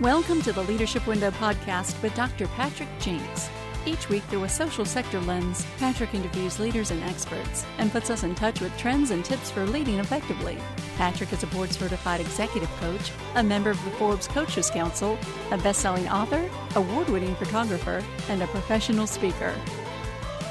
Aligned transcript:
Welcome 0.00 0.42
to 0.42 0.52
the 0.52 0.62
Leadership 0.64 1.06
Window 1.06 1.30
podcast 1.30 2.02
with 2.02 2.14
Dr. 2.14 2.48
Patrick 2.48 2.90
Jinks. 2.98 3.48
Each 3.86 4.10
week, 4.10 4.22
through 4.24 4.44
a 4.44 4.48
social 4.48 4.84
sector 4.84 5.18
lens, 5.22 5.64
Patrick 5.78 6.12
interviews 6.12 6.60
leaders 6.60 6.90
and 6.90 7.02
experts 7.04 7.64
and 7.78 7.90
puts 7.90 8.10
us 8.10 8.22
in 8.22 8.34
touch 8.34 8.60
with 8.60 8.76
trends 8.76 9.10
and 9.10 9.24
tips 9.24 9.50
for 9.50 9.64
leading 9.64 9.98
effectively. 9.98 10.58
Patrick 10.98 11.32
is 11.32 11.44
a 11.44 11.46
board 11.46 11.72
certified 11.72 12.20
executive 12.20 12.68
coach, 12.76 13.10
a 13.36 13.42
member 13.42 13.70
of 13.70 13.82
the 13.86 13.90
Forbes 13.92 14.28
Coaches 14.28 14.68
Council, 14.68 15.18
a 15.50 15.56
best 15.56 15.80
selling 15.80 16.06
author, 16.10 16.46
award 16.74 17.08
winning 17.08 17.34
photographer, 17.36 18.04
and 18.28 18.42
a 18.42 18.46
professional 18.48 19.06
speaker. 19.06 19.54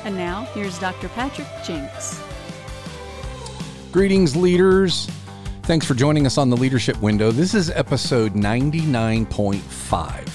And 0.06 0.18
now, 0.18 0.46
here's 0.56 0.80
Dr. 0.80 1.08
Patrick 1.10 1.48
Jinks. 1.64 2.20
Greetings, 3.92 4.36
leaders. 4.36 5.08
Thanks 5.66 5.86
for 5.88 5.96
joining 5.96 6.28
us 6.28 6.38
on 6.38 6.52
the 6.52 6.56
Leadership 6.56 7.02
Window. 7.02 7.32
This 7.32 7.56
is 7.56 7.72
episode 7.72 8.34
99.5. 8.36 10.30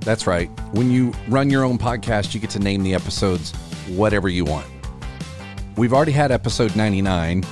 That's 0.00 0.26
right. 0.26 0.48
When 0.72 0.90
you 0.90 1.12
run 1.28 1.50
your 1.50 1.62
own 1.62 1.78
podcast, 1.78 2.34
you 2.34 2.40
get 2.40 2.50
to 2.50 2.58
name 2.58 2.82
the 2.82 2.92
episodes 2.92 3.52
whatever 3.86 4.28
you 4.28 4.44
want. 4.44 4.66
We've 5.76 5.92
already 5.92 6.10
had 6.10 6.32
episode 6.32 6.74
99, 6.74 7.44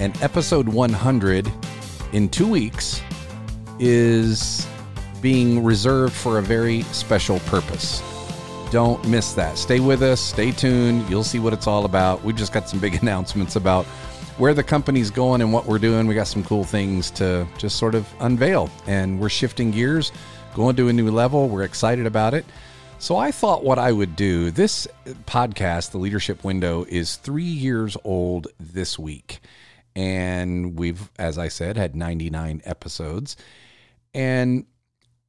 and 0.00 0.22
episode 0.22 0.66
100 0.66 1.52
in 2.14 2.30
two 2.30 2.48
weeks 2.48 3.02
is 3.78 4.66
being 5.20 5.62
reserved 5.62 6.14
for 6.14 6.38
a 6.38 6.42
very 6.42 6.80
special 6.84 7.40
purpose. 7.40 8.02
Don't 8.70 9.06
miss 9.06 9.34
that. 9.34 9.58
Stay 9.58 9.80
with 9.80 10.02
us, 10.02 10.18
stay 10.18 10.50
tuned. 10.50 11.10
You'll 11.10 11.24
see 11.24 11.40
what 11.40 11.52
it's 11.52 11.66
all 11.66 11.84
about. 11.84 12.24
We've 12.24 12.34
just 12.34 12.54
got 12.54 12.70
some 12.70 12.78
big 12.78 12.94
announcements 13.02 13.54
about 13.54 13.84
where 14.38 14.54
the 14.54 14.62
company's 14.62 15.10
going 15.10 15.40
and 15.40 15.52
what 15.52 15.66
we're 15.66 15.78
doing. 15.78 16.06
We 16.06 16.14
got 16.14 16.26
some 16.26 16.42
cool 16.42 16.64
things 16.64 17.10
to 17.12 17.46
just 17.58 17.76
sort 17.76 17.94
of 17.94 18.08
unveil, 18.20 18.70
and 18.86 19.20
we're 19.20 19.28
shifting 19.28 19.70
gears 19.70 20.12
going 20.54 20.76
to 20.76 20.88
a 20.88 20.92
new 20.92 21.10
level. 21.10 21.48
We're 21.48 21.62
excited 21.62 22.06
about 22.06 22.34
it. 22.34 22.44
So 22.98 23.16
I 23.16 23.32
thought 23.32 23.64
what 23.64 23.78
I 23.78 23.92
would 23.92 24.16
do. 24.16 24.50
This 24.50 24.88
podcast, 25.26 25.90
The 25.90 25.98
Leadership 25.98 26.42
Window, 26.42 26.84
is 26.88 27.16
three 27.16 27.42
years 27.42 27.96
old 28.04 28.48
this 28.58 28.98
week. 28.98 29.40
And 29.94 30.78
we've, 30.78 31.10
as 31.18 31.38
I 31.38 31.48
said, 31.48 31.76
had 31.76 31.94
99 31.94 32.62
episodes. 32.64 33.36
And 34.14 34.66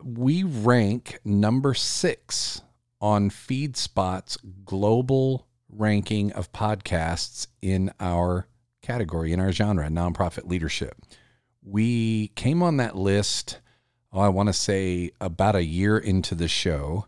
we 0.04 0.44
rank 0.44 1.20
number 1.26 1.74
six 1.74 2.62
on 3.02 3.30
FeedSpot's 3.30 4.38
global 4.64 5.48
ranking 5.70 6.32
of 6.32 6.52
podcasts 6.52 7.48
in 7.62 7.92
our 8.00 8.48
category, 8.86 9.34
in 9.34 9.40
our 9.40 9.52
genre, 9.52 9.88
nonprofit 9.90 10.50
leadership. 10.50 10.96
We 11.62 12.30
came 12.30 12.62
on 12.62 12.78
that 12.78 12.96
list 12.96 13.60
oh, 14.16 14.22
I 14.22 14.30
want 14.30 14.48
to 14.48 14.54
say 14.54 15.12
about 15.20 15.56
a 15.56 15.64
year 15.64 15.98
into 15.98 16.34
the 16.34 16.48
show 16.48 17.06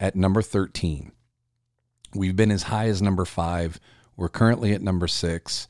at 0.00 0.16
number 0.16 0.40
13. 0.40 1.12
We've 2.14 2.34
been 2.34 2.50
as 2.50 2.64
high 2.64 2.86
as 2.86 3.02
number 3.02 3.26
five. 3.26 3.78
We're 4.16 4.30
currently 4.30 4.72
at 4.72 4.80
number 4.80 5.06
six. 5.06 5.68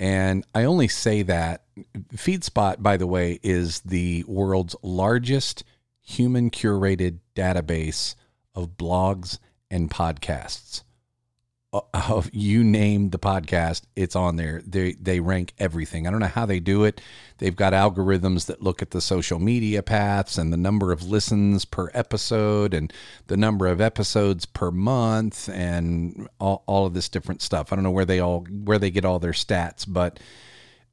And 0.00 0.44
I 0.54 0.64
only 0.64 0.88
say 0.88 1.22
that 1.22 1.64
FeedSpot, 2.14 2.82
by 2.82 2.96
the 2.96 3.06
way, 3.06 3.38
is 3.42 3.80
the 3.80 4.24
world's 4.26 4.74
largest 4.82 5.62
human 6.02 6.50
curated 6.50 7.20
database 7.36 8.16
of 8.54 8.76
blogs 8.76 9.38
and 9.70 9.90
podcasts 9.90 10.82
Uh, 11.72 11.82
of 12.08 12.28
you 12.32 12.64
name 12.64 13.10
the 13.10 13.18
podcast, 13.18 13.82
it's 13.94 14.16
on 14.16 14.34
there. 14.34 14.60
They 14.66 14.94
they 14.94 15.20
rank 15.20 15.54
everything. 15.56 16.06
I 16.06 16.10
don't 16.10 16.18
know 16.18 16.26
how 16.26 16.44
they 16.44 16.58
do 16.58 16.82
it. 16.82 17.00
They've 17.38 17.54
got 17.54 17.72
algorithms 17.72 18.46
that 18.46 18.60
look 18.60 18.82
at 18.82 18.90
the 18.90 19.00
social 19.00 19.38
media 19.38 19.80
paths 19.80 20.36
and 20.36 20.52
the 20.52 20.56
number 20.56 20.90
of 20.90 21.08
listens 21.08 21.64
per 21.64 21.88
episode 21.94 22.74
and 22.74 22.92
the 23.28 23.36
number 23.36 23.68
of 23.68 23.80
episodes 23.80 24.46
per 24.46 24.72
month 24.72 25.48
and 25.48 26.28
all, 26.40 26.64
all 26.66 26.86
of 26.86 26.94
this 26.94 27.08
different 27.08 27.40
stuff. 27.40 27.72
I 27.72 27.76
don't 27.76 27.84
know 27.84 27.92
where 27.92 28.04
they 28.04 28.18
all 28.18 28.40
where 28.50 28.78
they 28.80 28.90
get 28.90 29.04
all 29.04 29.20
their 29.20 29.30
stats, 29.30 29.84
but 29.86 30.18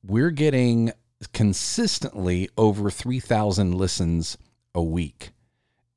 we're 0.03 0.29
getting 0.29 0.91
consistently 1.33 2.49
over 2.55 2.91
3000 2.91 3.73
listens 3.73 4.38
a 4.75 4.83
week. 4.83 5.31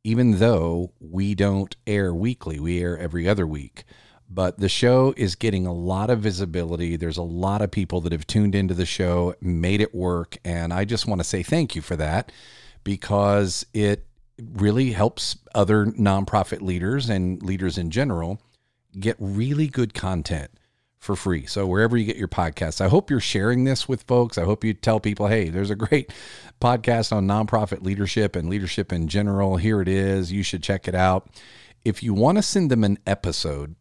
Even 0.04 0.38
though 0.38 0.94
we 0.98 1.34
don't 1.34 1.76
air 1.86 2.14
weekly, 2.14 2.58
we 2.58 2.80
air 2.80 2.96
every 2.96 3.28
other 3.28 3.46
week 3.46 3.84
but 4.30 4.58
the 4.58 4.68
show 4.68 5.12
is 5.16 5.34
getting 5.34 5.66
a 5.66 5.72
lot 5.72 6.08
of 6.08 6.20
visibility. 6.20 6.96
There's 6.96 7.16
a 7.16 7.22
lot 7.22 7.62
of 7.62 7.70
people 7.72 8.00
that 8.02 8.12
have 8.12 8.26
tuned 8.26 8.54
into 8.54 8.74
the 8.74 8.86
show, 8.86 9.34
made 9.40 9.80
it 9.80 9.92
work. 9.92 10.38
And 10.44 10.72
I 10.72 10.84
just 10.84 11.06
want 11.08 11.20
to 11.20 11.24
say 11.24 11.42
thank 11.42 11.74
you 11.74 11.82
for 11.82 11.96
that 11.96 12.30
because 12.84 13.66
it 13.74 14.06
really 14.38 14.92
helps 14.92 15.36
other 15.54 15.86
nonprofit 15.86 16.62
leaders 16.62 17.10
and 17.10 17.42
leaders 17.42 17.76
in 17.76 17.90
general 17.90 18.40
get 18.98 19.16
really 19.18 19.66
good 19.66 19.94
content 19.94 20.50
for 20.98 21.16
free. 21.16 21.46
So 21.46 21.66
wherever 21.66 21.96
you 21.96 22.04
get 22.04 22.16
your 22.16 22.28
podcasts, 22.28 22.80
I 22.80 22.88
hope 22.88 23.10
you're 23.10 23.20
sharing 23.20 23.64
this 23.64 23.88
with 23.88 24.02
folks. 24.04 24.38
I 24.38 24.44
hope 24.44 24.62
you 24.62 24.74
tell 24.74 25.00
people, 25.00 25.26
hey, 25.26 25.48
there's 25.48 25.70
a 25.70 25.76
great 25.76 26.12
podcast 26.60 27.10
on 27.12 27.26
nonprofit 27.26 27.82
leadership 27.82 28.36
and 28.36 28.48
leadership 28.48 28.92
in 28.92 29.08
general. 29.08 29.56
Here 29.56 29.80
it 29.80 29.88
is. 29.88 30.30
You 30.30 30.42
should 30.44 30.62
check 30.62 30.86
it 30.86 30.94
out. 30.94 31.28
If 31.84 32.02
you 32.02 32.14
want 32.14 32.38
to 32.38 32.42
send 32.42 32.70
them 32.70 32.84
an 32.84 32.98
episode, 33.06 33.74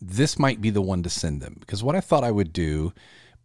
this 0.00 0.38
might 0.38 0.60
be 0.60 0.70
the 0.70 0.82
one 0.82 1.02
to 1.02 1.10
send 1.10 1.40
them 1.40 1.56
because 1.60 1.82
what 1.82 1.96
I 1.96 2.00
thought 2.00 2.24
I 2.24 2.30
would 2.30 2.52
do 2.52 2.92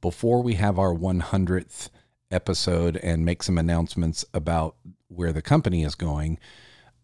before 0.02 0.44
we 0.44 0.56
have 0.56 0.78
our 0.78 0.94
100th 0.94 1.90
episode 2.32 2.98
and 2.98 3.26
make 3.26 3.44
some 3.44 3.58
announcements 3.58 4.26
about 4.34 4.76
where 5.08 5.32
the 5.32 5.42
company 5.42 5.84
is 5.84 5.96
going, 5.96 6.40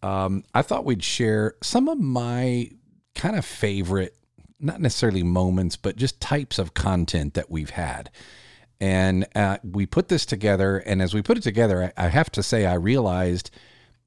um, 0.04 0.44
I 0.54 0.62
thought 0.62 0.86
we'd 0.86 1.04
share 1.04 1.56
some 1.62 1.88
of 1.88 2.00
my 2.00 2.72
kind 3.16 3.36
of 3.36 3.46
favorite, 3.46 4.18
not 4.60 4.82
necessarily 4.82 5.24
moments, 5.24 5.76
but 5.76 5.96
just 5.96 6.20
types 6.20 6.60
of 6.60 6.74
content 6.74 7.34
that 7.36 7.50
we've 7.50 7.72
had. 7.72 8.10
And 8.82 9.28
uh, 9.36 9.58
we 9.64 9.86
put 9.86 10.08
this 10.08 10.26
together. 10.26 10.78
And 10.78 11.02
as 11.02 11.14
we 11.14 11.22
put 11.22 11.38
it 11.38 11.44
together, 11.44 11.92
I, 11.98 12.06
I 12.06 12.08
have 12.10 12.32
to 12.32 12.44
say, 12.44 12.66
I 12.66 12.76
realized 12.76 13.52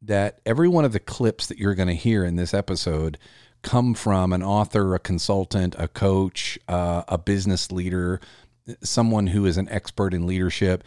that 0.02 0.40
every 0.46 0.68
one 0.68 0.84
of 0.84 0.92
the 0.92 1.00
clips 1.00 1.46
that 1.46 1.58
you're 1.58 1.74
going 1.74 1.88
to 1.88 1.94
hear 1.94 2.24
in 2.24 2.36
this 2.36 2.54
episode 2.54 3.18
come 3.62 3.94
from 3.94 4.32
an 4.32 4.42
author, 4.42 4.94
a 4.94 4.98
consultant, 4.98 5.74
a 5.78 5.88
coach, 5.88 6.58
uh, 6.68 7.02
a 7.08 7.18
business 7.18 7.72
leader, 7.72 8.20
someone 8.82 9.28
who 9.28 9.46
is 9.46 9.56
an 9.56 9.68
expert 9.68 10.14
in 10.14 10.26
leadership. 10.26 10.84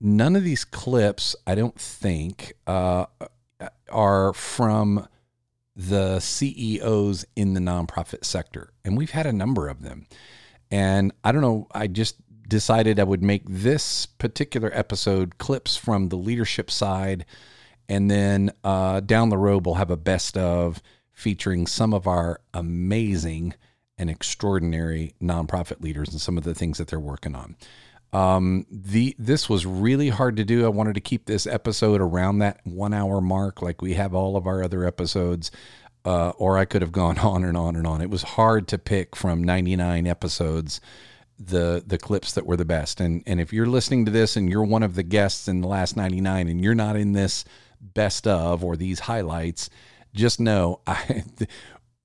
None 0.00 0.36
of 0.36 0.44
these 0.44 0.64
clips, 0.64 1.36
I 1.46 1.54
don't 1.54 1.78
think, 1.78 2.54
uh, 2.66 3.06
are 3.90 4.32
from 4.32 5.08
the 5.76 6.20
CEOs 6.20 7.24
in 7.36 7.54
the 7.54 7.60
nonprofit 7.60 8.24
sector. 8.24 8.72
And 8.84 8.96
we've 8.96 9.10
had 9.10 9.26
a 9.26 9.32
number 9.32 9.68
of 9.68 9.82
them. 9.82 10.06
And 10.70 11.12
I 11.24 11.32
don't 11.32 11.42
know, 11.42 11.66
I 11.72 11.86
just 11.86 12.16
decided 12.48 12.98
I 12.98 13.04
would 13.04 13.22
make 13.22 13.42
this 13.48 14.06
particular 14.06 14.70
episode 14.74 15.38
clips 15.38 15.76
from 15.76 16.08
the 16.08 16.16
leadership 16.16 16.70
side. 16.70 17.24
And 17.88 18.10
then 18.10 18.52
uh, 18.62 19.00
down 19.00 19.30
the 19.30 19.38
road, 19.38 19.64
we'll 19.64 19.76
have 19.76 19.90
a 19.90 19.96
best 19.96 20.36
of 20.36 20.82
featuring 21.20 21.66
some 21.66 21.92
of 21.92 22.06
our 22.06 22.40
amazing 22.54 23.54
and 23.98 24.08
extraordinary 24.08 25.14
nonprofit 25.22 25.82
leaders 25.82 26.08
and 26.08 26.20
some 26.20 26.38
of 26.38 26.44
the 26.44 26.54
things 26.54 26.78
that 26.78 26.88
they're 26.88 26.98
working 26.98 27.34
on. 27.34 27.56
Um, 28.12 28.66
the 28.70 29.14
this 29.18 29.48
was 29.48 29.66
really 29.66 30.08
hard 30.08 30.36
to 30.38 30.44
do. 30.44 30.64
I 30.64 30.68
wanted 30.68 30.94
to 30.94 31.00
keep 31.00 31.26
this 31.26 31.46
episode 31.46 32.00
around 32.00 32.38
that 32.38 32.60
one 32.64 32.94
hour 32.94 33.20
mark, 33.20 33.60
like 33.60 33.82
we 33.82 33.94
have 33.94 34.14
all 34.14 34.36
of 34.36 34.46
our 34.46 34.62
other 34.62 34.84
episodes. 34.84 35.50
Uh, 36.02 36.30
or 36.38 36.56
I 36.56 36.64
could 36.64 36.80
have 36.80 36.92
gone 36.92 37.18
on 37.32 37.44
and 37.44 37.58
on 37.58 37.76
and 37.76 37.86
on. 37.86 38.00
It 38.00 38.08
was 38.08 38.22
hard 38.22 38.66
to 38.68 38.78
pick 38.78 39.14
from 39.14 39.44
99 39.44 40.06
episodes 40.06 40.80
the 41.38 41.82
the 41.86 41.98
clips 41.98 42.32
that 42.32 42.46
were 42.46 42.56
the 42.56 42.64
best. 42.64 43.00
And 43.00 43.22
and 43.26 43.38
if 43.38 43.52
you're 43.52 43.66
listening 43.66 44.06
to 44.06 44.10
this 44.10 44.34
and 44.34 44.48
you're 44.48 44.64
one 44.64 44.82
of 44.82 44.94
the 44.94 45.02
guests 45.02 45.46
in 45.46 45.60
the 45.60 45.68
last 45.68 45.98
99 45.98 46.48
and 46.48 46.60
you're 46.60 46.74
not 46.74 46.96
in 46.96 47.12
this 47.12 47.44
best 47.82 48.26
of 48.26 48.64
or 48.64 48.76
these 48.76 49.00
highlights, 49.00 49.68
just 50.14 50.40
know 50.40 50.80
I 50.86 51.24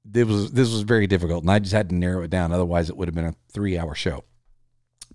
this 0.05 0.27
was 0.27 0.51
this 0.51 0.71
was 0.71 0.81
very 0.81 1.07
difficult, 1.07 1.43
and 1.43 1.51
I 1.51 1.59
just 1.59 1.73
had 1.73 1.89
to 1.89 1.95
narrow 1.95 2.23
it 2.23 2.29
down. 2.29 2.51
Otherwise, 2.51 2.89
it 2.89 2.97
would 2.97 3.07
have 3.07 3.15
been 3.15 3.25
a 3.25 3.35
three 3.51 3.77
hour 3.77 3.95
show. 3.95 4.23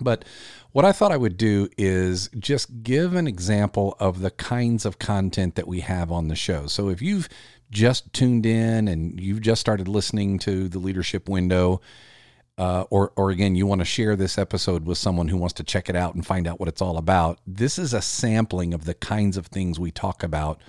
But 0.03 0.25
what 0.73 0.85
I 0.85 0.93
thought 0.93 1.13
I 1.13 1.17
would 1.17 1.37
do 1.37 1.69
is 1.77 2.31
just 2.39 2.83
give 2.83 3.15
an 3.15 3.27
example 3.27 3.97
of 4.01 4.21
the 4.21 4.31
kinds 4.31 4.85
of 4.85 4.99
content 4.99 5.57
that 5.57 5.69
we 5.69 5.81
have 5.81 6.11
on 6.11 6.29
the 6.29 6.37
show. 6.37 6.67
So 6.67 6.89
if 6.89 7.03
you've 7.03 7.29
just 7.71 8.13
tuned 8.13 8.47
in 8.47 8.89
and 8.89 9.21
you've 9.21 9.43
just 9.43 9.61
started 9.61 9.89
listening 9.89 10.39
to 10.41 10.69
the 10.69 10.79
leadership 10.79 11.29
window, 11.29 11.81
uh, 12.57 12.85
or, 12.91 13.13
or 13.17 13.31
again, 13.31 13.55
you 13.57 13.67
want 13.67 13.81
to 13.81 13.85
share 13.85 14.17
this 14.17 14.39
episode 14.39 14.87
with 14.87 14.97
someone 14.97 15.29
who 15.29 15.37
wants 15.37 15.55
to 15.55 15.65
check 15.65 15.89
it 15.89 15.97
out 15.97 16.15
and 16.15 16.27
find 16.27 16.47
out 16.47 16.61
what 16.61 16.69
it's 16.69 16.83
all 16.83 16.97
about, 16.97 17.39
this 17.47 17.79
is 17.79 17.93
a 17.93 18.03
sampling 18.03 18.73
of 18.73 18.85
the 18.85 18.95
kinds 18.95 19.37
of 19.37 19.47
things 19.47 19.79
we 19.79 19.91
talk 19.91 20.23
about 20.23 20.61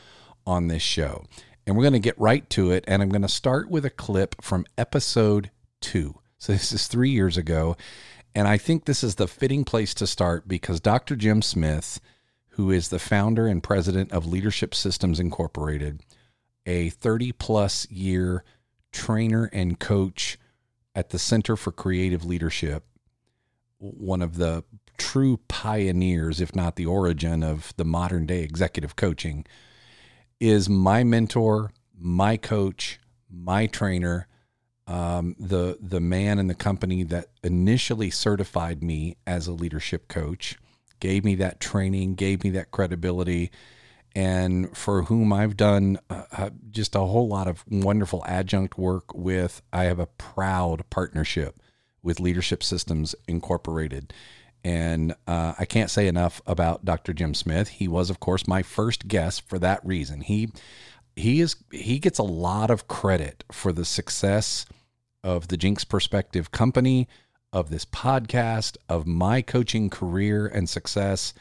on 0.46 0.68
this 0.68 0.82
show 0.82 1.26
and 1.66 1.76
we're 1.76 1.84
going 1.84 1.94
to 1.94 2.00
get 2.00 2.20
right 2.20 2.50
to 2.52 2.72
it. 2.72 2.84
And 2.88 3.02
I'm 3.02 3.10
going 3.10 3.22
to 3.22 3.28
start 3.28 3.70
with 3.70 3.86
a 3.86 3.90
clip 3.90 4.42
from 4.42 4.66
episode 4.78 5.52
two. 5.80 6.20
So 6.38 6.54
this 6.54 6.72
is 6.72 6.88
three 6.88 7.12
years 7.12 7.38
ago. 7.38 7.78
And 8.34 8.48
I 8.48 8.58
think 8.58 8.86
this 8.86 9.04
is 9.04 9.16
the 9.16 9.28
fitting 9.28 9.64
place 9.64 9.94
to 9.96 10.08
start 10.08 10.48
because 10.48 10.80
Dr. 10.80 11.16
Jim 11.16 11.42
Smith, 11.42 12.00
who 12.50 12.72
is 12.72 12.90
the 12.90 13.00
founder 13.00 13.48
and 13.48 13.62
president 13.62 14.12
of 14.12 14.26
Leadership 14.26 14.74
Systems 14.74 15.20
Incorporated, 15.20 16.04
a 16.66 16.90
30 16.90 17.34
plus 17.34 17.90
year 17.90 18.44
trainer 18.92 19.50
and 19.52 19.80
coach 19.80 20.38
at 20.96 21.10
the 21.10 21.20
Center 21.20 21.56
for 21.56 21.72
Creative 21.72 22.24
Leadership, 22.26 22.86
one 23.78 24.22
of 24.22 24.38
the 24.38 24.64
true 24.98 25.40
pioneers, 25.48 26.40
if 26.40 26.56
not 26.56 26.76
the 26.76 26.86
origin 26.86 27.44
of 27.44 27.74
the 27.78 27.86
modern 27.86 28.26
day 28.26 28.44
executive 28.44 28.96
coaching, 28.96 29.46
is 30.42 30.68
my 30.68 31.04
mentor, 31.04 31.72
my 31.98 32.36
coach, 32.36 33.00
my 33.30 33.68
trainer, 33.68 34.28
um, 34.88 35.36
the 35.40 35.78
the 35.80 36.02
man 36.02 36.40
in 36.40 36.48
the 36.48 36.56
company 36.56 37.04
that 37.04 37.28
initially 37.44 38.10
certified 38.10 38.84
me 38.84 39.16
as 39.26 39.48
a 39.48 39.54
leadership 39.54 40.08
coach, 40.08 40.58
gave 41.00 41.24
me 41.24 41.36
that 41.36 41.62
training, 41.62 42.16
gave 42.16 42.44
me 42.44 42.50
that 42.50 42.72
credibility, 42.72 43.52
and 44.16 44.76
for 44.76 45.04
whom 45.04 45.32
I've 45.32 45.56
done 45.56 46.00
uh, 46.10 46.24
uh, 46.32 46.50
just 46.72 46.96
a 46.96 47.02
whole 47.02 47.28
lot 47.28 47.48
of 47.48 47.64
wonderful 47.70 48.24
adjunct 48.26 48.78
work 48.78 49.14
with. 49.14 49.62
I 49.72 49.84
have 49.86 50.00
a 50.00 50.08
proud 50.08 50.90
partnership 50.90 51.62
with 52.02 52.20
Leadership 52.20 52.64
Systems 52.64 53.14
Incorporated. 53.28 54.12
And 54.64 55.16
uh, 55.26 55.54
I 55.58 55.66
can't 55.66 55.90
say 55.90 56.08
enough 56.08 56.42
about 56.46 56.86
Dr. 56.86 57.14
Jim 57.14 57.34
Smith. 57.34 57.68
He 57.70 57.88
was, 57.88 58.10
of 58.10 58.20
course, 58.20 58.48
my 58.48 58.62
first 58.62 59.08
guest 59.08 59.48
for 59.48 59.58
that 59.60 59.86
reason. 59.86 60.22
He 60.22 60.52
he 61.16 61.42
is 61.42 61.56
he 61.72 62.00
gets 62.00 62.20
a 62.20 62.24
lot 62.24 62.70
of 62.70 62.88
credit 62.88 63.44
for 63.52 63.74
the 63.74 63.86
success 63.86 64.66
of 65.24 65.48
the 65.48 65.58
Jinks 65.58 65.84
Perspective 65.84 66.52
company, 66.52 67.08
of 67.52 67.70
this 67.70 67.86
podcast, 67.86 68.78
of 68.88 69.08
my 69.08 69.42
coaching 69.42 69.90
career 69.90 70.48
and 70.48 70.70
success 70.70 71.34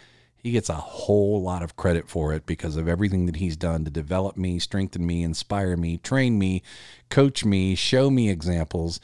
he 0.42 0.52
gets 0.52 0.68
a 0.68 0.74
whole 0.74 1.42
lot 1.42 1.62
of 1.62 1.76
credit 1.76 2.08
for 2.08 2.32
it 2.32 2.46
because 2.46 2.76
of 2.76 2.88
everything 2.88 3.26
that 3.26 3.36
he's 3.36 3.56
done 3.56 3.84
to 3.84 3.90
develop 3.90 4.36
me, 4.36 4.58
strengthen 4.58 5.06
me, 5.06 5.22
inspire 5.22 5.76
me, 5.76 5.98
train 5.98 6.38
me, 6.38 6.62
coach 7.10 7.44
me, 7.44 7.74
show 7.74 8.10
me 8.10 8.30
examples. 8.30 9.00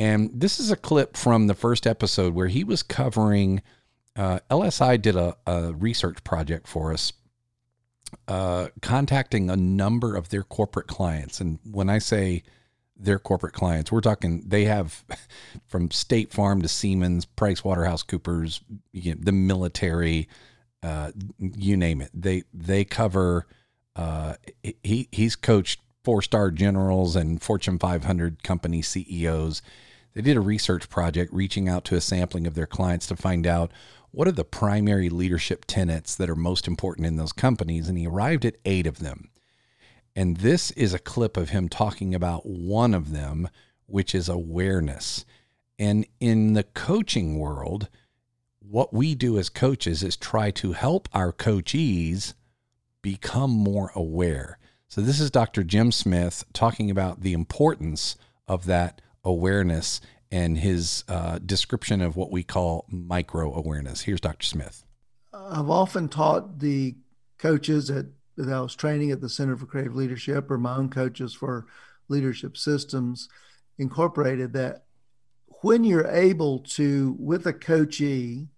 And 0.00 0.30
this 0.32 0.58
is 0.58 0.70
a 0.70 0.76
clip 0.76 1.14
from 1.14 1.46
the 1.46 1.52
first 1.52 1.86
episode 1.86 2.32
where 2.32 2.46
he 2.46 2.64
was 2.64 2.82
covering. 2.82 3.60
Uh, 4.16 4.38
LSI 4.50 5.00
did 5.00 5.14
a, 5.14 5.36
a, 5.46 5.74
research 5.74 6.24
project 6.24 6.66
for 6.66 6.94
us, 6.94 7.12
uh, 8.26 8.68
contacting 8.80 9.50
a 9.50 9.56
number 9.56 10.16
of 10.16 10.30
their 10.30 10.42
corporate 10.42 10.86
clients. 10.86 11.38
And 11.38 11.58
when 11.70 11.90
I 11.90 11.98
say 11.98 12.44
their 12.96 13.18
corporate 13.18 13.52
clients, 13.52 13.92
we're 13.92 14.00
talking 14.00 14.42
they 14.46 14.64
have 14.64 15.04
from 15.66 15.90
State 15.90 16.32
Farm 16.32 16.62
to 16.62 16.68
Siemens, 16.68 17.26
Price 17.26 17.62
Waterhouse 17.62 18.02
Coopers, 18.02 18.62
you 18.92 19.14
know, 19.14 19.20
the 19.22 19.32
military, 19.32 20.30
uh, 20.82 21.12
you 21.38 21.76
name 21.76 22.00
it. 22.00 22.10
They 22.14 22.44
they 22.54 22.86
cover. 22.86 23.46
Uh, 23.94 24.36
he 24.82 25.08
he's 25.12 25.36
coached 25.36 25.82
four 26.04 26.22
star 26.22 26.50
generals 26.50 27.16
and 27.16 27.42
Fortune 27.42 27.78
500 27.78 28.42
company 28.42 28.80
CEOs. 28.80 29.60
They 30.14 30.22
did 30.22 30.36
a 30.36 30.40
research 30.40 30.88
project 30.88 31.32
reaching 31.32 31.68
out 31.68 31.84
to 31.86 31.96
a 31.96 32.00
sampling 32.00 32.46
of 32.46 32.54
their 32.54 32.66
clients 32.66 33.06
to 33.08 33.16
find 33.16 33.46
out 33.46 33.70
what 34.10 34.26
are 34.26 34.32
the 34.32 34.44
primary 34.44 35.08
leadership 35.08 35.64
tenets 35.66 36.16
that 36.16 36.28
are 36.28 36.36
most 36.36 36.66
important 36.66 37.06
in 37.06 37.16
those 37.16 37.32
companies, 37.32 37.88
and 37.88 37.96
he 37.96 38.06
arrived 38.06 38.44
at 38.44 38.56
eight 38.64 38.86
of 38.86 38.98
them. 38.98 39.30
And 40.16 40.38
this 40.38 40.72
is 40.72 40.92
a 40.92 40.98
clip 40.98 41.36
of 41.36 41.50
him 41.50 41.68
talking 41.68 42.14
about 42.14 42.44
one 42.44 42.92
of 42.92 43.12
them, 43.12 43.48
which 43.86 44.14
is 44.14 44.28
awareness. 44.28 45.24
And 45.78 46.06
in 46.18 46.54
the 46.54 46.64
coaching 46.64 47.38
world, 47.38 47.88
what 48.58 48.92
we 48.92 49.14
do 49.14 49.38
as 49.38 49.48
coaches 49.48 50.02
is 50.02 50.16
try 50.16 50.50
to 50.52 50.72
help 50.72 51.08
our 51.12 51.32
coachees 51.32 52.34
become 53.02 53.50
more 53.50 53.92
aware. 53.94 54.58
So, 54.88 55.00
this 55.00 55.20
is 55.20 55.30
Dr. 55.30 55.62
Jim 55.62 55.92
Smith 55.92 56.44
talking 56.52 56.90
about 56.90 57.20
the 57.20 57.32
importance 57.32 58.16
of 58.48 58.66
that 58.66 59.00
awareness 59.24 60.00
and 60.30 60.58
his 60.58 61.04
uh, 61.08 61.38
description 61.38 62.00
of 62.00 62.16
what 62.16 62.30
we 62.30 62.42
call 62.42 62.86
micro 62.88 63.52
awareness. 63.54 64.02
Here's 64.02 64.20
Dr. 64.20 64.46
Smith. 64.46 64.84
I've 65.32 65.70
often 65.70 66.08
taught 66.08 66.60
the 66.60 66.96
coaches 67.38 67.90
at, 67.90 68.06
that 68.36 68.48
I 68.48 68.60
was 68.60 68.74
training 68.74 69.10
at 69.10 69.20
the 69.20 69.28
Center 69.28 69.56
for 69.56 69.66
Creative 69.66 69.94
Leadership 69.94 70.50
or 70.50 70.58
my 70.58 70.76
own 70.76 70.88
coaches 70.88 71.34
for 71.34 71.66
Leadership 72.08 72.56
Systems 72.56 73.28
Incorporated 73.78 74.52
that 74.52 74.84
when 75.62 75.84
you're 75.84 76.06
able 76.06 76.58
to, 76.58 77.16
with 77.18 77.46
a 77.46 77.52
coachee 77.52 78.48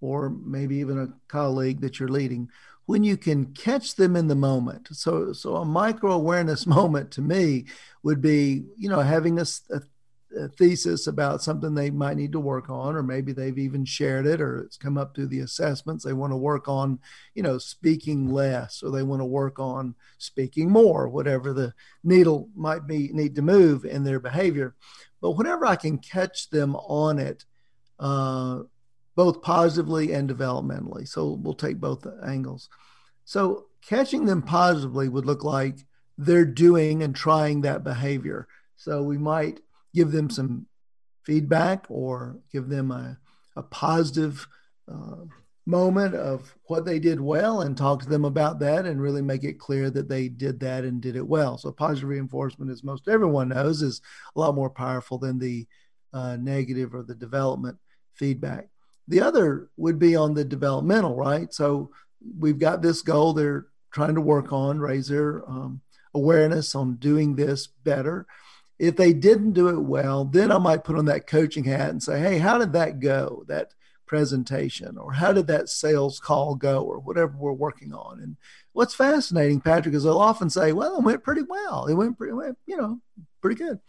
or 0.00 0.30
maybe 0.30 0.76
even 0.76 0.98
a 0.98 1.12
colleague 1.28 1.80
that 1.80 2.00
you're 2.00 2.08
leading, 2.08 2.48
when 2.86 3.04
you 3.04 3.16
can 3.16 3.46
catch 3.54 3.94
them 3.94 4.16
in 4.16 4.26
the 4.26 4.34
moment. 4.34 4.88
So, 4.90 5.32
so 5.32 5.56
a 5.56 5.64
micro 5.64 6.12
awareness 6.12 6.66
moment 6.78 7.12
to 7.12 7.22
me 7.22 7.66
would 8.02 8.20
be, 8.20 8.64
you 8.76 8.88
know, 8.88 9.00
having 9.00 9.38
a, 9.38 9.46
a, 9.70 9.76
a, 9.76 9.82
thesis 10.56 11.06
about 11.06 11.42
something 11.42 11.74
they 11.74 11.90
might 11.90 12.16
need 12.16 12.32
to 12.32 12.40
work 12.40 12.70
on, 12.70 12.96
or 12.96 13.02
maybe 13.02 13.32
they've 13.32 13.58
even 13.58 13.84
shared 13.84 14.26
it, 14.26 14.40
or 14.40 14.60
it's 14.60 14.76
come 14.76 14.96
up 14.96 15.14
through 15.14 15.26
the 15.26 15.40
assessments. 15.40 16.04
They 16.04 16.12
want 16.12 16.32
to 16.32 16.36
work 16.36 16.68
on, 16.68 16.98
you 17.34 17.42
know, 17.42 17.58
speaking 17.58 18.30
less, 18.30 18.82
or 18.82 18.90
they 18.90 19.02
want 19.02 19.20
to 19.20 19.26
work 19.26 19.58
on 19.58 19.94
speaking 20.18 20.70
more, 20.70 21.08
whatever 21.08 21.52
the 21.52 21.74
needle 22.02 22.48
might 22.54 22.86
be 22.86 23.08
need 23.12 23.34
to 23.36 23.42
move 23.42 23.84
in 23.84 24.04
their 24.04 24.20
behavior. 24.20 24.74
But 25.20 25.32
whenever 25.32 25.66
I 25.66 25.76
can 25.76 25.98
catch 25.98 26.50
them 26.50 26.74
on 26.76 27.18
it, 27.18 27.44
uh, 28.00 28.62
both 29.14 29.42
positively 29.42 30.12
and 30.12 30.28
developmentally. 30.28 31.06
So 31.06 31.38
we'll 31.40 31.54
take 31.54 31.78
both 31.78 32.06
angles. 32.24 32.68
So 33.24 33.66
catching 33.82 34.24
them 34.24 34.42
positively 34.42 35.08
would 35.08 35.26
look 35.26 35.44
like 35.44 35.86
they're 36.18 36.44
doing 36.44 37.02
and 37.02 37.14
trying 37.14 37.60
that 37.60 37.84
behavior. 37.84 38.48
So 38.76 39.02
we 39.02 39.18
might 39.18 39.60
give 39.94 40.12
them 40.12 40.30
some 40.30 40.66
feedback 41.24 41.86
or 41.88 42.38
give 42.52 42.68
them 42.68 42.90
a, 42.90 43.18
a 43.56 43.62
positive 43.62 44.46
uh, 44.92 45.24
moment 45.64 46.14
of 46.14 46.54
what 46.64 46.84
they 46.84 46.98
did 46.98 47.20
well 47.20 47.60
and 47.60 47.76
talk 47.76 48.02
to 48.02 48.08
them 48.08 48.24
about 48.24 48.58
that 48.58 48.84
and 48.84 49.00
really 49.00 49.22
make 49.22 49.44
it 49.44 49.60
clear 49.60 49.90
that 49.90 50.08
they 50.08 50.28
did 50.28 50.58
that 50.60 50.84
and 50.84 51.00
did 51.00 51.14
it 51.14 51.26
well. 51.26 51.56
So 51.56 51.70
positive 51.70 52.08
reinforcement, 52.08 52.70
as 52.70 52.82
most 52.82 53.08
everyone 53.08 53.50
knows, 53.50 53.80
is 53.82 54.00
a 54.34 54.40
lot 54.40 54.54
more 54.54 54.70
powerful 54.70 55.18
than 55.18 55.38
the 55.38 55.66
uh, 56.12 56.36
negative 56.36 56.94
or 56.94 57.02
the 57.02 57.14
development 57.14 57.78
feedback. 58.14 58.68
The 59.08 59.20
other 59.20 59.70
would 59.76 59.98
be 59.98 60.16
on 60.16 60.34
the 60.34 60.44
developmental, 60.44 61.14
right? 61.14 61.52
So 61.52 61.90
we've 62.38 62.58
got 62.58 62.82
this 62.82 63.02
goal 63.02 63.32
they're 63.32 63.66
trying 63.92 64.14
to 64.14 64.20
work 64.20 64.52
on, 64.52 64.80
raise 64.80 65.08
their 65.08 65.48
um, 65.48 65.80
awareness 66.14 66.74
on 66.74 66.96
doing 66.96 67.36
this 67.36 67.66
better. 67.66 68.26
If 68.82 68.96
they 68.96 69.12
didn't 69.12 69.52
do 69.52 69.68
it 69.68 69.78
well, 69.78 70.24
then 70.24 70.50
I 70.50 70.58
might 70.58 70.82
put 70.82 70.98
on 70.98 71.04
that 71.04 71.28
coaching 71.28 71.62
hat 71.62 71.90
and 71.90 72.02
say, 72.02 72.18
hey, 72.18 72.38
how 72.38 72.58
did 72.58 72.72
that 72.72 72.98
go? 72.98 73.44
That 73.46 73.74
presentation? 74.06 74.98
Or 74.98 75.12
how 75.12 75.32
did 75.32 75.46
that 75.46 75.68
sales 75.68 76.18
call 76.18 76.56
go? 76.56 76.82
Or 76.82 76.98
whatever 76.98 77.32
we're 77.36 77.52
working 77.52 77.94
on. 77.94 78.18
And 78.20 78.36
what's 78.72 78.94
fascinating 78.94 79.60
patrick 79.60 79.94
is 79.94 80.02
they'll 80.02 80.18
often 80.18 80.50
say 80.50 80.72
well 80.72 80.96
it 80.96 81.04
went 81.04 81.22
pretty 81.22 81.42
well. 81.42 81.86
It 81.86 81.94
went 81.94 82.18
pretty 82.18 82.32
well 82.32 82.56
you 82.66 82.76
know 82.76 83.00
pretty 83.42 83.62
good. 83.62 83.80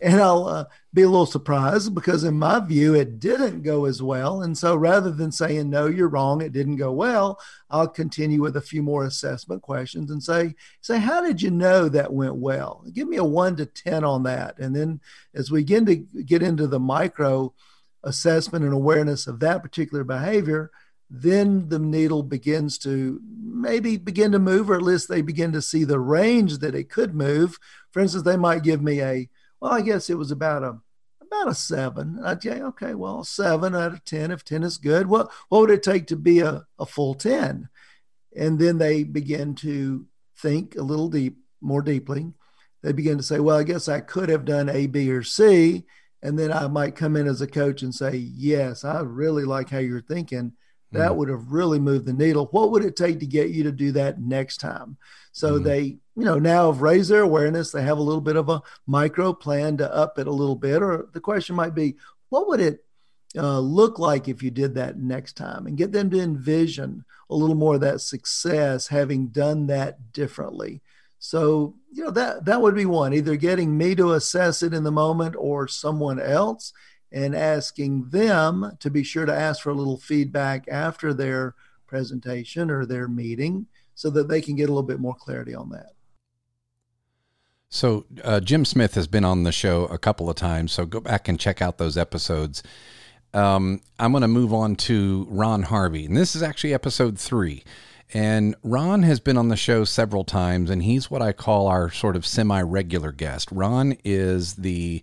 And 0.00 0.20
i'll 0.20 0.48
uh, 0.48 0.64
be 0.92 1.02
a 1.02 1.08
little 1.08 1.26
surprised 1.26 1.94
because 1.94 2.24
in 2.24 2.38
my 2.38 2.58
view 2.58 2.94
it 2.94 3.20
didn't 3.20 3.62
go 3.62 3.84
as 3.84 4.02
well. 4.02 4.42
And 4.42 4.56
so 4.56 4.74
rather 4.74 5.10
than 5.10 5.30
saying 5.30 5.70
no 5.70 5.86
you're 5.86 6.08
wrong 6.08 6.40
it 6.40 6.52
didn't 6.52 6.76
go 6.76 6.92
well 6.92 7.38
i'll 7.70 7.88
continue 7.88 8.40
with 8.40 8.56
a 8.56 8.60
few 8.60 8.82
more 8.82 9.04
assessment 9.04 9.62
questions 9.62 10.10
and 10.10 10.22
say 10.22 10.54
say 10.80 10.98
how 10.98 11.20
did 11.22 11.40
you 11.40 11.50
know 11.50 11.88
that 11.88 12.12
went 12.12 12.36
well? 12.36 12.84
Give 12.92 13.06
me 13.06 13.18
a 13.18 13.24
1 13.24 13.56
to 13.56 13.66
10 13.66 14.02
on 14.04 14.22
that. 14.24 14.58
And 14.58 14.74
then 14.74 15.00
as 15.34 15.50
we 15.50 15.60
begin 15.60 15.86
to 15.86 15.96
get 16.24 16.42
into 16.42 16.66
the 16.66 16.80
micro 16.80 17.54
assessment 18.04 18.64
and 18.64 18.74
awareness 18.74 19.26
of 19.26 19.40
that 19.40 19.62
particular 19.62 20.04
behavior, 20.04 20.70
then 21.14 21.68
the 21.68 21.78
needle 21.78 22.22
begins 22.22 22.78
to 22.78 23.20
maybe 23.42 23.98
begin 23.98 24.32
to 24.32 24.38
move, 24.38 24.70
or 24.70 24.74
at 24.74 24.82
least 24.82 25.08
they 25.08 25.20
begin 25.20 25.52
to 25.52 25.60
see 25.60 25.84
the 25.84 26.00
range 26.00 26.58
that 26.58 26.74
it 26.74 26.88
could 26.88 27.14
move. 27.14 27.58
For 27.90 28.00
instance, 28.00 28.24
they 28.24 28.38
might 28.38 28.62
give 28.62 28.80
me 28.80 29.02
a, 29.02 29.28
well, 29.60 29.72
I 29.72 29.82
guess 29.82 30.08
it 30.08 30.16
was 30.16 30.30
about 30.30 30.62
a 30.62 30.78
about 31.20 31.48
a 31.50 31.54
seven. 31.54 32.18
I'd 32.24 32.42
say, 32.42 32.62
okay, 32.62 32.94
well, 32.94 33.24
seven 33.24 33.74
out 33.74 33.92
of 33.92 34.04
ten. 34.04 34.30
If 34.30 34.42
ten 34.42 34.62
is 34.62 34.78
good, 34.78 35.06
what 35.06 35.30
what 35.50 35.60
would 35.60 35.70
it 35.70 35.82
take 35.82 36.06
to 36.06 36.16
be 36.16 36.40
a, 36.40 36.66
a 36.78 36.86
full 36.86 37.14
ten? 37.14 37.68
And 38.34 38.58
then 38.58 38.78
they 38.78 39.04
begin 39.04 39.54
to 39.56 40.06
think 40.38 40.76
a 40.76 40.82
little 40.82 41.10
deep, 41.10 41.36
more 41.60 41.82
deeply. 41.82 42.32
They 42.82 42.92
begin 42.92 43.18
to 43.18 43.22
say, 43.22 43.38
well, 43.38 43.58
I 43.58 43.64
guess 43.64 43.86
I 43.86 44.00
could 44.00 44.30
have 44.30 44.46
done 44.46 44.70
A, 44.70 44.86
B, 44.86 45.10
or 45.12 45.22
C 45.22 45.84
and 46.22 46.38
then 46.38 46.52
I 46.52 46.68
might 46.68 46.94
come 46.94 47.16
in 47.16 47.26
as 47.26 47.40
a 47.40 47.46
coach 47.46 47.82
and 47.82 47.94
say, 47.94 48.16
"Yes, 48.16 48.84
I 48.84 49.00
really 49.00 49.44
like 49.44 49.68
how 49.70 49.78
you're 49.78 50.00
thinking. 50.00 50.52
That 50.92 51.12
mm 51.12 51.16
would 51.16 51.28
have 51.28 51.52
really 51.52 51.78
moved 51.78 52.06
the 52.06 52.12
needle. 52.12 52.46
What 52.52 52.70
would 52.70 52.84
it 52.84 52.96
take 52.96 53.20
to 53.20 53.26
get 53.26 53.50
you 53.50 53.64
to 53.64 53.72
do 53.72 53.92
that 53.92 54.20
next 54.20 54.58
time?" 54.58 54.96
So 55.32 55.58
mm 55.58 55.64
they, 55.64 55.82
you 56.16 56.24
know, 56.24 56.38
now 56.38 56.70
have 56.70 56.82
raised 56.82 57.10
their 57.10 57.22
awareness. 57.22 57.70
They 57.70 57.82
have 57.82 57.98
a 57.98 58.02
little 58.02 58.20
bit 58.20 58.36
of 58.36 58.48
a 58.48 58.62
micro 58.86 59.32
plan 59.32 59.78
to 59.78 59.92
up 59.92 60.18
it 60.18 60.26
a 60.26 60.32
little 60.32 60.56
bit. 60.56 60.82
Or 60.82 61.08
the 61.12 61.20
question 61.20 61.56
might 61.56 61.74
be, 61.74 61.96
what 62.28 62.48
would 62.48 62.60
it 62.60 62.84
uh, 63.36 63.60
look 63.60 63.98
like 63.98 64.28
if 64.28 64.42
you 64.42 64.50
did 64.50 64.74
that 64.74 64.98
next 64.98 65.34
time 65.34 65.66
and 65.66 65.76
get 65.76 65.92
them 65.92 66.10
to 66.10 66.20
envision 66.20 67.04
a 67.30 67.34
little 67.34 67.54
more 67.54 67.76
of 67.76 67.80
that 67.80 68.00
success 68.00 68.88
having 68.88 69.28
done 69.28 69.66
that 69.66 70.12
differently 70.12 70.82
so 71.18 71.74
you 71.90 72.04
know 72.04 72.10
that 72.10 72.44
that 72.44 72.60
would 72.60 72.74
be 72.74 72.84
one 72.84 73.14
either 73.14 73.36
getting 73.36 73.76
me 73.76 73.94
to 73.94 74.12
assess 74.12 74.62
it 74.62 74.74
in 74.74 74.82
the 74.82 74.92
moment 74.92 75.34
or 75.38 75.66
someone 75.66 76.20
else 76.20 76.72
and 77.12 77.34
asking 77.34 78.08
them 78.10 78.76
to 78.80 78.90
be 78.90 79.02
sure 79.02 79.26
to 79.26 79.34
ask 79.34 79.62
for 79.62 79.70
a 79.70 79.74
little 79.74 79.98
feedback 79.98 80.66
after 80.68 81.12
their 81.12 81.54
presentation 81.86 82.70
or 82.70 82.86
their 82.86 83.06
meeting 83.06 83.66
so 83.94 84.08
that 84.10 84.28
they 84.28 84.40
can 84.40 84.56
get 84.56 84.64
a 84.64 84.72
little 84.72 84.82
bit 84.82 85.00
more 85.00 85.14
clarity 85.14 85.54
on 85.54 85.68
that 85.70 85.92
so 87.74 88.04
uh, 88.22 88.38
Jim 88.40 88.66
Smith 88.66 88.96
has 88.96 89.06
been 89.06 89.24
on 89.24 89.44
the 89.44 89.50
show 89.50 89.86
a 89.86 89.96
couple 89.96 90.28
of 90.28 90.36
times, 90.36 90.72
so 90.72 90.84
go 90.84 91.00
back 91.00 91.26
and 91.26 91.40
check 91.40 91.62
out 91.62 91.78
those 91.78 91.96
episodes. 91.96 92.62
Um, 93.32 93.80
I'm 93.98 94.12
going 94.12 94.20
to 94.20 94.28
move 94.28 94.52
on 94.52 94.76
to 94.76 95.26
Ron 95.30 95.62
Harvey, 95.62 96.04
and 96.04 96.14
this 96.14 96.36
is 96.36 96.42
actually 96.42 96.74
episode 96.74 97.18
three. 97.18 97.64
And 98.12 98.54
Ron 98.62 99.04
has 99.04 99.20
been 99.20 99.38
on 99.38 99.48
the 99.48 99.56
show 99.56 99.84
several 99.84 100.22
times, 100.22 100.68
and 100.68 100.82
he's 100.82 101.10
what 101.10 101.22
I 101.22 101.32
call 101.32 101.66
our 101.66 101.90
sort 101.90 102.14
of 102.14 102.26
semi 102.26 102.60
regular 102.60 103.10
guest. 103.10 103.50
Ron 103.50 103.96
is 104.04 104.56
the 104.56 105.02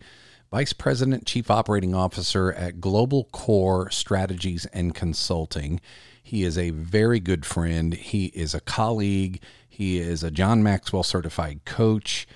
Vice 0.51 0.74
President, 0.74 1.25
Chief 1.25 1.51
Operating 1.51 1.94
Officer 1.94 2.51
at 2.53 2.82
Global 2.82 3.25
Core 3.25 3.89
Strategies 3.91 4.65
and 4.68 4.96
Consulting. 4.96 5.79
He 6.22 6.44
is 6.44 6.58
a 6.58 6.72
very 6.72 7.20
good 7.20 7.46
friend. 7.46 7.94
He 7.94 8.25
is 8.27 8.53
a 8.53 8.60
colleague. 8.60 9.41
He 9.68 10.00
is 10.00 10.24
a 10.24 10.32
John 10.32 10.63
Maxwell 10.63 11.03
certified 11.03 11.65
coach 11.65 12.27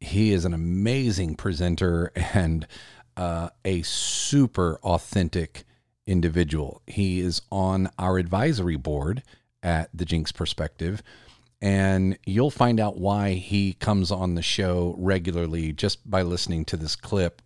he 0.00 0.32
is 0.32 0.44
an 0.44 0.54
amazing 0.54 1.36
presenter 1.36 2.12
and 2.16 2.66
uh, 3.16 3.50
a 3.64 3.82
super 3.82 4.78
authentic 4.82 5.64
individual. 6.06 6.82
He 6.86 7.20
is 7.20 7.42
on 7.50 7.90
our 7.98 8.18
advisory 8.18 8.76
board 8.76 9.22
at 9.62 9.90
the 9.92 10.04
Jinks 10.04 10.32
Perspective, 10.32 11.02
and 11.60 12.18
you'll 12.26 12.50
find 12.50 12.78
out 12.78 12.98
why 12.98 13.34
he 13.34 13.72
comes 13.74 14.10
on 14.10 14.34
the 14.34 14.42
show 14.42 14.94
regularly 14.98 15.72
just 15.72 16.08
by 16.08 16.22
listening 16.22 16.64
to 16.66 16.76
this 16.76 16.96
clip. 16.96 17.42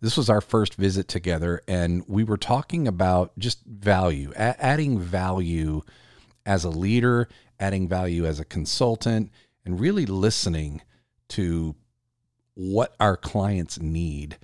This 0.00 0.16
was 0.16 0.28
our 0.28 0.40
first 0.40 0.74
visit 0.74 1.06
together, 1.06 1.62
and 1.68 2.02
we 2.08 2.24
were 2.24 2.36
talking 2.36 2.88
about 2.88 3.38
just 3.38 3.64
value, 3.64 4.32
a- 4.34 4.60
adding 4.64 4.98
value 4.98 5.82
as 6.44 6.64
a 6.64 6.70
leader, 6.70 7.28
adding 7.60 7.88
value 7.88 8.26
as 8.26 8.40
a 8.40 8.44
consultant, 8.44 9.30
and 9.64 9.78
really 9.78 10.06
listening 10.06 10.82
to 11.28 11.76
what 12.54 12.96
our 12.98 13.16
clients 13.16 13.80
need, 13.80 14.38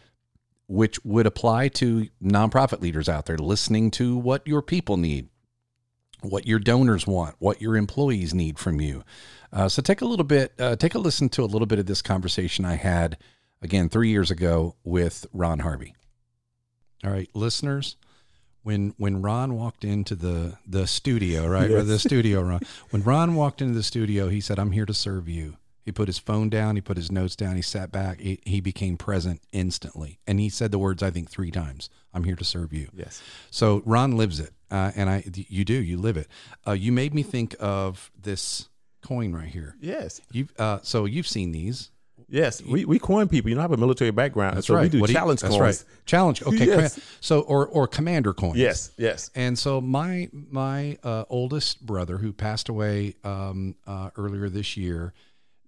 which 0.69 1.05
would 1.05 1.27
apply 1.27 1.69
to 1.69 2.07
nonprofit 2.23 2.81
leaders 2.81 3.09
out 3.09 3.27
there 3.27 3.37
listening 3.37 3.91
to 3.91 4.17
what 4.17 4.47
your 4.47 4.63
people 4.63 4.97
need, 4.97 5.29
what 6.23 6.47
your 6.47 6.59
donors 6.59 7.07
want, 7.07 7.37
what 7.39 7.61
your 7.61 7.77
employees 7.77 8.35
need 8.35 8.59
from 8.59 8.81
you. 8.81 9.05
Uh, 9.53 9.69
so 9.69 9.81
take 9.81 10.01
a 10.01 10.05
little 10.05 10.25
bit, 10.25 10.53
uh, 10.59 10.77
take 10.77 10.95
a 10.95 10.99
listen 10.99 11.29
to 11.31 11.43
a 11.43 11.47
little 11.47 11.67
bit 11.67 11.79
of 11.79 11.87
this 11.87 12.03
conversation 12.03 12.65
I 12.65 12.75
had 12.75 13.17
again 13.63 13.89
three 13.89 14.11
years 14.11 14.31
ago 14.31 14.77
with 14.85 15.27
Ron 15.33 15.61
Harvey. 15.61 15.95
All 17.05 17.11
right, 17.11 17.29
listeners. 17.35 17.97
When 18.63 18.93
when 18.99 19.23
Ron 19.23 19.55
walked 19.55 19.85
into 19.85 20.15
the 20.15 20.59
the 20.67 20.87
studio, 20.87 21.47
right, 21.47 21.71
yes. 21.71 21.81
or 21.81 21.83
the 21.85 21.99
studio, 21.99 22.43
Ron. 22.43 22.61
When 22.91 23.03
Ron 23.03 23.35
walked 23.35 23.63
into 23.63 23.75
the 23.75 23.83
studio, 23.83 24.29
he 24.29 24.41
said, 24.41 24.59
"I'm 24.59 24.73
here 24.73 24.87
to 24.87 24.95
serve 24.95 25.29
you." 25.29 25.57
He 25.89 25.93
put 25.93 26.07
his 26.07 26.19
phone 26.19 26.51
down, 26.51 26.75
he 26.75 26.83
put 26.83 26.99
his 26.99 27.11
notes 27.11 27.35
down, 27.35 27.57
he 27.57 27.63
sat 27.63 27.91
back, 27.91 28.21
he, 28.21 28.39
he, 28.45 28.61
became 28.61 28.99
present 28.99 29.41
instantly. 29.53 30.19
And 30.27 30.39
he 30.39 30.51
said 30.51 30.71
the 30.71 30.79
words, 30.79 31.03
I 31.03 31.11
think, 31.11 31.31
three 31.31 31.51
times 31.51 31.89
I'm 32.13 32.25
here 32.25 32.37
to 32.37 32.45
serve 32.45 32.75
you. 32.75 32.89
Yes. 32.93 33.23
So 33.51 33.81
Ron 33.87 34.15
lives 34.15 34.39
it. 34.39 34.53
Uh, 34.71 34.93
and 34.97 35.09
I, 35.09 35.25
you 35.35 35.65
do, 35.65 35.75
you 35.75 35.99
live 35.99 36.17
it. 36.17 36.29
Uh, 36.67 36.73
you 36.73 36.93
made 36.93 37.15
me 37.15 37.23
think 37.23 37.57
of 37.59 38.11
this 38.21 38.69
coin 39.03 39.33
right 39.33 39.49
here. 39.49 39.77
Yes. 39.81 40.21
You've, 40.33 40.53
uh, 40.59 40.81
so 40.83 41.05
you've 41.05 41.29
seen 41.29 41.53
these. 41.53 41.91
Yes, 42.31 42.63
we, 42.63 42.85
we 42.85 42.99
coin 42.99 43.27
people. 43.27 43.49
You 43.49 43.55
know, 43.55 43.63
I 43.63 43.65
have 43.65 43.73
a 43.73 43.79
military 43.79 44.11
background, 44.11 44.59
that's 44.59 44.67
so 44.67 44.75
right. 44.75 44.83
we 44.83 44.89
do 44.91 45.01
what 45.01 45.09
challenge 45.09 45.43
you, 45.43 45.49
coins. 45.49 45.61
That's 45.61 45.85
right. 45.85 46.05
Challenge. 46.05 46.43
Okay. 46.43 46.67
yes. 46.67 47.01
So 47.21 47.41
or 47.41 47.67
or 47.67 47.87
commander 47.87 48.35
coins. 48.35 48.59
Yes. 48.59 48.91
Yes. 48.99 49.31
And 49.35 49.59
so 49.59 49.81
my 49.81 50.29
my 50.33 50.99
uh, 51.03 51.25
oldest 51.31 51.87
brother, 51.87 52.19
who 52.19 52.35
passed 52.35 52.69
away 52.69 53.15
um, 53.25 53.77
uh, 53.87 54.11
earlier 54.17 54.51
this 54.51 54.77
year, 54.77 55.15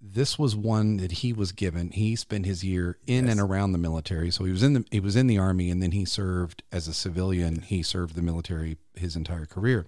this 0.01 0.39
was 0.39 0.57
one 0.57 0.97
that 0.97 1.13
he 1.13 1.33
was 1.33 1.53
given. 1.53 1.91
He 1.91 2.17
spent 2.17 2.47
his 2.47 2.65
year 2.65 2.97
in 3.07 3.27
yes. 3.27 3.33
and 3.33 3.41
around 3.41 3.73
the 3.73 3.79
military. 3.79 4.31
So 4.31 4.45
he 4.45 4.53
was 4.53 4.63
in 4.63 4.73
the 4.73 4.85
he 4.91 5.01
was 5.01 5.17
in 5.17 5.27
the 5.27 5.39
army 5.39 5.71
and 5.71 5.83
then 5.83 5.93
he 5.93 6.05
served 6.05 6.63
as 6.73 6.89
a 6.89 6.95
civilian. 6.95 7.63
He 7.63 7.83
served 7.83 8.15
the 8.15 8.23
military 8.23 8.79
his 8.95 9.15
entire 9.15 9.47
career. 9.47 9.87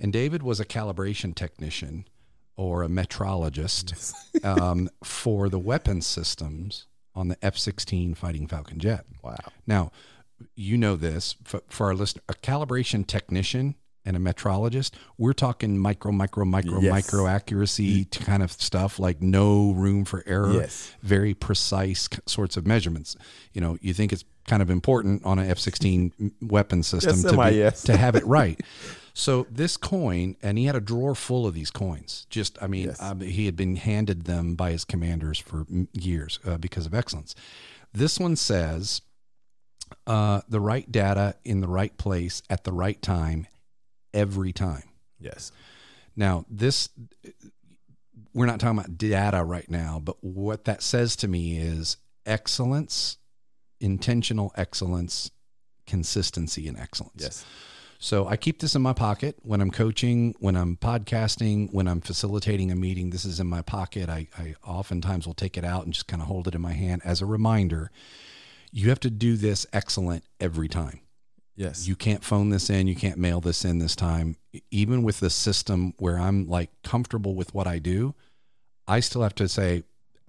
And 0.00 0.12
David 0.12 0.42
was 0.42 0.60
a 0.60 0.64
calibration 0.64 1.34
technician 1.34 2.06
or 2.56 2.82
a 2.82 2.88
metrologist 2.88 3.92
yes. 3.92 4.14
um, 4.44 4.90
for 5.04 5.48
the 5.48 5.58
weapon 5.58 6.02
systems 6.02 6.86
on 7.14 7.28
the 7.28 7.44
F-16 7.44 8.16
Fighting 8.16 8.46
Falcon 8.46 8.78
jet. 8.78 9.04
Wow. 9.22 9.36
Now, 9.66 9.90
you 10.54 10.76
know 10.76 10.96
this 10.96 11.36
for, 11.44 11.62
for 11.68 11.86
our 11.86 11.94
listener, 11.94 12.22
a 12.28 12.34
calibration 12.34 13.06
technician 13.06 13.76
and 14.08 14.16
a 14.16 14.20
metrologist, 14.20 14.92
we're 15.18 15.34
talking 15.34 15.78
micro, 15.78 16.10
micro, 16.10 16.46
micro, 16.46 16.80
yes. 16.80 16.90
micro 16.90 17.26
accuracy 17.26 18.06
kind 18.06 18.42
of 18.42 18.50
stuff, 18.50 18.98
like 18.98 19.20
no 19.20 19.72
room 19.72 20.06
for 20.06 20.24
error, 20.26 20.54
yes. 20.54 20.96
very 21.02 21.34
precise 21.34 22.08
sorts 22.24 22.56
of 22.56 22.66
measurements. 22.66 23.16
You 23.52 23.60
know, 23.60 23.76
you 23.82 23.92
think 23.92 24.14
it's 24.14 24.24
kind 24.46 24.62
of 24.62 24.70
important 24.70 25.26
on 25.26 25.38
an 25.38 25.50
F 25.50 25.58
16 25.58 26.32
weapon 26.40 26.82
system 26.82 27.16
yes, 27.16 27.22
to, 27.22 27.36
be, 27.36 27.56
yes. 27.56 27.82
to 27.82 27.98
have 27.98 28.16
it 28.16 28.24
right. 28.26 28.58
So 29.12 29.46
this 29.50 29.76
coin, 29.76 30.36
and 30.42 30.56
he 30.56 30.64
had 30.64 30.74
a 30.74 30.80
drawer 30.80 31.14
full 31.14 31.46
of 31.46 31.52
these 31.52 31.70
coins. 31.70 32.26
Just, 32.30 32.56
I 32.62 32.66
mean, 32.66 32.94
um, 33.00 33.20
he 33.20 33.44
had 33.44 33.56
been 33.56 33.76
handed 33.76 34.24
them 34.24 34.54
by 34.54 34.70
his 34.70 34.86
commanders 34.86 35.38
for 35.38 35.66
years 35.92 36.38
uh, 36.46 36.56
because 36.56 36.86
of 36.86 36.94
excellence. 36.94 37.34
This 37.92 38.18
one 38.18 38.36
says, 38.36 39.02
uh, 40.06 40.40
the 40.48 40.60
right 40.60 40.90
data 40.90 41.34
in 41.44 41.60
the 41.60 41.68
right 41.68 41.96
place 41.98 42.42
at 42.48 42.64
the 42.64 42.72
right 42.72 43.00
time 43.02 43.46
every 44.14 44.52
time. 44.52 44.84
Yes. 45.18 45.52
Now, 46.16 46.44
this, 46.48 46.88
we're 48.34 48.46
not 48.46 48.60
talking 48.60 48.78
about 48.78 48.98
data 48.98 49.44
right 49.44 49.70
now, 49.70 50.00
but 50.02 50.16
what 50.22 50.64
that 50.64 50.82
says 50.82 51.16
to 51.16 51.28
me 51.28 51.58
is 51.58 51.96
excellence, 52.26 53.18
intentional 53.80 54.52
excellence, 54.56 55.30
consistency, 55.86 56.68
and 56.68 56.78
excellence. 56.78 57.22
Yes. 57.22 57.44
So 58.00 58.28
I 58.28 58.36
keep 58.36 58.60
this 58.60 58.76
in 58.76 58.82
my 58.82 58.92
pocket 58.92 59.36
when 59.42 59.60
I'm 59.60 59.72
coaching, 59.72 60.34
when 60.38 60.54
I'm 60.54 60.76
podcasting, 60.76 61.72
when 61.72 61.88
I'm 61.88 62.00
facilitating 62.00 62.70
a 62.70 62.76
meeting. 62.76 63.10
This 63.10 63.24
is 63.24 63.40
in 63.40 63.48
my 63.48 63.62
pocket. 63.62 64.08
I, 64.08 64.28
I 64.38 64.54
oftentimes 64.64 65.26
will 65.26 65.34
take 65.34 65.56
it 65.56 65.64
out 65.64 65.84
and 65.84 65.92
just 65.92 66.06
kind 66.06 66.22
of 66.22 66.28
hold 66.28 66.46
it 66.46 66.54
in 66.54 66.60
my 66.60 66.74
hand 66.74 67.02
as 67.04 67.20
a 67.20 67.26
reminder. 67.26 67.90
You 68.70 68.90
have 68.90 69.00
to 69.00 69.10
do 69.10 69.36
this 69.36 69.66
excellent 69.72 70.22
every 70.38 70.68
time. 70.68 71.00
Yes. 71.58 71.88
You 71.88 71.96
can't 71.96 72.22
phone 72.22 72.50
this 72.50 72.70
in. 72.70 72.86
You 72.86 72.94
can't 72.94 73.18
mail 73.18 73.40
this 73.40 73.64
in 73.64 73.80
this 73.80 73.96
time. 73.96 74.36
Even 74.70 75.02
with 75.02 75.18
the 75.18 75.28
system 75.28 75.92
where 75.98 76.16
I'm 76.16 76.46
like 76.46 76.70
comfortable 76.84 77.34
with 77.34 77.52
what 77.52 77.66
I 77.66 77.80
do, 77.80 78.14
I 78.86 79.00
still 79.00 79.22
have 79.22 79.34
to 79.34 79.48
say, 79.48 79.82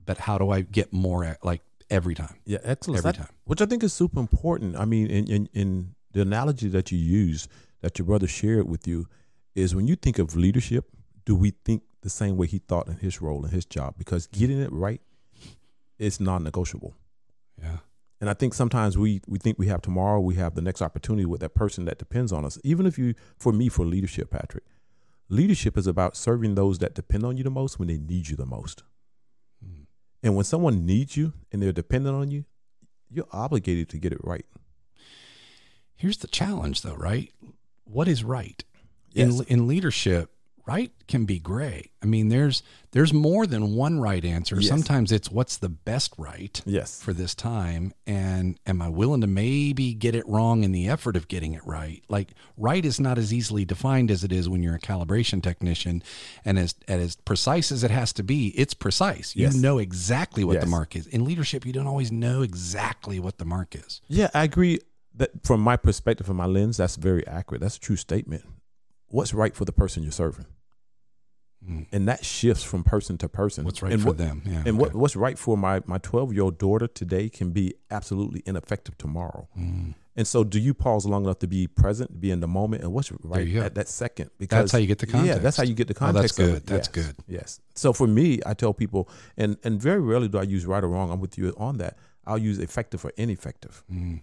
but 0.04 0.18
how 0.18 0.40
do 0.40 0.50
I 0.50 0.62
get 0.62 0.92
more 0.92 1.38
like 1.44 1.62
every 1.92 2.16
time? 2.16 2.36
Yeah, 2.46 2.58
excellent. 2.64 3.06
Every 3.06 3.14
time. 3.14 3.30
Which 3.44 3.62
I 3.62 3.68
think 3.68 3.84
is 3.84 3.94
super 3.94 4.20
important. 4.20 4.76
I 4.76 4.86
mean, 4.86 5.06
in, 5.06 5.28
in, 5.28 5.50
in 5.54 5.96
the 6.14 6.22
analogy 6.22 6.68
that 6.70 6.92
you 6.92 6.98
use 6.98 7.48
that 7.82 8.00
your 8.00 8.08
brother 8.08 8.28
shared 8.28 8.68
with 8.68 8.88
you 8.88 9.08
is 9.54 9.76
when 9.76 9.88
you 9.88 9.96
think 9.96 10.18
of 10.18 10.36
leadership, 10.36 10.90
do 11.26 11.36
we 11.36 11.52
think 11.64 11.84
the 12.02 12.10
same 12.10 12.38
way 12.38 12.48
he 12.48 12.58
thought 12.58 12.88
in 12.88 12.96
his 12.96 13.22
role 13.22 13.46
in 13.46 13.52
his 13.52 13.66
job? 13.66 13.94
Because 14.00 14.26
getting 14.26 14.60
it 14.60 14.72
right 14.72 15.02
is 16.00 16.20
non 16.20 16.44
negotiable. 16.44 16.96
Yeah. 17.62 17.78
And 18.22 18.30
I 18.30 18.34
think 18.34 18.54
sometimes 18.54 18.98
we 18.98 19.22
we 19.28 19.40
think 19.40 19.58
we 19.58 19.68
have 19.68 19.82
tomorrow, 19.82 20.20
we 20.20 20.36
have 20.36 20.56
the 20.56 20.62
next 20.62 20.82
opportunity 20.82 21.26
with 21.26 21.42
that 21.42 21.56
person 21.56 21.86
that 21.86 21.98
depends 21.98 22.32
on 22.32 22.46
us. 22.46 22.60
Even 22.64 22.86
if 22.86 22.98
you, 22.98 23.16
for 23.38 23.54
me, 23.54 23.70
for 23.70 23.86
leadership, 23.86 24.30
Patrick, 24.30 24.66
leadership 25.30 25.78
is 25.78 25.88
about 25.88 26.18
serving 26.18 26.56
those 26.56 26.80
that 26.80 26.96
depend 26.96 27.26
on 27.26 27.38
you 27.38 27.44
the 27.44 27.50
most 27.50 27.80
when 27.80 27.88
they 27.88 27.98
need 27.98 28.28
you 28.28 28.36
the 28.36 28.46
most. 28.46 28.84
Mm. 29.66 29.86
And 30.22 30.36
when 30.36 30.44
someone 30.44 30.86
needs 30.86 31.16
you 31.16 31.34
and 31.52 31.62
they're 31.62 31.72
dependent 31.72 32.16
on 32.16 32.30
you, 32.30 32.46
you're 33.10 33.28
obligated 33.32 33.90
to 33.90 33.98
get 33.98 34.12
it 34.12 34.20
right. 34.24 34.46
Here's 35.96 36.18
the 36.18 36.28
challenge, 36.28 36.82
though, 36.82 36.96
right? 36.96 37.32
What 37.86 38.08
is 38.08 38.24
right? 38.24 38.64
Yes. 39.12 39.40
In, 39.40 39.46
in 39.48 39.68
leadership, 39.68 40.30
right 40.70 40.92
can 41.08 41.26
be 41.26 41.40
gray. 41.40 41.90
I 42.04 42.06
mean, 42.06 42.30
there's 42.30 42.62
there's 42.92 43.12
more 43.14 43.48
than 43.48 43.76
one 43.76 44.00
right 44.00 44.24
answer. 44.24 44.56
Yes. 44.56 44.70
Sometimes 44.70 45.12
it's 45.12 45.32
what's 45.32 45.58
the 45.58 45.70
best 45.70 46.14
right 46.18 46.62
yes. 46.66 47.02
for 47.02 47.14
this 47.14 47.34
time 47.34 47.94
and 48.06 48.60
am 48.66 48.82
I 48.82 48.90
willing 48.90 49.22
to 49.22 49.28
maybe 49.28 49.94
get 49.94 50.16
it 50.16 50.28
wrong 50.28 50.64
in 50.64 50.72
the 50.72 50.88
effort 50.88 51.16
of 51.16 51.28
getting 51.28 51.54
it 51.54 51.66
right? 51.66 52.04
Like 52.08 52.30
right 52.58 52.86
is 52.86 53.00
not 53.00 53.18
as 53.18 53.34
easily 53.34 53.66
defined 53.66 54.12
as 54.12 54.24
it 54.24 54.32
is 54.32 54.48
when 54.48 54.62
you're 54.62 54.76
a 54.76 54.80
calibration 54.80 55.42
technician 55.42 56.04
and 56.46 56.60
as 56.60 56.76
and 56.88 57.02
as 57.02 57.16
precise 57.16 57.72
as 57.72 57.84
it 57.84 57.92
has 57.92 58.14
to 58.14 58.24
be, 58.24 58.50
it's 58.50 58.74
precise. 58.74 59.36
You 59.36 59.46
Yes. 59.46 59.56
know 59.56 59.80
exactly 59.80 60.44
what 60.44 60.60
the 60.62 60.68
mark 60.68 60.96
is. 60.96 61.08
In 61.08 61.26
leadership, 61.26 61.66
you 61.66 61.74
don't 61.74 61.88
always 61.88 62.12
know 62.12 62.42
exactly 62.44 63.20
what 63.20 63.40
the 63.40 63.46
mark 63.46 63.76
is. 63.76 64.02
Yeah, 64.08 64.30
I 64.34 64.44
agree 64.44 64.80
that 65.16 65.32
from 65.44 65.62
my 65.62 65.78
perspective, 65.78 66.28
from 66.28 66.38
my 66.38 66.46
lens, 66.46 66.78
that's 66.78 66.96
very 66.96 67.26
accurate. 67.28 67.62
That's 67.62 67.78
a 67.78 67.80
true 67.80 67.96
statement. 67.96 68.44
What's 69.08 69.34
right 69.34 69.56
for 69.56 69.66
the 69.66 69.72
person 69.72 70.04
you're 70.04 70.12
serving? 70.12 70.46
Mm. 71.68 71.88
And 71.92 72.08
that 72.08 72.24
shifts 72.24 72.64
from 72.64 72.84
person 72.84 73.18
to 73.18 73.28
person. 73.28 73.66
What's 73.66 73.82
right 73.82 73.92
and 73.92 74.02
for 74.02 74.10
what, 74.10 74.18
them? 74.18 74.42
Yeah. 74.46 74.60
And 74.60 74.68
okay. 74.68 74.72
what, 74.72 74.96
what's 74.96 75.16
right 75.16 75.38
for 75.38 75.58
my 75.58 75.82
my 75.86 75.98
12 75.98 76.34
year 76.34 76.44
old 76.44 76.58
daughter 76.58 76.88
today 76.88 77.30
can 77.30 77.52
be 77.52 77.76
absolutely 77.92 78.44
ineffective 78.46 78.98
tomorrow. 78.98 79.48
Mm. 79.58 79.94
And 80.16 80.28
so, 80.28 80.44
do 80.44 80.60
you 80.60 80.74
pause 80.74 81.06
long 81.06 81.24
enough 81.24 81.40
to 81.40 81.48
be 81.48 81.68
present, 81.68 82.20
be 82.20 82.30
in 82.30 82.42
the 82.42 82.48
moment, 82.48 82.84
and 82.84 82.92
what's 82.92 83.10
right 83.24 83.48
at 83.56 83.76
that 83.76 83.88
second? 83.88 84.32
Because 84.38 84.64
that's 84.64 84.72
how 84.74 84.78
you 84.78 84.88
get 84.88 85.00
the 85.00 85.06
context. 85.06 85.28
Yeah, 85.38 85.38
that's 85.42 85.56
how 85.56 85.64
you 85.64 85.74
get 85.74 85.88
the 85.88 85.94
context. 85.94 86.40
Oh, 86.40 86.44
that's 86.44 86.60
good. 86.60 86.68
That's 86.68 86.90
yes. 86.94 87.06
good. 87.06 87.16
Yes. 87.28 87.62
So 87.76 87.94
for 87.94 88.06
me, 88.06 88.42
I 88.46 88.54
tell 88.54 88.74
people, 88.74 89.08
and 89.38 89.58
and 89.64 89.82
very 89.82 90.02
rarely 90.02 90.28
do 90.28 90.38
I 90.38 90.44
use 90.44 90.66
right 90.66 90.84
or 90.84 90.90
wrong. 90.90 91.10
I'm 91.10 91.22
with 91.22 91.38
you 91.38 91.54
on 91.58 91.78
that. 91.78 91.98
I'll 92.26 92.38
use 92.38 92.60
effective 92.60 93.06
or 93.06 93.14
ineffective 93.16 93.84
mm. 93.90 94.22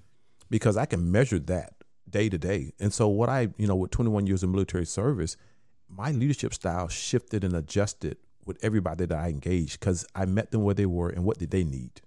because 0.51 0.77
I 0.77 0.85
can 0.85 1.11
measure 1.11 1.39
that 1.39 1.73
day 2.11 2.29
to 2.29 2.37
day. 2.37 2.73
And 2.79 2.93
so, 2.93 3.09
what 3.09 3.31
I 3.31 3.49
you 3.57 3.67
know, 3.67 3.77
with 3.77 3.91
21 3.91 4.27
years 4.27 4.43
of 4.43 4.51
military 4.51 4.85
service, 4.85 5.39
my 5.89 6.11
leadership 6.11 6.55
style 6.55 6.89
shifted 6.89 7.45
and 7.45 7.55
adjusted 7.55 8.19
with 8.45 8.63
everybody 8.63 9.07
that 9.07 9.19
I 9.19 9.29
engaged 9.29 9.81
because 9.81 10.07
I 10.15 10.25
met 10.25 10.51
them 10.51 10.63
where 10.63 10.75
they 10.75 10.87
were 10.87 11.09
and 11.09 11.25
what 11.25 11.39
did 11.39 11.51
they 11.51 11.65
need. 11.65 12.01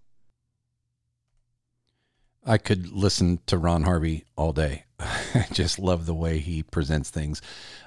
I 2.46 2.58
could 2.58 2.92
listen 2.92 3.40
to 3.48 3.58
Ron 3.58 3.84
Harvey 3.84 4.26
all 4.36 4.54
day. 4.54 4.86
I 5.00 5.46
just 5.52 5.78
love 5.78 6.06
the 6.06 6.14
way 6.14 6.40
he 6.40 6.64
presents 6.64 7.10
things. 7.10 7.42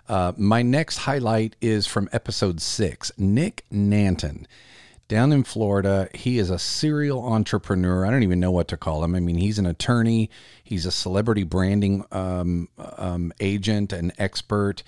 Uh, 0.08 0.32
my 0.37 0.62
next 0.62 0.99
highlight 0.99 1.56
is 1.61 1.87
from 1.87 2.08
episode 2.12 2.61
six 2.61 3.11
Nick 3.16 3.64
Nanton. 3.72 4.46
Down 5.08 5.32
in 5.32 5.44
Florida, 5.44 6.08
he 6.14 6.38
is 6.38 6.49
a 6.49 6.58
serial 6.58 7.25
entrepreneur. 7.25 8.06
I 8.06 8.11
don't 8.11 8.22
even 8.22 8.40
know 8.40 8.50
what 8.50 8.68
to 8.68 8.76
call 8.76 9.04
him. 9.04 9.14
I 9.14 9.20
mean, 9.20 9.37
he's 9.37 9.58
an 9.58 9.66
attorney, 9.66 10.30
he's 10.62 10.87
a 10.87 10.90
celebrity 10.90 11.42
branding 11.42 12.04
um, 12.12 12.68
um, 12.78 13.32
agent 13.40 13.92
and 13.92 14.12
expert. 14.18 14.82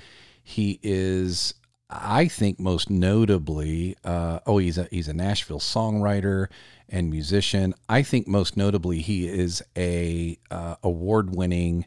He 0.44 0.78
is, 0.82 1.54
I 1.88 2.28
think, 2.28 2.60
most 2.60 2.90
notably, 2.90 3.96
uh, 4.04 4.40
oh, 4.46 4.58
he's 4.58 4.78
a 4.78 4.86
he's 4.90 5.08
a 5.08 5.14
Nashville 5.14 5.58
songwriter 5.58 6.48
and 6.88 7.10
musician. 7.10 7.74
I 7.88 8.02
think 8.02 8.28
most 8.28 8.56
notably, 8.56 9.00
he 9.00 9.26
is 9.26 9.62
a 9.76 10.38
uh, 10.50 10.76
award 10.82 11.34
winning 11.34 11.86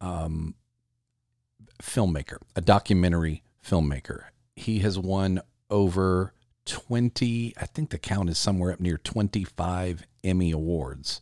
um, 0.00 0.54
filmmaker, 1.82 2.36
a 2.54 2.60
documentary 2.60 3.42
filmmaker. 3.66 4.24
He 4.54 4.80
has 4.80 4.98
won 4.98 5.40
over 5.70 6.34
20, 6.66 7.54
I 7.60 7.66
think 7.66 7.90
the 7.90 7.98
count 7.98 8.30
is 8.30 8.38
somewhere 8.38 8.72
up 8.72 8.80
near 8.80 8.98
25 8.98 10.06
Emmy 10.22 10.50
Awards 10.50 11.20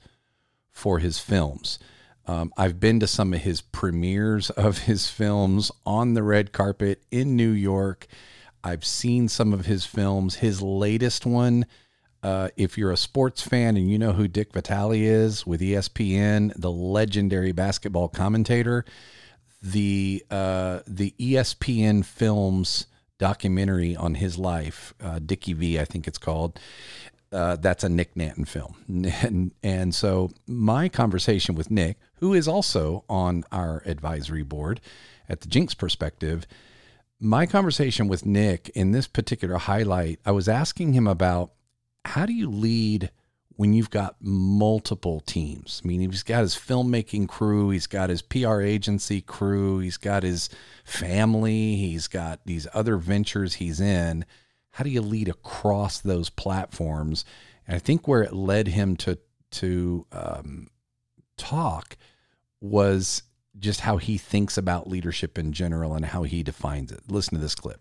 for 0.72 0.98
his 0.98 1.18
films. 1.18 1.78
Um, 2.26 2.52
I've 2.56 2.78
been 2.78 3.00
to 3.00 3.06
some 3.06 3.32
of 3.32 3.40
his 3.40 3.60
premieres 3.60 4.50
of 4.50 4.78
his 4.78 5.08
films 5.08 5.72
on 5.84 6.14
the 6.14 6.22
red 6.22 6.52
carpet 6.52 7.02
in 7.10 7.36
New 7.36 7.50
York. 7.50 8.06
I've 8.62 8.84
seen 8.84 9.28
some 9.28 9.52
of 9.52 9.66
his 9.66 9.84
films. 9.84 10.36
His 10.36 10.62
latest 10.62 11.26
one, 11.26 11.66
uh, 12.22 12.48
if 12.56 12.78
you're 12.78 12.92
a 12.92 12.96
sports 12.96 13.42
fan 13.42 13.76
and 13.76 13.90
you 13.90 13.98
know 13.98 14.12
who 14.12 14.28
Dick 14.28 14.52
Vitale 14.52 14.92
is 15.04 15.44
with 15.46 15.60
ESPN, 15.60 16.52
the 16.56 16.70
legendary 16.70 17.52
basketball 17.52 18.08
commentator, 18.08 18.84
the 19.60 20.24
uh, 20.30 20.80
the 20.86 21.14
ESPN 21.18 22.04
films 22.04 22.86
documentary 23.18 23.96
on 23.96 24.14
his 24.14 24.38
life, 24.38 24.94
uh, 25.00 25.18
Dickie 25.18 25.52
V, 25.52 25.78
I 25.78 25.84
think 25.84 26.06
it's 26.06 26.18
called. 26.18 26.58
Uh, 27.32 27.56
that's 27.56 27.82
a 27.82 27.88
Nick 27.88 28.14
Nanton 28.14 28.46
film. 28.46 28.74
And, 29.22 29.52
and 29.62 29.94
so 29.94 30.30
my 30.46 30.88
conversation 30.88 31.54
with 31.54 31.70
Nick, 31.70 31.96
who 32.22 32.32
is 32.34 32.46
also 32.46 33.04
on 33.08 33.42
our 33.50 33.82
advisory 33.84 34.44
board 34.44 34.80
at 35.28 35.40
the 35.40 35.48
Jinks 35.48 35.74
Perspective, 35.74 36.46
my 37.18 37.46
conversation 37.46 38.06
with 38.06 38.24
Nick 38.24 38.68
in 38.76 38.92
this 38.92 39.08
particular 39.08 39.56
highlight, 39.56 40.20
I 40.24 40.30
was 40.30 40.48
asking 40.48 40.92
him 40.92 41.08
about 41.08 41.50
how 42.04 42.24
do 42.24 42.32
you 42.32 42.48
lead 42.48 43.10
when 43.56 43.72
you've 43.72 43.90
got 43.90 44.14
multiple 44.20 45.18
teams? 45.18 45.82
I 45.84 45.88
mean, 45.88 45.98
he's 45.98 46.22
got 46.22 46.42
his 46.42 46.54
filmmaking 46.54 47.28
crew, 47.28 47.70
he's 47.70 47.88
got 47.88 48.08
his 48.08 48.22
PR 48.22 48.60
agency 48.60 49.20
crew, 49.20 49.80
he's 49.80 49.96
got 49.96 50.22
his 50.22 50.48
family, 50.84 51.74
he's 51.74 52.06
got 52.06 52.46
these 52.46 52.68
other 52.72 52.98
ventures 52.98 53.54
he's 53.54 53.80
in. 53.80 54.24
How 54.70 54.84
do 54.84 54.90
you 54.90 55.02
lead 55.02 55.28
across 55.28 55.98
those 55.98 56.30
platforms? 56.30 57.24
And 57.66 57.74
I 57.74 57.80
think 57.80 58.06
where 58.06 58.22
it 58.22 58.32
led 58.32 58.68
him 58.68 58.94
to 58.98 59.18
to 59.50 60.06
um, 60.12 60.68
talk 61.36 61.96
was 62.62 63.22
just 63.58 63.80
how 63.80 63.98
he 63.98 64.16
thinks 64.16 64.56
about 64.56 64.88
leadership 64.88 65.36
in 65.36 65.52
general 65.52 65.94
and 65.94 66.06
how 66.06 66.22
he 66.22 66.42
defines 66.42 66.90
it. 66.90 67.00
Listen 67.08 67.34
to 67.34 67.40
this 67.40 67.54
clip. 67.54 67.80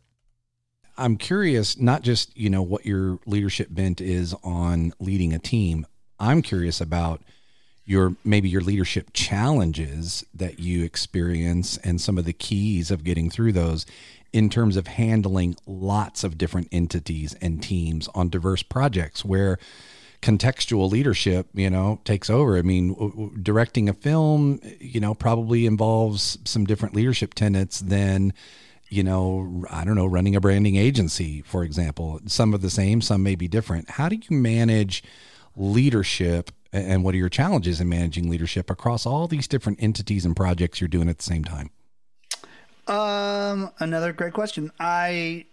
I'm 0.97 1.15
curious, 1.15 1.79
not 1.79 2.01
just, 2.01 2.35
you 2.37 2.49
know, 2.49 2.61
what 2.61 2.85
your 2.85 3.19
leadership 3.25 3.69
bent 3.71 4.01
is 4.01 4.35
on 4.43 4.93
leading 4.99 5.33
a 5.33 5.39
team. 5.39 5.87
I'm 6.19 6.41
curious 6.41 6.81
about 6.81 7.21
your 7.85 8.15
maybe 8.23 8.49
your 8.49 8.61
leadership 8.61 9.11
challenges 9.13 10.25
that 10.33 10.59
you 10.59 10.83
experience 10.83 11.77
and 11.77 11.99
some 11.99 12.17
of 12.17 12.25
the 12.25 12.33
keys 12.33 12.91
of 12.91 13.03
getting 13.03 13.29
through 13.29 13.53
those 13.53 13.85
in 14.33 14.49
terms 14.49 14.77
of 14.77 14.87
handling 14.87 15.55
lots 15.65 16.23
of 16.23 16.37
different 16.37 16.67
entities 16.71 17.33
and 17.41 17.61
teams 17.61 18.07
on 18.13 18.29
diverse 18.29 18.63
projects 18.63 19.25
where 19.25 19.57
contextual 20.21 20.89
leadership, 20.89 21.47
you 21.53 21.69
know, 21.69 21.99
takes 22.03 22.29
over. 22.29 22.57
I 22.57 22.61
mean, 22.61 22.93
w- 22.93 23.11
w- 23.11 23.37
directing 23.41 23.89
a 23.89 23.93
film, 23.93 24.59
you 24.79 24.99
know, 24.99 25.13
probably 25.13 25.65
involves 25.65 26.37
some 26.45 26.65
different 26.65 26.95
leadership 26.95 27.33
tenets 27.33 27.79
than 27.79 28.33
you 28.91 29.03
know, 29.03 29.63
I 29.69 29.85
don't 29.85 29.95
know, 29.95 30.05
running 30.05 30.35
a 30.35 30.41
branding 30.41 30.75
agency, 30.75 31.41
for 31.43 31.63
example. 31.63 32.19
Some 32.25 32.53
are 32.53 32.57
the 32.57 32.69
same, 32.69 32.99
some 32.99 33.23
may 33.23 33.35
be 33.35 33.47
different. 33.47 33.89
How 33.91 34.09
do 34.09 34.17
you 34.17 34.35
manage 34.35 35.01
leadership 35.55 36.51
and 36.73 37.03
what 37.03 37.15
are 37.15 37.17
your 37.17 37.29
challenges 37.29 37.79
in 37.79 37.87
managing 37.87 38.29
leadership 38.29 38.69
across 38.69 39.05
all 39.05 39.27
these 39.27 39.47
different 39.47 39.81
entities 39.81 40.25
and 40.25 40.35
projects 40.35 40.81
you're 40.81 40.89
doing 40.89 41.07
at 41.07 41.17
the 41.17 41.23
same 41.23 41.45
time? 41.45 41.69
Um, 42.87 43.71
another 43.79 44.11
great 44.11 44.33
question. 44.33 44.71
I 44.77 45.45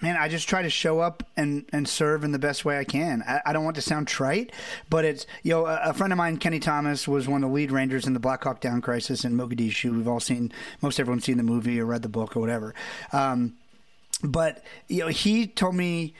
man, 0.00 0.16
I 0.16 0.28
just 0.28 0.48
try 0.48 0.62
to 0.62 0.70
show 0.70 1.00
up 1.00 1.22
and, 1.36 1.64
and 1.72 1.88
serve 1.88 2.24
in 2.24 2.32
the 2.32 2.38
best 2.38 2.64
way 2.64 2.78
I 2.78 2.84
can. 2.84 3.22
I, 3.26 3.40
I 3.46 3.52
don't 3.52 3.64
want 3.64 3.76
to 3.76 3.82
sound 3.82 4.08
trite, 4.08 4.52
but 4.90 5.04
it's, 5.04 5.26
you 5.42 5.52
know, 5.52 5.66
a, 5.66 5.90
a, 5.90 5.94
friend 5.94 6.12
of 6.12 6.16
mine, 6.16 6.38
Keni 6.38 6.60
Thomas, 6.60 7.08
was 7.08 7.28
one 7.28 7.42
of 7.42 7.50
the 7.50 7.54
lead 7.54 7.70
rangers 7.70 8.06
in 8.06 8.12
the 8.12 8.20
Black 8.20 8.44
Hawk 8.44 8.60
Down 8.60 8.80
crisis 8.80 9.24
in 9.24 9.34
Mogadishu. 9.34 9.92
We've 9.92 10.08
all 10.08 10.20
seen, 10.20 10.52
most 10.82 11.00
everyone's 11.00 11.24
seen 11.24 11.36
the 11.36 11.42
movie 11.42 11.80
or 11.80 11.86
read 11.86 12.02
the 12.02 12.08
book 12.08 12.36
or 12.36 12.40
whatever. 12.40 12.74
Um, 13.12 13.56
but, 14.22 14.64
you 14.88 15.00
know, 15.00 15.08
he 15.08 15.46
told 15.46 15.74
me, 15.74 16.14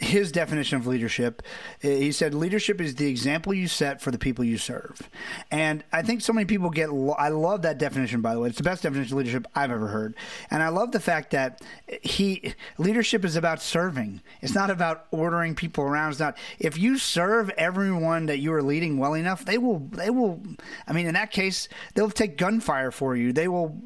his 0.00 0.32
definition 0.32 0.78
of 0.78 0.86
leadership. 0.86 1.42
Uh, 1.84 1.88
he 1.88 2.12
said, 2.12 2.32
leadership 2.32 2.80
is 2.80 2.94
the 2.94 3.08
example 3.08 3.52
you 3.52 3.68
set 3.68 4.00
for 4.00 4.10
the 4.10 4.18
people 4.18 4.44
you 4.44 4.56
serve. 4.56 5.08
And 5.50 5.84
I 5.92 6.02
think 6.02 6.22
so 6.22 6.32
many 6.32 6.46
people 6.46 6.70
get, 6.70 6.88
I 7.18 7.28
love 7.28 7.62
that 7.62 7.78
definition, 7.78 8.22
by 8.22 8.34
the 8.34 8.40
way. 8.40 8.48
It's 8.48 8.56
the 8.56 8.64
best 8.64 8.82
definition 8.82 9.12
of 9.12 9.18
leadership 9.18 9.46
I've 9.54 9.70
ever 9.70 9.88
heard. 9.88 10.14
And 10.50 10.62
I 10.62 10.68
love 10.68 10.92
the 10.92 11.00
fact 11.00 11.32
that 11.32 11.60
he, 12.02 12.54
leadership 12.78 13.24
is 13.24 13.36
about 13.36 13.60
serving. 13.60 14.22
It's 14.40 14.54
not 14.54 14.70
about 14.70 15.06
ordering 15.10 15.54
people 15.54 15.84
around. 15.84 16.12
It's 16.12 16.20
not, 16.20 16.38
if 16.58 16.78
you 16.78 16.96
serve 16.96 17.50
everyone 17.50 18.26
that 18.26 18.38
you 18.38 18.54
are 18.54 18.62
leading 18.62 18.96
well 18.96 19.14
enough, 19.14 19.44
they 19.44 19.58
will, 19.58 19.80
they 19.92 20.10
will, 20.10 20.40
I 20.88 20.94
mean, 20.94 21.06
in 21.06 21.14
that 21.14 21.30
case, 21.30 21.68
they'll 21.94 22.10
take 22.10 22.38
gunfire 22.38 22.90
for 22.90 23.14
you. 23.14 23.32
They 23.32 23.48
will 23.48 23.78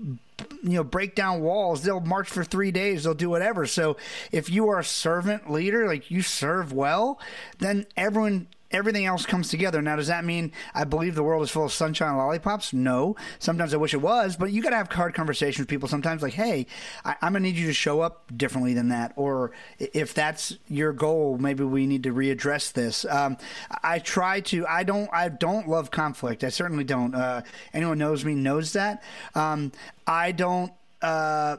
you 0.64 0.76
know 0.76 0.84
break 0.84 1.14
down 1.14 1.40
walls 1.40 1.82
they'll 1.82 2.00
march 2.00 2.28
for 2.28 2.42
three 2.42 2.72
days 2.72 3.04
they'll 3.04 3.14
do 3.14 3.30
whatever. 3.30 3.66
So 3.66 3.96
if 4.32 4.50
you 4.50 4.68
are 4.70 4.80
a 4.80 4.84
servant 4.84 5.50
leader 5.50 5.86
like 5.86 6.10
you 6.10 6.22
serve 6.22 6.72
well 6.72 7.20
then 7.58 7.86
everyone 7.96 8.48
everything 8.74 9.06
else 9.06 9.24
comes 9.24 9.48
together. 9.48 9.80
Now, 9.80 9.96
does 9.96 10.08
that 10.08 10.24
mean 10.24 10.52
I 10.74 10.84
believe 10.84 11.14
the 11.14 11.22
world 11.22 11.42
is 11.42 11.50
full 11.50 11.64
of 11.64 11.72
sunshine 11.72 12.08
and 12.08 12.18
lollipops? 12.18 12.72
No. 12.72 13.16
Sometimes 13.38 13.72
I 13.72 13.76
wish 13.76 13.94
it 13.94 14.02
was, 14.02 14.36
but 14.36 14.50
you 14.50 14.62
got 14.62 14.70
to 14.70 14.76
have 14.76 14.90
hard 14.90 15.14
conversations 15.14 15.60
with 15.60 15.68
people 15.68 15.88
sometimes 15.88 16.22
like, 16.22 16.34
hey, 16.34 16.66
I, 17.04 17.16
am 17.22 17.32
going 17.32 17.44
to 17.44 17.48
need 17.48 17.56
you 17.56 17.66
to 17.68 17.72
show 17.72 18.00
up 18.00 18.36
differently 18.36 18.74
than 18.74 18.88
that. 18.88 19.12
Or 19.16 19.52
if 19.78 20.12
that's 20.12 20.56
your 20.68 20.92
goal, 20.92 21.38
maybe 21.38 21.64
we 21.64 21.86
need 21.86 22.02
to 22.02 22.12
readdress 22.12 22.72
this. 22.72 23.04
Um, 23.06 23.36
I 23.82 24.00
try 24.00 24.40
to, 24.40 24.66
I 24.66 24.82
don't, 24.82 25.08
I 25.12 25.28
don't 25.28 25.68
love 25.68 25.90
conflict. 25.90 26.42
I 26.42 26.48
certainly 26.48 26.84
don't. 26.84 27.14
Uh, 27.14 27.42
anyone 27.72 27.98
knows 27.98 28.24
me 28.24 28.34
knows 28.34 28.72
that. 28.72 29.02
Um, 29.34 29.70
I 30.06 30.32
don't, 30.32 30.72
uh, 31.00 31.58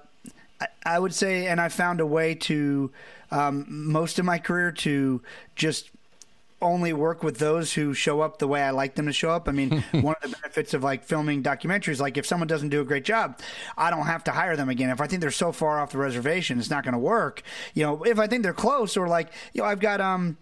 I, 0.59 0.67
I 0.85 0.99
would 0.99 1.13
say, 1.13 1.47
and 1.47 1.61
I 1.61 1.69
found 1.69 2.01
a 2.01 2.05
way 2.05 2.35
to, 2.35 2.91
um, 3.31 3.65
most 3.67 4.19
of 4.19 4.25
my 4.25 4.37
career 4.37 4.71
to 4.71 5.21
just 5.55 5.89
only 6.61 6.93
work 6.93 7.23
with 7.23 7.37
those 7.37 7.73
who 7.73 7.93
show 7.93 8.21
up 8.21 8.39
the 8.39 8.47
way 8.47 8.61
I 8.61 8.71
like 8.71 8.95
them 8.95 9.05
to 9.07 9.13
show 9.13 9.29
up. 9.29 9.47
I 9.47 9.51
mean, 9.51 9.83
one 9.91 10.15
of 10.23 10.29
the 10.29 10.37
benefits 10.37 10.73
of 10.73 10.83
like 10.83 11.03
filming 11.03 11.43
documentaries, 11.43 11.99
like 11.99 12.17
if 12.17 12.25
someone 12.25 12.47
doesn't 12.47 12.69
do 12.69 12.81
a 12.81 12.85
great 12.85 13.05
job, 13.05 13.39
I 13.77 13.89
don't 13.89 14.05
have 14.05 14.23
to 14.25 14.31
hire 14.31 14.55
them 14.55 14.69
again. 14.69 14.89
If 14.89 15.01
I 15.01 15.07
think 15.07 15.21
they're 15.21 15.31
so 15.31 15.51
far 15.51 15.79
off 15.79 15.91
the 15.91 15.97
reservation, 15.97 16.59
it's 16.59 16.69
not 16.69 16.83
going 16.83 16.93
to 16.93 16.99
work. 16.99 17.41
You 17.73 17.83
know, 17.83 18.03
if 18.03 18.19
I 18.19 18.27
think 18.27 18.43
they're 18.43 18.53
close 18.53 18.97
or 18.97 19.07
like, 19.07 19.31
you 19.53 19.61
know, 19.61 19.67
I've 19.67 19.79
got, 19.79 20.01
um, 20.01 20.37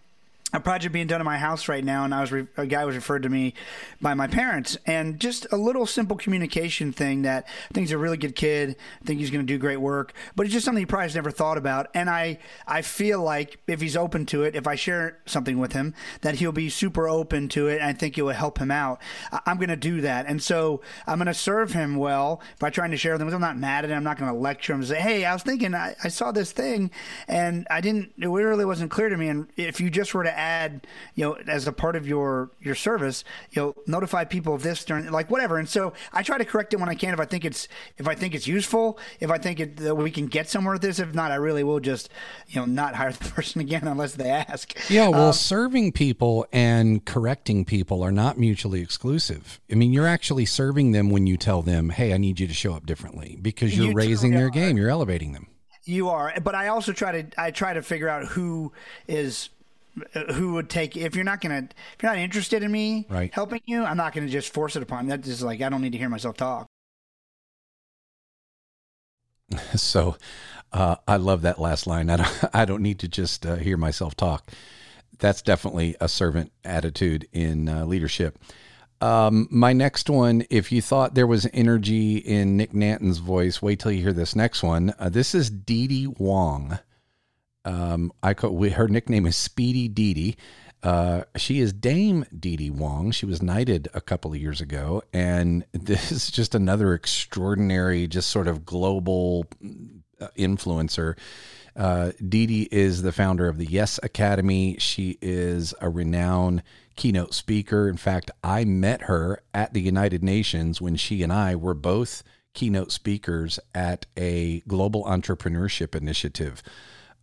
a 0.53 0.59
project 0.59 0.93
being 0.93 1.07
done 1.07 1.19
in 1.19 1.25
my 1.25 1.37
house 1.37 1.67
right 1.67 1.83
now, 1.83 2.05
and 2.05 2.13
I 2.13 2.21
was 2.21 2.31
re- 2.31 2.47
a 2.57 2.65
guy 2.67 2.85
was 2.85 2.95
referred 2.95 3.23
to 3.23 3.29
me 3.29 3.53
by 4.01 4.13
my 4.13 4.27
parents, 4.27 4.77
and 4.85 5.19
just 5.19 5.47
a 5.51 5.57
little 5.57 5.85
simple 5.85 6.15
communication 6.15 6.91
thing 6.91 7.23
that 7.23 7.45
I 7.69 7.73
think 7.73 7.85
he's 7.85 7.91
a 7.91 7.97
really 7.97 8.17
good 8.17 8.35
kid. 8.35 8.75
I 9.01 9.05
think 9.05 9.19
he's 9.19 9.31
going 9.31 9.45
to 9.45 9.51
do 9.51 9.57
great 9.57 9.77
work, 9.81 10.13
but 10.35 10.45
it's 10.45 10.53
just 10.53 10.65
something 10.65 10.81
he 10.81 10.85
probably 10.85 11.05
has 11.05 11.15
never 11.15 11.31
thought 11.31 11.57
about. 11.57 11.87
And 11.93 12.09
I 12.09 12.37
I 12.67 12.81
feel 12.83 13.21
like 13.21 13.57
if 13.67 13.81
he's 13.81 13.97
open 13.97 14.25
to 14.27 14.43
it, 14.43 14.55
if 14.55 14.67
I 14.67 14.75
share 14.75 15.17
something 15.25 15.57
with 15.57 15.73
him, 15.73 15.93
that 16.21 16.35
he'll 16.35 16.51
be 16.51 16.69
super 16.69 17.07
open 17.09 17.49
to 17.49 17.67
it. 17.67 17.75
And 17.79 17.85
I 17.85 17.93
think 17.93 18.17
it 18.17 18.21
will 18.21 18.33
help 18.33 18.59
him 18.59 18.71
out. 18.71 19.01
I- 19.31 19.41
I'm 19.47 19.57
going 19.57 19.69
to 19.69 19.75
do 19.75 20.01
that, 20.01 20.25
and 20.27 20.41
so 20.41 20.81
I'm 21.07 21.17
going 21.17 21.25
to 21.27 21.33
serve 21.33 21.73
him 21.73 21.95
well 21.95 22.41
by 22.59 22.69
trying 22.69 22.91
to 22.91 22.97
share 22.97 23.13
with 23.13 23.21
him. 23.21 23.33
I'm 23.33 23.41
not 23.41 23.57
mad 23.57 23.83
at 23.85 23.89
him. 23.91 23.97
I'm 23.97 24.03
not 24.03 24.17
going 24.19 24.31
to 24.31 24.37
lecture 24.37 24.73
him 24.73 24.79
and 24.81 24.87
say, 24.87 24.99
"Hey, 24.99 25.25
I 25.25 25.33
was 25.33 25.41
thinking, 25.43 25.73
I, 25.73 25.95
I 26.03 26.09
saw 26.09 26.31
this 26.31 26.51
thing, 26.51 26.91
and 27.27 27.65
I 27.71 27.81
didn't. 27.81 28.13
It 28.19 28.27
really 28.27 28.65
wasn't 28.65 28.91
clear 28.91 29.09
to 29.09 29.17
me." 29.17 29.27
And 29.29 29.47
if 29.57 29.81
you 29.81 29.89
just 29.89 30.13
were 30.13 30.23
to 30.23 30.37
add, 30.43 30.85
you 31.15 31.23
know, 31.23 31.33
as 31.47 31.67
a 31.67 31.71
part 31.71 31.95
of 31.95 32.05
your 32.07 32.51
your 32.61 32.75
service, 32.75 33.23
you 33.51 33.61
know, 33.61 33.75
notify 33.87 34.23
people 34.25 34.53
of 34.53 34.61
this 34.63 34.83
during 34.85 35.09
like 35.11 35.31
whatever. 35.31 35.57
And 35.57 35.67
so 35.69 35.93
I 36.11 36.21
try 36.23 36.37
to 36.37 36.45
correct 36.45 36.73
it 36.73 36.79
when 36.79 36.89
I 36.89 36.95
can 36.95 37.13
if 37.13 37.19
I 37.19 37.25
think 37.25 37.45
it's 37.45 37.67
if 37.97 38.07
I 38.07 38.15
think 38.15 38.35
it's 38.35 38.47
useful, 38.47 38.99
if 39.19 39.29
I 39.31 39.37
think 39.37 39.59
it, 39.59 39.77
that 39.77 39.95
we 39.95 40.11
can 40.11 40.27
get 40.27 40.49
somewhere 40.49 40.73
with 40.73 40.81
this. 40.81 40.99
If 40.99 41.13
not, 41.13 41.31
I 41.31 41.35
really 41.35 41.63
will 41.63 41.79
just 41.79 42.09
you 42.49 42.59
know 42.59 42.65
not 42.65 42.95
hire 42.99 43.11
the 43.13 43.29
person 43.29 43.61
again 43.61 43.87
unless 43.87 44.15
they 44.15 44.29
ask. 44.29 44.73
Yeah, 44.89 45.07
well, 45.09 45.27
Um, 45.27 45.33
serving 45.33 45.91
people 45.93 46.45
and 46.51 47.03
correcting 47.05 47.65
people 47.65 48.03
are 48.03 48.11
not 48.11 48.37
mutually 48.37 48.81
exclusive. 48.81 49.59
I 49.71 49.75
mean, 49.75 49.93
you're 49.93 50.07
actually 50.07 50.45
serving 50.45 50.91
them 50.91 51.09
when 51.09 51.25
you 51.27 51.37
tell 51.37 51.61
them, 51.61 51.89
"Hey, 51.89 52.13
I 52.13 52.17
need 52.17 52.39
you 52.39 52.47
to 52.47 52.53
show 52.53 52.73
up 52.73 52.85
differently," 52.85 53.37
because 53.41 53.75
you're 53.77 53.87
You 53.87 53.93
raising 53.93 54.31
their 54.31 54.47
are. 54.47 54.49
game, 54.49 54.77
you're 54.77 54.89
elevating 54.89 55.33
them. 55.33 55.47
You 55.85 56.09
are, 56.09 56.33
but 56.41 56.55
I 56.55 56.67
also 56.69 56.93
try 56.93 57.21
to 57.21 57.41
I 57.41 57.51
try 57.51 57.73
to 57.73 57.81
figure 57.81 58.07
out 58.07 58.25
who 58.27 58.71
is 59.07 59.49
who 60.33 60.53
would 60.53 60.69
take 60.69 60.97
if 60.97 61.15
you're 61.15 61.23
not 61.23 61.39
gonna 61.41 61.67
if 61.69 62.01
you're 62.01 62.11
not 62.11 62.17
interested 62.19 62.63
in 62.63 62.71
me 62.71 63.05
Right. 63.09 63.33
helping 63.33 63.61
you, 63.65 63.83
I'm 63.83 63.97
not 63.97 64.13
gonna 64.13 64.27
just 64.27 64.53
force 64.53 64.75
it 64.75 64.83
upon. 64.83 65.07
That's 65.07 65.41
like 65.41 65.61
I 65.61 65.69
don't 65.69 65.81
need 65.81 65.91
to 65.91 65.97
hear 65.97 66.09
myself 66.09 66.37
talk. 66.37 66.67
So, 69.75 70.15
uh, 70.71 70.95
I 71.07 71.17
love 71.17 71.43
that 71.43 71.59
last 71.59 71.85
line. 71.85 72.09
I 72.09 72.17
don't, 72.17 72.39
I 72.55 72.65
don't 72.65 72.81
need 72.81 72.99
to 72.99 73.07
just 73.07 73.45
uh, 73.45 73.55
hear 73.55 73.77
myself 73.77 74.15
talk. 74.15 74.49
That's 75.19 75.41
definitely 75.41 75.95
a 76.01 76.07
servant 76.09 76.51
attitude 76.63 77.27
in 77.31 77.69
uh, 77.69 77.85
leadership. 77.85 78.39
Um, 78.99 79.47
my 79.51 79.73
next 79.73 80.09
one, 80.09 80.45
if 80.49 80.71
you 80.71 80.81
thought 80.81 81.13
there 81.13 81.27
was 81.27 81.47
energy 81.53 82.17
in 82.17 82.57
Nick 82.57 82.73
Nanton's 82.73 83.17
voice, 83.19 83.61
wait 83.61 83.79
till 83.79 83.91
you 83.91 84.01
hear 84.01 84.13
this 84.13 84.35
next 84.35 84.63
one. 84.63 84.93
Uh, 84.97 85.09
this 85.09 85.35
is 85.35 85.49
Dee 85.49 85.87
Dee 85.87 86.07
Wong. 86.07 86.79
Um, 87.65 88.11
I 88.21 88.33
we, 88.47 88.69
her 88.71 88.87
nickname 88.87 89.25
is 89.25 89.35
Speedy 89.35 89.87
Dee 89.87 90.13
Dee. 90.13 90.37
Uh, 90.83 91.23
she 91.37 91.61
is 91.61 91.71
Dame 91.71 92.25
Dee 92.37 92.57
Dee 92.57 92.69
Wong. 92.69 93.11
She 93.11 93.25
was 93.25 93.41
knighted 93.41 93.87
a 93.93 94.01
couple 94.01 94.33
of 94.33 94.37
years 94.37 94.59
ago, 94.59 95.01
and 95.13 95.65
this 95.71 96.11
is 96.11 96.29
just 96.29 96.53
another 96.55 96.93
extraordinary, 96.93 98.07
just 98.07 98.29
sort 98.29 98.47
of 98.47 98.65
global 98.65 99.45
uh, 100.19 100.27
influencer. 100.37 101.17
Uh, 101.75 102.11
Dee 102.27 102.45
Dee 102.45 102.69
is 102.71 103.01
the 103.01 103.13
founder 103.13 103.47
of 103.47 103.57
the 103.57 103.65
Yes 103.65 103.99
Academy. 104.03 104.75
She 104.77 105.17
is 105.21 105.73
a 105.81 105.89
renowned 105.89 106.63
keynote 106.95 107.33
speaker. 107.33 107.87
In 107.87 107.97
fact, 107.97 108.29
I 108.43 108.65
met 108.65 109.03
her 109.03 109.41
at 109.53 109.73
the 109.73 109.81
United 109.81 110.23
Nations 110.23 110.81
when 110.81 110.95
she 110.95 111.23
and 111.23 111.33
I 111.33 111.55
were 111.55 111.73
both 111.73 112.23
keynote 112.53 112.91
speakers 112.91 113.59
at 113.73 114.05
a 114.15 114.59
global 114.61 115.03
entrepreneurship 115.05 115.95
initiative. 115.95 116.61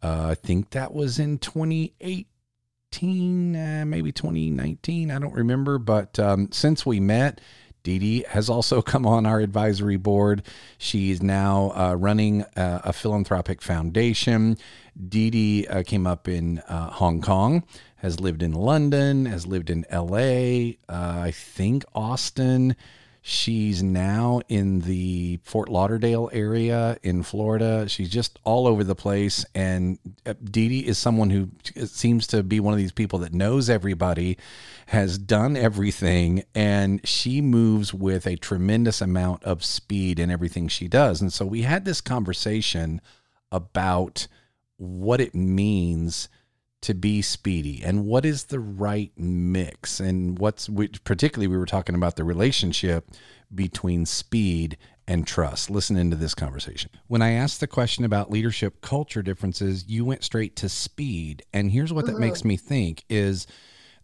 Uh, 0.02 0.28
I 0.30 0.34
think 0.34 0.70
that 0.70 0.94
was 0.94 1.18
in 1.18 1.36
2018, 1.38 3.56
uh, 3.56 3.84
maybe 3.86 4.12
2019. 4.12 5.10
I 5.10 5.18
don't 5.18 5.34
remember. 5.34 5.78
But 5.78 6.18
um, 6.18 6.50
since 6.52 6.86
we 6.86 7.00
met, 7.00 7.40
Dee 7.82 7.98
Dee 7.98 8.24
has 8.28 8.48
also 8.48 8.82
come 8.82 9.06
on 9.06 9.26
our 9.26 9.40
advisory 9.40 9.96
board. 9.96 10.42
She's 10.78 11.22
now 11.22 11.72
uh, 11.74 11.94
running 11.94 12.42
uh, 12.56 12.80
a 12.84 12.92
philanthropic 12.92 13.62
foundation. 13.62 14.56
Dee 15.08 15.30
Dee 15.30 15.66
uh, 15.66 15.82
came 15.82 16.06
up 16.06 16.28
in 16.28 16.58
uh, 16.60 16.90
Hong 16.90 17.20
Kong, 17.20 17.64
has 17.96 18.20
lived 18.20 18.42
in 18.42 18.52
London, 18.52 19.26
has 19.26 19.46
lived 19.46 19.70
in 19.70 19.86
LA, 19.90 20.74
uh, 20.88 21.20
I 21.22 21.32
think 21.34 21.84
Austin. 21.94 22.76
She's 23.22 23.82
now 23.82 24.40
in 24.48 24.80
the 24.80 25.40
Fort 25.44 25.68
Lauderdale 25.68 26.30
area 26.32 26.96
in 27.02 27.22
Florida. 27.22 27.86
She's 27.86 28.08
just 28.08 28.38
all 28.44 28.66
over 28.66 28.82
the 28.82 28.94
place. 28.94 29.44
And 29.54 29.98
uh, 30.24 30.34
Dee 30.42 30.68
Dee 30.68 30.86
is 30.86 30.96
someone 30.96 31.28
who 31.28 31.50
seems 31.86 32.26
to 32.28 32.42
be 32.42 32.60
one 32.60 32.72
of 32.72 32.78
these 32.78 32.92
people 32.92 33.18
that 33.18 33.34
knows 33.34 33.68
everybody, 33.68 34.38
has 34.86 35.18
done 35.18 35.54
everything, 35.54 36.44
and 36.54 37.06
she 37.06 37.42
moves 37.42 37.92
with 37.92 38.26
a 38.26 38.36
tremendous 38.36 39.02
amount 39.02 39.44
of 39.44 39.64
speed 39.64 40.18
in 40.18 40.30
everything 40.30 40.68
she 40.68 40.88
does. 40.88 41.20
And 41.20 41.30
so 41.32 41.44
we 41.44 41.62
had 41.62 41.84
this 41.84 42.00
conversation 42.00 43.02
about 43.52 44.28
what 44.78 45.20
it 45.20 45.34
means 45.34 46.30
to 46.82 46.94
be 46.94 47.22
speedy? 47.22 47.82
And 47.84 48.06
what 48.06 48.24
is 48.24 48.44
the 48.44 48.60
right 48.60 49.12
mix? 49.16 50.00
And 50.00 50.38
what's 50.38 50.68
which 50.68 51.02
particularly 51.04 51.48
we 51.48 51.58
were 51.58 51.66
talking 51.66 51.94
about 51.94 52.16
the 52.16 52.24
relationship 52.24 53.10
between 53.54 54.06
speed 54.06 54.76
and 55.10 55.26
trust. 55.26 55.70
Listen 55.70 55.96
into 55.96 56.16
this 56.16 56.34
conversation. 56.34 56.90
When 57.08 57.20
i 57.20 57.32
asked 57.32 57.58
the 57.58 57.66
question 57.66 58.04
about 58.04 58.30
leadership 58.30 58.80
culture 58.80 59.22
differences 59.22 59.88
you 59.88 60.04
went 60.04 60.22
straight 60.22 60.54
to 60.56 60.68
speed. 60.68 61.42
And 61.52 61.72
here's 61.72 61.92
what 61.92 62.06
that 62.06 62.18
makes 62.18 62.44
me 62.44 62.56
think 62.56 63.04
is 63.08 63.46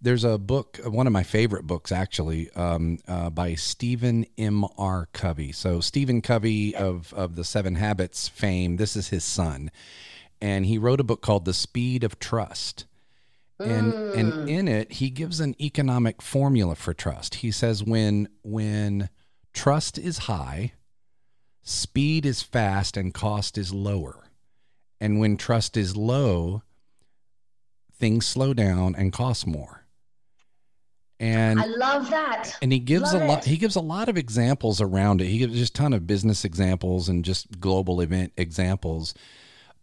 there's 0.03 0.25
a 0.25 0.37
book 0.37 0.79
one 0.85 1.07
of 1.07 1.13
my 1.13 1.23
favorite 1.23 1.67
books 1.67 1.93
actually 1.93 2.51
um, 2.53 2.99
uh, 3.07 3.31
by 3.31 3.55
stephen 3.55 4.27
m. 4.37 4.65
R. 4.77 5.09
Covey. 5.13 5.53
So 5.53 5.81
stephen 5.81 6.21
covey 6.23 6.75
of, 6.75 7.15
of 7.15 7.37
the 7.37 7.45
seven 7.45 7.77
habits 7.77 8.27
fame 8.27 8.77
this 8.77 8.97
is 8.97 9.09
his 9.09 9.25
son 9.25 9.71
and 10.41 10.67
he 10.67 10.79
wrote 10.79 11.01
a 11.01 11.05
book 11.05 11.23
called 11.23 11.45
The 11.45 11.55
Speed 11.55 12.05
of 12.05 12.19
Trust. 12.19 12.87
And 13.59 13.95
and 13.95 14.33
hmm. 14.35 14.49
in 14.49 14.69
it 14.69 14.93
he 14.93 15.09
gives 15.09 15.41
an 15.41 15.55
economic 15.59 16.21
formula 16.21 16.75
for 16.75 16.93
trust. 16.93 17.37
He 17.37 17.51
says 17.51 17.83
when 17.83 18.29
when 18.43 19.09
trust 19.55 19.99
is 19.99 20.19
high, 20.19 20.73
speed 21.63 22.27
is 22.27 22.43
fast 22.43 22.99
and 22.99 23.15
cost 23.15 23.57
is 23.57 23.73
lower. 23.73 24.25
And 25.01 25.19
when 25.19 25.39
trust 25.39 25.77
is 25.77 25.97
low, 25.97 26.63
things 27.99 28.27
slow 28.27 28.53
down 28.53 28.95
and 28.95 29.13
cost 29.13 29.47
more. 29.47 29.87
And 31.19 31.59
I 31.59 31.65
love 31.65 32.11
that. 32.11 32.59
and 32.61 32.71
he 32.71 32.79
gives 32.79 33.15
Love 33.15 33.23
a 33.23 33.27
lot 33.27 33.45
he 33.45 33.57
gives 33.57 33.77
a 33.77 33.81
lot 33.81 34.11
of 34.11 34.19
examples 34.19 34.83
around 34.83 35.23
it 35.23 35.29
he 35.29 35.39
gives 35.39 35.55
just 35.55 35.71
a 35.71 35.81
ton 35.81 35.95
of 35.95 36.07
business 36.07 36.45
examples 36.45 37.09
and 37.09 37.25
just 37.25 37.59
global 37.59 38.03
event 38.03 38.35
examples 38.37 39.15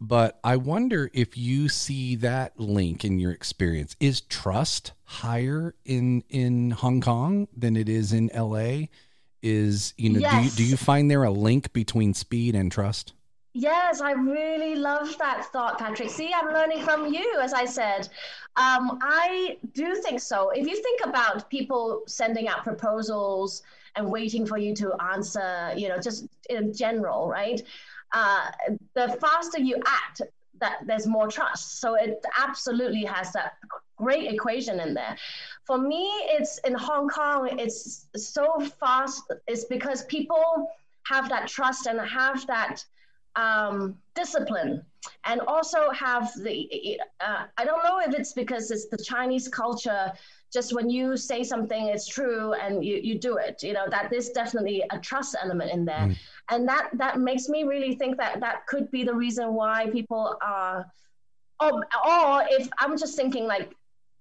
but 0.04 0.38
i 0.44 0.56
wonder 0.56 1.10
if 1.13 1.38
you 1.38 1.70
see 1.70 2.16
that 2.16 2.60
link 2.60 3.06
in 3.06 3.20
your 3.20 3.32
experience 3.32 3.96
is 4.00 4.22
trust 4.22 4.92
higher 5.06 5.74
in 5.86 6.24
in 6.30 6.72
hong 6.72 7.00
kong 7.00 7.48
than 7.56 7.78
it 7.78 7.88
is 7.88 8.12
in 8.12 8.30
la 8.36 8.86
is 9.42 9.94
you 9.98 10.10
know 10.10 10.20
do 10.20 10.38
you 10.44 10.50
do 10.52 10.63
you 10.63 10.78
find 10.78 11.10
there 11.10 11.24
a 11.24 11.32
link 11.32 11.72
between 11.74 12.13
speed 12.13 12.54
and 12.54 12.72
trust 12.72 13.13
Yes, 13.56 14.02
I 14.02 14.13
really 14.13 14.74
love 14.74 15.16
that 15.20 15.46
thought, 15.54 15.78
Patrick. 15.78 16.10
See, 16.10 16.32
I'm 16.36 16.52
learning 16.52 16.82
from 16.82 17.13
you, 17.13 17.39
as 17.39 17.54
I 17.54 17.66
said. 17.66 18.10
Um, 18.56 18.98
I 19.04 19.58
do 19.74 19.94
think 19.94 20.22
so. 20.22 20.50
If 20.50 20.66
you 20.66 20.76
think 20.82 21.02
about 21.06 21.52
people 21.52 22.02
sending 22.08 22.48
out 22.48 22.63
proposals 22.63 23.62
and 23.96 24.12
waiting 24.12 24.48
for 24.48 24.58
you 24.58 24.74
to 24.78 24.94
answer, 25.00 25.72
you 25.78 25.88
know, 25.88 26.00
just 26.00 26.26
in 26.50 26.74
general, 26.74 27.30
right? 27.30 27.62
Uh, 28.13 28.52
the 28.93 29.17
faster 29.19 29.60
you 29.60 29.78
act, 29.86 30.21
that 30.60 30.78
there's 30.86 31.08
more 31.08 31.28
trust. 31.28 31.82
So 31.82 31.95
it 31.95 32.23
absolutely 32.38 33.04
has 33.04 33.34
that 33.34 33.54
great 33.97 34.32
equation 34.32 34.80
in 34.80 34.93
there. 34.93 35.17
For 35.65 35.78
me, 35.78 36.06
it's 36.38 36.60
in 36.60 36.73
Hong 36.73 37.10
Kong, 37.10 37.49
it's 37.60 38.08
so 38.15 38.60
fast. 38.80 39.23
It's 39.47 39.65
because 39.65 40.06
people 40.06 40.69
have 41.04 41.28
that 41.30 41.47
trust 41.47 41.88
and 41.88 41.99
have 41.99 42.45
that 42.47 42.84
um, 43.36 43.97
discipline 44.15 44.86
and 45.26 45.41
also 45.41 45.89
have 45.91 46.32
the 46.43 46.99
uh, 47.19 47.45
i 47.58 47.65
don't 47.65 47.84
know 47.84 47.99
if 47.99 48.13
it's 48.13 48.32
because 48.32 48.71
it's 48.71 48.88
the 48.88 48.97
chinese 48.97 49.47
culture 49.47 50.12
just 50.52 50.73
when 50.73 50.89
you 50.89 51.17
say 51.17 51.43
something 51.43 51.88
it's 51.88 52.08
true 52.08 52.54
and 52.54 52.86
you, 52.86 52.97
you 53.04 53.17
do 53.17 53.38
it 53.38 53.62
you 53.63 53.73
know 53.73 53.86
that 53.89 54.10
there's 54.10 54.30
definitely 54.30 54.84
a 54.91 54.99
trust 54.99 55.36
element 55.41 55.71
in 55.71 55.84
there 55.84 56.15
and 56.50 56.68
that 56.68 56.90
that 56.94 57.20
makes 57.20 57.48
me 57.50 57.64
really 57.64 57.96
think 57.96 58.18
that 58.18 58.40
that 58.40 58.66
could 58.68 58.90
be 58.92 59.04
the 59.04 59.14
reason 59.14 59.54
why 59.54 59.90
people 59.92 60.38
are 60.42 60.86
or, 61.60 61.72
or 61.72 62.44
if 62.50 62.68
i'm 62.80 62.98
just 62.98 63.16
thinking 63.16 63.46
like 63.46 63.76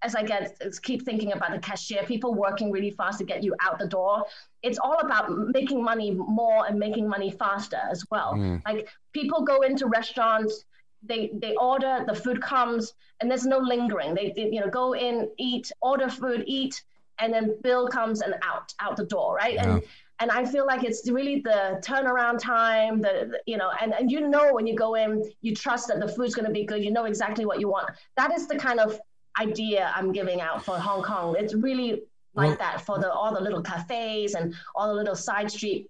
as 0.04 0.16
I 0.16 0.24
get 0.24 0.60
keep 0.82 1.04
thinking 1.04 1.32
about 1.32 1.52
the 1.52 1.60
cashier, 1.60 2.02
people 2.02 2.34
working 2.34 2.72
really 2.72 2.90
fast 2.90 3.18
to 3.18 3.24
get 3.24 3.44
you 3.44 3.54
out 3.60 3.78
the 3.78 3.86
door. 3.86 4.24
It's 4.64 4.76
all 4.82 4.98
about 4.98 5.30
making 5.30 5.80
money 5.80 6.10
more 6.10 6.66
and 6.66 6.76
making 6.76 7.08
money 7.08 7.30
faster 7.30 7.78
as 7.88 8.04
well. 8.10 8.34
Mm. 8.34 8.60
Like 8.66 8.88
people 9.12 9.42
go 9.42 9.60
into 9.60 9.86
restaurants, 9.86 10.64
they 11.02 11.30
they 11.34 11.54
order 11.56 12.04
the 12.06 12.14
food 12.14 12.40
comes 12.40 12.94
and 13.20 13.30
there's 13.30 13.46
no 13.46 13.58
lingering 13.58 14.14
they, 14.14 14.32
they, 14.34 14.48
you 14.50 14.60
know 14.60 14.68
go 14.68 14.94
in 14.94 15.28
eat 15.38 15.70
order 15.80 16.08
food 16.08 16.44
eat 16.46 16.82
and 17.18 17.32
then 17.32 17.54
bill 17.62 17.88
comes 17.88 18.20
and 18.20 18.34
out 18.42 18.72
out 18.80 18.96
the 18.96 19.04
door 19.04 19.34
right 19.34 19.54
yeah. 19.54 19.74
and 19.74 19.82
and 20.20 20.30
i 20.30 20.44
feel 20.44 20.66
like 20.66 20.84
it's 20.84 21.10
really 21.10 21.40
the 21.40 21.80
turnaround 21.84 22.38
time 22.38 23.00
the, 23.00 23.28
the, 23.30 23.40
you 23.46 23.56
know 23.56 23.70
and, 23.80 23.94
and 23.94 24.10
you 24.10 24.28
know 24.28 24.52
when 24.52 24.66
you 24.66 24.74
go 24.74 24.94
in 24.94 25.22
you 25.40 25.54
trust 25.54 25.88
that 25.88 26.00
the 26.00 26.08
food's 26.08 26.34
going 26.34 26.46
to 26.46 26.52
be 26.52 26.64
good 26.64 26.82
you 26.82 26.90
know 26.90 27.04
exactly 27.04 27.44
what 27.44 27.60
you 27.60 27.68
want 27.68 27.90
that 28.16 28.32
is 28.32 28.46
the 28.46 28.56
kind 28.56 28.80
of 28.80 28.98
idea 29.40 29.92
i'm 29.96 30.12
giving 30.12 30.40
out 30.40 30.64
for 30.64 30.78
hong 30.78 31.02
kong 31.02 31.34
it's 31.38 31.54
really 31.54 32.02
like 32.34 32.48
well, 32.48 32.56
that 32.58 32.80
for 32.80 32.98
the 32.98 33.10
all 33.10 33.34
the 33.34 33.40
little 33.40 33.62
cafes 33.62 34.34
and 34.34 34.54
all 34.74 34.88
the 34.88 34.94
little 34.94 35.16
side 35.16 35.50
street 35.50 35.88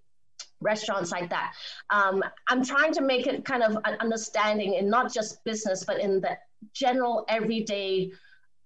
restaurants 0.62 1.10
like 1.10 1.28
that. 1.30 1.54
Um, 1.90 2.22
I'm 2.48 2.64
trying 2.64 2.92
to 2.94 3.02
make 3.02 3.26
it 3.26 3.44
kind 3.44 3.62
of 3.62 3.76
an 3.84 3.96
understanding 4.00 4.74
in 4.74 4.88
not 4.88 5.12
just 5.12 5.44
business, 5.44 5.84
but 5.84 6.00
in 6.00 6.20
the 6.20 6.38
general 6.72 7.24
everyday, 7.28 8.12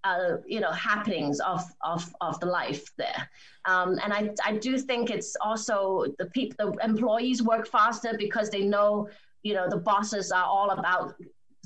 uh, 0.07 0.37
you 0.47 0.61
know, 0.61 0.71
happenings 0.71 1.41
of, 1.41 1.63
of, 1.85 2.15
of 2.21 2.39
the 2.41 2.47
life 2.47 2.85
there. 2.97 3.29
Um, 3.65 3.99
and 4.03 4.13
I, 4.13 4.31
I 4.45 4.57
do 4.57 4.79
think 4.79 5.11
it's 5.11 5.37
also 5.41 6.07
the 6.19 6.27
people, 6.27 6.73
the 6.73 6.85
employees 6.85 7.43
work 7.43 7.67
faster 7.67 8.15
because 8.17 8.49
they 8.51 8.63
know, 8.63 9.09
you 9.43 9.55
know, 9.55 9.69
the 9.69 9.79
bosses 9.79 10.31
are 10.31 10.45
all 10.45 10.71
about 10.71 11.15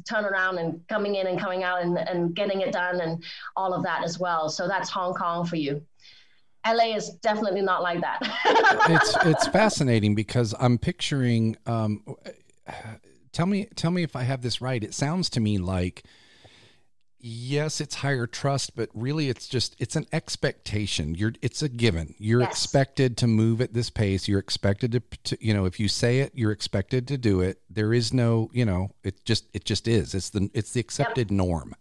turn 0.09 0.25
around 0.25 0.57
and 0.59 0.81
coming 0.89 1.17
in 1.17 1.27
and 1.27 1.39
coming 1.39 1.63
out 1.63 1.83
and, 1.83 1.99
and 1.99 2.35
getting 2.35 2.63
it 2.63 2.73
done 2.73 3.01
and 3.03 3.23
all 3.57 3.75
of 3.75 3.83
that 3.83 4.03
as 4.03 4.19
well. 4.19 4.49
So 4.49 4.67
that's 4.67 4.89
Hong 4.89 5.13
Kong 5.13 5.45
for 5.45 5.57
you. 5.57 5.83
LA 6.67 6.97
is 6.97 7.11
definitely 7.23 7.63
not 7.63 7.83
like 7.83 8.01
that. 8.01 8.19
it's 8.91 9.17
it's 9.25 9.47
fascinating 9.49 10.15
because 10.15 10.55
I'm 10.61 10.77
picturing. 10.77 11.57
Um, 11.65 12.05
tell 13.33 13.47
me, 13.47 13.67
tell 13.77 13.91
me 13.91 14.03
if 14.03 14.15
I 14.15 14.25
have 14.25 14.43
this 14.43 14.61
right. 14.61 14.85
It 14.85 14.93
sounds 14.93 15.31
to 15.31 15.41
me 15.41 15.57
like 15.57 16.05
yes, 17.21 17.81
it's 17.81 17.97
higher 17.97 18.27
trust, 18.27 18.75
but 18.77 18.89
really 18.95 19.29
it's 19.29 19.49
just 19.49 19.77
it's 19.79 19.97
an 19.97 20.07
expectation. 20.13 21.15
You're 21.15 21.33
it's 21.43 21.63
a 21.63 21.69
given. 21.69 22.15
You're 22.19 22.41
yes. 22.41 22.51
expected 22.51 23.17
to 23.19 23.27
move 23.27 23.61
at 23.61 23.75
this 23.75 23.91
pace. 23.91 24.29
You're 24.29 24.41
expected 24.41 24.93
to, 24.93 25.03
to, 25.25 25.45
you 25.45 25.55
know, 25.55 25.65
if 25.65 25.79
you 25.79 25.89
say 25.89 26.21
it, 26.21 26.33
you're 26.35 26.53
expected 26.53 27.07
to 27.09 27.19
do 27.19 27.41
it. 27.41 27.61
There 27.69 27.93
is 27.93 28.13
no, 28.13 28.51
you 28.53 28.65
know, 28.65 28.91
it 29.05 29.25
just 29.25 29.47
it 29.55 29.65
just 29.65 29.87
is. 29.89 30.15
It's 30.15 30.31
the 30.31 30.51
it's 30.55 30.73
the 30.73 30.81
accepted 30.81 31.31
yep. 31.31 31.37
norm. 31.37 31.75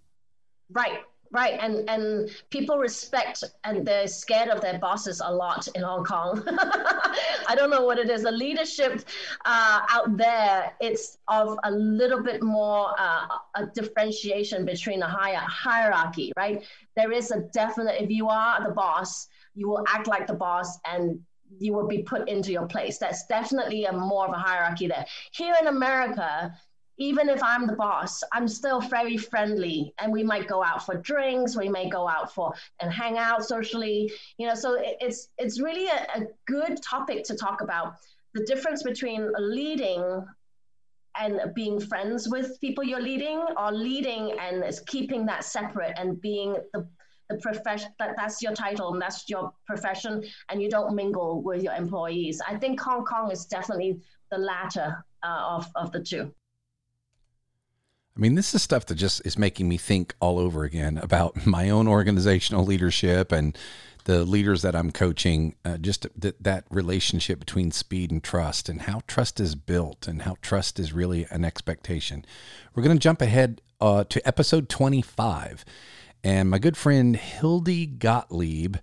Right. 0.72 1.02
Right, 1.32 1.60
and 1.62 1.88
and 1.88 2.30
people 2.50 2.80
respect 2.80 3.44
and 3.64 3.86
they're 3.86 4.08
scared 4.08 4.50
of 4.50 4.62
their 4.62 4.80
bosses 4.80 5.22
a 5.24 5.32
lot 5.32 5.68
in 5.76 5.84
Hong 5.84 6.04
Kong. 6.04 6.44
I 6.48 7.54
don't 7.56 7.70
know 7.70 7.86
what 7.86 8.00
it 8.00 8.10
is. 8.10 8.24
The 8.24 8.32
leadership 8.32 9.04
uh, 9.46 9.82
out 9.92 10.18
there, 10.18 10.74
it's 10.82 11.20
of 11.28 11.60
a 11.64 11.72
little 11.72 12.24
bit 12.24 12.42
more 12.42 12.96
uh, 12.98 13.28
a 13.56 13.68
differentiation 13.68 14.66
between 14.66 15.04
a 15.04 15.08
higher 15.08 15.38
hierarchy. 15.38 16.32
Right, 16.36 16.64
there 16.96 17.12
is 17.12 17.30
a 17.30 17.42
definite. 17.54 18.02
If 18.02 18.10
you 18.10 18.28
are 18.28 18.68
the 18.68 18.74
boss, 18.74 19.28
you 19.54 19.70
will 19.70 19.84
act 19.88 20.08
like 20.08 20.26
the 20.26 20.34
boss, 20.34 20.80
and 20.86 21.20
you 21.60 21.74
will 21.74 21.88
be 21.88 22.04
put 22.04 22.28
into 22.28 22.52
your 22.52 22.68
place. 22.68 22.98
That's 22.98 23.26
definitely 23.28 23.86
a 23.86 23.94
more 23.94 24.28
of 24.28 24.34
a 24.34 24.38
hierarchy 24.38 24.88
there. 24.88 25.06
Here 25.32 25.56
in 25.62 25.68
America, 25.68 26.54
even 27.00 27.30
if 27.30 27.42
I'm 27.42 27.66
the 27.66 27.76
boss, 27.76 28.22
I'm 28.34 28.48
still 28.48 28.82
very 28.82 29.18
friendly. 29.18 29.94
And 30.00 30.12
we 30.12 30.24
might 30.24 30.48
go 30.48 30.64
out 30.64 30.86
for 30.86 30.96
drinks, 30.96 31.58
we 31.58 31.70
may 31.70 31.90
go 31.90 32.08
out 32.08 32.34
for 32.34 32.54
and 32.82 32.92
hang 32.92 33.18
out 33.18 33.46
socially, 33.46 34.12
you 34.38 34.46
know, 34.46 34.56
so 34.56 34.78
it's 34.80 35.30
it's 35.38 35.60
really 35.60 35.88
a, 35.88 36.22
a 36.22 36.28
good 36.46 36.82
topic 36.84 37.24
to 37.26 37.36
talk 37.36 37.62
about 37.62 37.96
the 38.34 38.44
difference 38.44 38.84
between 38.84 39.32
leading 39.40 40.26
and 41.18 41.42
being 41.56 41.80
friends 41.80 42.30
with 42.30 42.60
people 42.62 42.84
you're 42.84 43.02
leading 43.02 43.44
or 43.58 43.72
leading 43.72 44.38
and 44.40 44.64
keeping 44.86 45.26
that 45.26 45.44
separate 45.44 45.94
and 45.98 46.22
being 46.22 46.56
the 46.74 46.88
the 47.30 47.38
profession 47.38 47.92
that 48.00 48.16
that's 48.18 48.42
your 48.42 48.54
title 48.54 48.92
and 48.92 49.00
that's 49.00 49.30
your 49.30 49.54
profession 49.68 50.24
and 50.50 50.62
you 50.62 50.68
don't 50.68 50.96
mingle 50.96 51.44
with 51.44 51.62
your 51.62 51.74
employees. 51.74 52.42
I 52.48 52.58
think 52.58 52.80
hong 52.80 53.06
kong 53.06 53.32
is 53.32 53.46
definitely 53.46 54.02
the 54.32 54.40
latter 54.40 55.06
uh, 55.22 55.58
of, 55.58 55.68
of 55.76 55.92
the 55.92 56.02
two 56.02 56.34
I 58.20 58.22
mean, 58.22 58.36
this 58.36 58.54
is 58.54 58.62
stuff 58.62 58.86
that 58.88 58.96
just 58.96 59.26
is 59.26 59.38
making 59.38 59.70
me 59.70 59.78
think 59.78 60.14
all 60.20 60.40
over 60.40 60.66
again 60.66 60.98
about 60.98 61.46
my 61.48 61.70
own 61.70 61.88
organizational 61.88 62.66
leadership 62.66 63.32
and 63.32 63.58
the 64.04 64.26
leaders 64.26 64.62
that 64.62 64.76
I'm 64.76 64.92
coaching. 64.92 65.56
Uh, 65.64 65.78
just 65.78 66.06
th- 66.20 66.36
that 66.42 66.66
relationship 66.70 67.40
between 67.40 67.72
speed 67.72 68.12
and 68.12 68.22
trust, 68.22 68.68
and 68.68 68.82
how 68.82 69.04
trust 69.08 69.40
is 69.40 69.56
built, 69.56 70.06
and 70.06 70.24
how 70.24 70.36
trust 70.42 70.82
is 70.82 70.92
really 70.92 71.28
an 71.32 71.46
expectation. 71.46 72.26
We're 72.76 72.84
going 72.84 72.98
to 72.98 73.02
jump 73.02 73.22
ahead 73.22 73.62
uh, 73.80 74.04
to 74.10 74.28
episode 74.28 74.68
25, 74.68 75.64
and 76.22 76.50
my 76.50 76.60
good 76.60 76.76
friend 76.76 77.16
Hildy 77.16 77.86
Gottlieb 77.86 78.76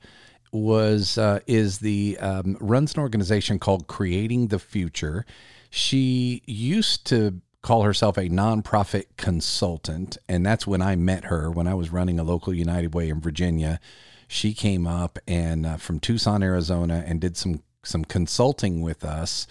was 0.51 1.19
uh, 1.19 1.41
is 1.47 1.81
the 1.81 2.17
um, 2.21 2.57
runs 2.59 2.95
an 2.95 3.01
organization 3.01 3.59
called 3.59 3.87
Creating 3.87 4.47
the 4.47 4.59
Future. 4.59 5.27
She 5.69 6.43
used 6.47 7.07
to 7.09 7.43
call 7.67 7.83
herself 7.83 8.17
a 8.17 8.29
nonprofit 8.29 9.07
consultant. 9.17 10.17
And 10.29 10.47
that's 10.47 10.69
when 10.69 10.81
I 10.81 10.95
met 10.95 11.25
her 11.25 11.51
when 11.51 11.67
I 11.67 11.75
was 11.75 11.91
running 11.91 12.21
a 12.21 12.23
local 12.23 12.55
United 12.55 12.95
Way 12.95 13.09
in 13.09 13.21
Virginia. 13.21 13.81
She 14.29 14.55
came 14.55 14.87
up 14.87 15.19
and 15.27 15.67
uh, 15.67 15.77
from 15.77 15.99
Tucson, 15.99 16.45
Arizona, 16.45 17.03
and 17.05 17.21
did 17.21 17.37
some 17.37 17.65
some 17.83 18.05
consulting 18.05 18.83
with 18.83 19.05
us, 19.05 19.49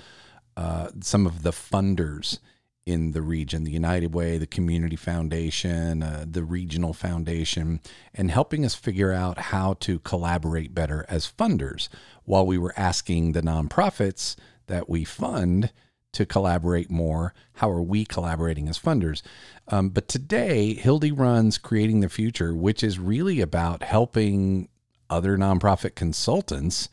uh, 0.55 0.91
some 1.01 1.25
of 1.25 1.43
the 1.43 1.51
funders 1.51 2.39
in 2.85 3.11
the 3.11 3.21
region, 3.21 3.65
the 3.65 3.71
United 3.71 4.13
Way, 4.13 4.37
the 4.37 4.47
Community 4.47 4.95
Foundation, 4.95 6.01
uh, 6.01 6.23
the 6.25 6.43
Regional 6.43 6.93
Foundation, 6.93 7.81
and 8.13 8.31
helping 8.31 8.63
us 8.63 8.75
figure 8.75 9.11
out 9.11 9.37
how 9.37 9.73
to 9.81 9.99
collaborate 9.99 10.73
better 10.73 11.05
as 11.09 11.29
funders 11.29 11.89
while 12.23 12.45
we 12.45 12.57
were 12.57 12.73
asking 12.77 13.33
the 13.33 13.41
nonprofits 13.41 14.37
that 14.67 14.87
we 14.87 15.03
fund 15.03 15.71
to 16.15 16.25
collaborate 16.25 16.89
more? 16.89 17.33
How 17.53 17.69
are 17.69 17.81
we 17.81 18.05
collaborating 18.05 18.67
as 18.67 18.79
funders? 18.79 19.21
Um, 19.67 19.89
but 19.89 20.07
today, 20.07 20.73
Hildy 20.73 21.11
runs 21.11 21.57
Creating 21.57 21.99
the 21.99 22.09
Future, 22.09 22.55
which 22.55 22.83
is 22.83 22.99
really 22.99 23.41
about 23.41 23.83
helping 23.83 24.69
other 25.09 25.37
nonprofit 25.37 25.95
consultants 25.95 26.89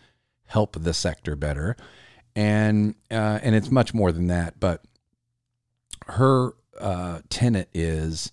help 0.47 0.77
the 0.79 0.93
sector 0.93 1.35
better. 1.37 1.77
And 2.35 2.95
uh, 3.11 3.39
and 3.43 3.55
it's 3.55 3.71
much 3.71 3.95
more 3.95 4.13
than 4.13 4.27
that. 4.29 4.59
But 4.59 4.83
her 6.07 6.53
uh, 6.81 7.21
tenet 7.29 7.69
is 7.73 8.33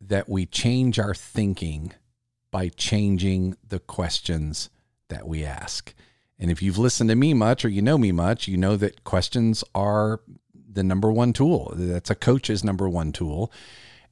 that 0.00 0.28
we 0.28 0.46
change 0.46 0.98
our 0.98 1.14
thinking 1.14 1.92
by 2.50 2.68
changing 2.68 3.56
the 3.66 3.78
questions 3.78 4.70
that 5.08 5.26
we 5.26 5.44
ask. 5.44 5.94
And 6.40 6.50
if 6.50 6.62
you've 6.62 6.78
listened 6.78 7.10
to 7.10 7.16
me 7.16 7.34
much 7.34 7.64
or 7.66 7.68
you 7.68 7.82
know 7.82 7.98
me 7.98 8.12
much, 8.12 8.48
you 8.48 8.56
know 8.56 8.74
that 8.76 9.04
questions 9.04 9.62
are 9.74 10.22
the 10.54 10.82
number 10.82 11.12
one 11.12 11.34
tool. 11.34 11.72
That's 11.76 12.08
a 12.08 12.14
coach's 12.14 12.64
number 12.64 12.88
one 12.88 13.12
tool. 13.12 13.52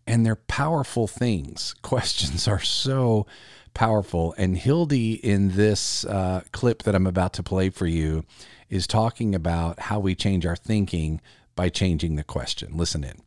And 0.07 0.27
they're 0.27 0.37
powerful 0.37 1.07
things. 1.07 1.75
Questions 1.83 2.49
are 2.49 2.61
so 2.61 3.27
powerful. 3.75 4.35
And 4.39 4.57
Hildy, 4.57 5.15
in 5.15 5.51
this 5.51 6.05
uh, 6.07 6.43
clip 6.53 6.83
that 6.85 6.95
I'm 6.95 7.07
about 7.07 7.35
to 7.35 7.43
play 7.43 7.69
for 7.69 7.87
you, 7.87 8.25
is 8.71 8.87
talking 8.87 9.35
about 9.35 9.81
how 9.81 9.99
we 9.99 10.15
change 10.15 10.47
our 10.47 10.57
thinking 10.57 11.21
by 11.55 11.69
changing 11.69 12.17
the 12.17 12.25
question. 12.25 12.77
Listen 12.77 13.05
in. 13.05 13.23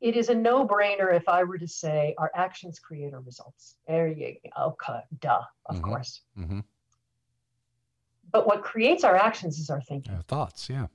It 0.00 0.16
is 0.16 0.30
a 0.30 0.34
no 0.34 0.66
brainer 0.66 1.14
if 1.14 1.28
I 1.28 1.44
were 1.44 1.58
to 1.58 1.68
say 1.68 2.14
our 2.18 2.30
actions 2.34 2.78
create 2.78 3.14
our 3.14 3.20
results. 3.20 3.76
There 3.86 4.08
you 4.08 4.34
go. 4.56 4.72
Okay, 4.72 5.00
duh, 5.20 5.40
of 5.66 5.76
mm-hmm. 5.76 5.84
course. 5.84 6.22
Mm-hmm. 6.38 6.60
But 8.32 8.46
what 8.46 8.62
creates 8.62 9.04
our 9.04 9.16
actions 9.16 9.58
is 9.58 9.70
our 9.70 9.82
thinking. 9.82 10.14
Our 10.14 10.22
thoughts, 10.22 10.68
yeah. 10.68 10.86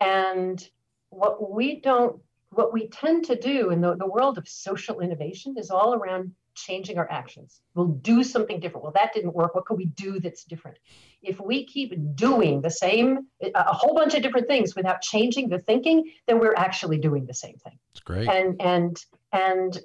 And 0.00 0.68
what 1.10 1.50
we 1.50 1.80
don't, 1.80 2.20
what 2.50 2.72
we 2.72 2.88
tend 2.88 3.24
to 3.26 3.36
do 3.36 3.70
in 3.70 3.80
the, 3.80 3.96
the 3.96 4.06
world 4.06 4.38
of 4.38 4.46
social 4.46 5.00
innovation 5.00 5.56
is 5.56 5.70
all 5.70 5.94
around 5.94 6.32
changing 6.54 6.98
our 6.98 7.10
actions. 7.10 7.60
We'll 7.74 7.88
do 7.88 8.24
something 8.24 8.60
different. 8.60 8.82
Well, 8.82 8.92
that 8.94 9.12
didn't 9.12 9.34
work. 9.34 9.54
What 9.54 9.66
could 9.66 9.76
we 9.76 9.86
do 9.86 10.20
that's 10.20 10.44
different? 10.44 10.78
If 11.22 11.40
we 11.40 11.64
keep 11.66 11.94
doing 12.14 12.62
the 12.62 12.70
same, 12.70 13.26
a 13.54 13.74
whole 13.74 13.94
bunch 13.94 14.14
of 14.14 14.22
different 14.22 14.48
things 14.48 14.74
without 14.74 15.02
changing 15.02 15.48
the 15.48 15.58
thinking, 15.58 16.10
then 16.26 16.38
we're 16.38 16.54
actually 16.56 16.98
doing 16.98 17.26
the 17.26 17.34
same 17.34 17.56
thing. 17.56 17.78
It's 17.90 18.00
great. 18.00 18.28
And 18.28 18.60
and 18.60 19.04
and 19.32 19.78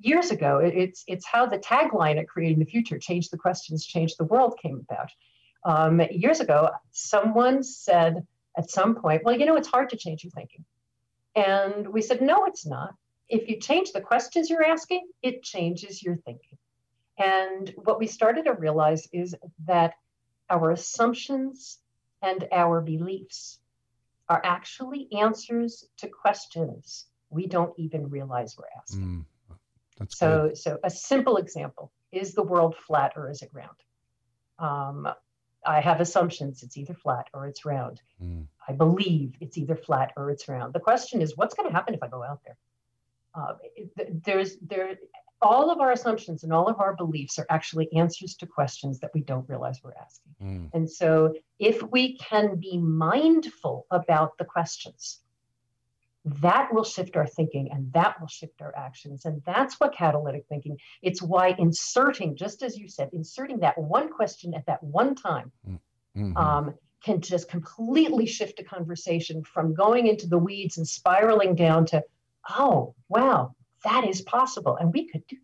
years 0.00 0.30
ago, 0.30 0.58
it's 0.58 1.02
it's 1.06 1.26
how 1.26 1.46
the 1.46 1.58
tagline 1.58 2.18
at 2.18 2.28
Creating 2.28 2.58
the 2.58 2.66
Future, 2.66 2.98
"Change 2.98 3.30
the 3.30 3.38
questions, 3.38 3.84
change 3.84 4.16
the 4.16 4.24
world," 4.24 4.58
came 4.62 4.84
about. 4.88 5.10
Um, 5.64 6.00
years 6.10 6.40
ago, 6.40 6.70
someone 6.90 7.62
said 7.62 8.26
at 8.56 8.70
some 8.70 8.96
point, 8.96 9.22
well, 9.24 9.38
you 9.38 9.46
know, 9.46 9.56
it's 9.56 9.68
hard 9.68 9.90
to 9.90 9.96
change 9.96 10.24
your 10.24 10.32
thinking. 10.32 10.64
And 11.34 11.88
we 11.88 12.02
said, 12.02 12.20
no, 12.20 12.44
it's 12.46 12.66
not. 12.66 12.94
If 13.28 13.48
you 13.48 13.58
change 13.58 13.92
the 13.92 14.00
questions 14.00 14.50
you're 14.50 14.64
asking, 14.64 15.08
it 15.22 15.42
changes 15.42 16.02
your 16.02 16.16
thinking. 16.16 16.58
And 17.18 17.72
what 17.76 17.98
we 17.98 18.06
started 18.06 18.44
to 18.46 18.52
realize 18.52 19.08
is 19.12 19.34
that 19.66 19.94
our 20.50 20.70
assumptions 20.70 21.78
and 22.20 22.46
our 22.52 22.80
beliefs 22.80 23.58
are 24.28 24.40
actually 24.44 25.08
answers 25.12 25.86
to 25.98 26.08
questions 26.08 27.06
we 27.32 27.46
don't 27.46 27.72
even 27.78 28.10
realize 28.10 28.56
we're 28.56 28.64
asking. 28.80 29.24
Mm, 29.50 29.56
that's 29.98 30.18
so, 30.18 30.48
good. 30.48 30.58
so 30.58 30.78
a 30.84 30.90
simple 30.90 31.38
example 31.38 31.90
is 32.12 32.34
the 32.34 32.42
world 32.42 32.76
flat 32.76 33.12
or 33.16 33.30
is 33.30 33.42
it 33.42 33.50
round? 33.52 33.76
Um, 34.58 35.08
I 35.64 35.80
have 35.80 36.00
assumptions 36.00 36.62
it's 36.62 36.76
either 36.76 36.94
flat 36.94 37.28
or 37.32 37.46
it's 37.46 37.64
round. 37.64 38.00
Mm. 38.22 38.46
I 38.68 38.72
believe 38.72 39.34
it's 39.40 39.58
either 39.58 39.76
flat 39.76 40.12
or 40.16 40.30
it's 40.30 40.48
round. 40.48 40.72
The 40.72 40.80
question 40.80 41.20
is, 41.22 41.36
what's 41.36 41.54
going 41.54 41.68
to 41.68 41.74
happen 41.74 41.94
if 41.94 42.02
I 42.02 42.08
go 42.08 42.22
out 42.22 42.40
there? 42.44 42.56
Uh, 43.34 43.54
there's 44.24 44.56
there, 44.58 44.96
all 45.40 45.70
of 45.70 45.80
our 45.80 45.90
assumptions 45.90 46.44
and 46.44 46.52
all 46.52 46.68
of 46.68 46.80
our 46.80 46.94
beliefs 46.94 47.38
are 47.38 47.46
actually 47.50 47.92
answers 47.92 48.36
to 48.36 48.46
questions 48.46 49.00
that 49.00 49.10
we 49.14 49.20
don't 49.22 49.48
realize 49.48 49.80
we're 49.82 49.94
asking. 50.00 50.34
Mm. 50.42 50.70
And 50.72 50.90
so, 50.90 51.34
if 51.58 51.82
we 51.82 52.16
can 52.18 52.56
be 52.56 52.78
mindful 52.78 53.86
about 53.90 54.38
the 54.38 54.44
questions, 54.44 55.21
that 56.24 56.72
will 56.72 56.84
shift 56.84 57.16
our 57.16 57.26
thinking 57.26 57.70
and 57.72 57.92
that 57.92 58.20
will 58.20 58.28
shift 58.28 58.62
our 58.62 58.72
actions. 58.76 59.24
And 59.24 59.42
that's 59.44 59.80
what 59.80 59.92
catalytic 59.94 60.46
thinking. 60.48 60.78
It's 61.02 61.20
why 61.20 61.54
inserting, 61.58 62.36
just 62.36 62.62
as 62.62 62.78
you 62.78 62.88
said, 62.88 63.10
inserting 63.12 63.58
that 63.60 63.76
one 63.76 64.08
question 64.08 64.54
at 64.54 64.66
that 64.66 64.82
one 64.82 65.14
time 65.14 65.50
Mhm. 66.16 66.36
um, 66.36 66.74
can 67.02 67.20
just 67.20 67.48
completely 67.48 68.26
shift 68.26 68.60
a 68.60 68.64
conversation 68.64 69.42
from 69.42 69.74
going 69.74 70.06
into 70.06 70.28
the 70.28 70.38
weeds 70.38 70.78
and 70.78 70.86
spiraling 70.86 71.56
down 71.56 71.84
to, 71.86 72.04
oh, 72.50 72.94
wow, 73.08 73.54
that 73.82 74.04
is 74.04 74.22
possible. 74.22 74.76
And 74.76 74.92
we 74.92 75.08
could 75.08 75.26
do 75.26 75.36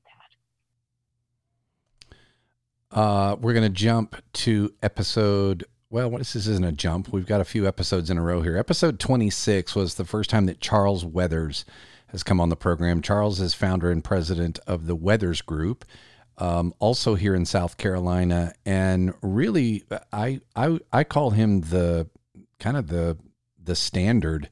that. 2.91 2.97
Uh, 2.97 3.37
we're 3.41 3.53
going 3.53 3.65
to 3.65 3.69
jump 3.69 4.17
to 4.35 4.73
episode. 4.83 5.65
Well, 5.91 6.11
this 6.11 6.37
isn't 6.37 6.65
a 6.65 6.73
jump. 6.73 7.09
We've 7.15 7.25
got 7.25 7.41
a 7.41 7.47
few 7.47 7.67
episodes 7.67 8.11
in 8.11 8.19
a 8.19 8.23
row 8.23 8.43
here. 8.43 8.59
Episode 8.59 9.01
26 9.01 9.75
was 9.75 9.95
the 9.95 10.05
first 10.05 10.29
time 10.29 10.45
that 10.45 10.61
Charles 10.61 11.03
Weathers 11.03 11.65
has 12.09 12.23
come 12.23 12.43
on 12.43 12.51
the 12.51 12.57
program. 12.57 13.01
Charles 13.01 13.41
is 13.41 13.55
founder 13.55 13.91
and 13.91 14.05
president 14.05 14.59
of 14.67 14.87
the 14.87 14.95
Weathers 14.95 15.41
Group, 15.41 15.87
um, 16.37 16.75
also 16.79 17.15
here 17.15 17.35
in 17.35 17.47
South 17.47 17.79
Carolina. 17.79 18.53
And 18.67 19.15
really, 19.23 19.85
I, 20.13 20.43
I, 20.55 20.79
I 20.93 21.05
call 21.05 21.31
him 21.31 21.63
the 21.63 22.07
kind 22.61 22.77
of 22.77 22.89
the, 22.89 23.17
the 23.59 23.75
standard. 23.75 24.51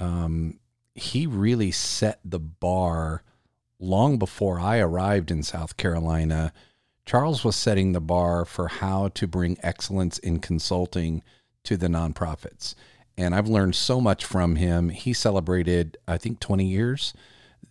Um, 0.00 0.58
he 0.92 1.28
really 1.28 1.70
set 1.70 2.18
the 2.24 2.40
bar 2.40 3.22
long 3.78 4.18
before 4.18 4.58
I 4.58 4.78
arrived 4.80 5.30
in 5.30 5.44
South 5.44 5.76
Carolina. 5.76 6.52
Charles 7.08 7.42
was 7.42 7.56
setting 7.56 7.92
the 7.92 8.02
bar 8.02 8.44
for 8.44 8.68
how 8.68 9.08
to 9.14 9.26
bring 9.26 9.56
excellence 9.62 10.18
in 10.18 10.40
consulting 10.40 11.22
to 11.64 11.78
the 11.78 11.86
nonprofits. 11.86 12.74
And 13.16 13.34
I've 13.34 13.48
learned 13.48 13.76
so 13.76 13.98
much 13.98 14.26
from 14.26 14.56
him. 14.56 14.90
He 14.90 15.14
celebrated, 15.14 15.96
I 16.06 16.18
think, 16.18 16.38
20 16.38 16.66
years 16.66 17.14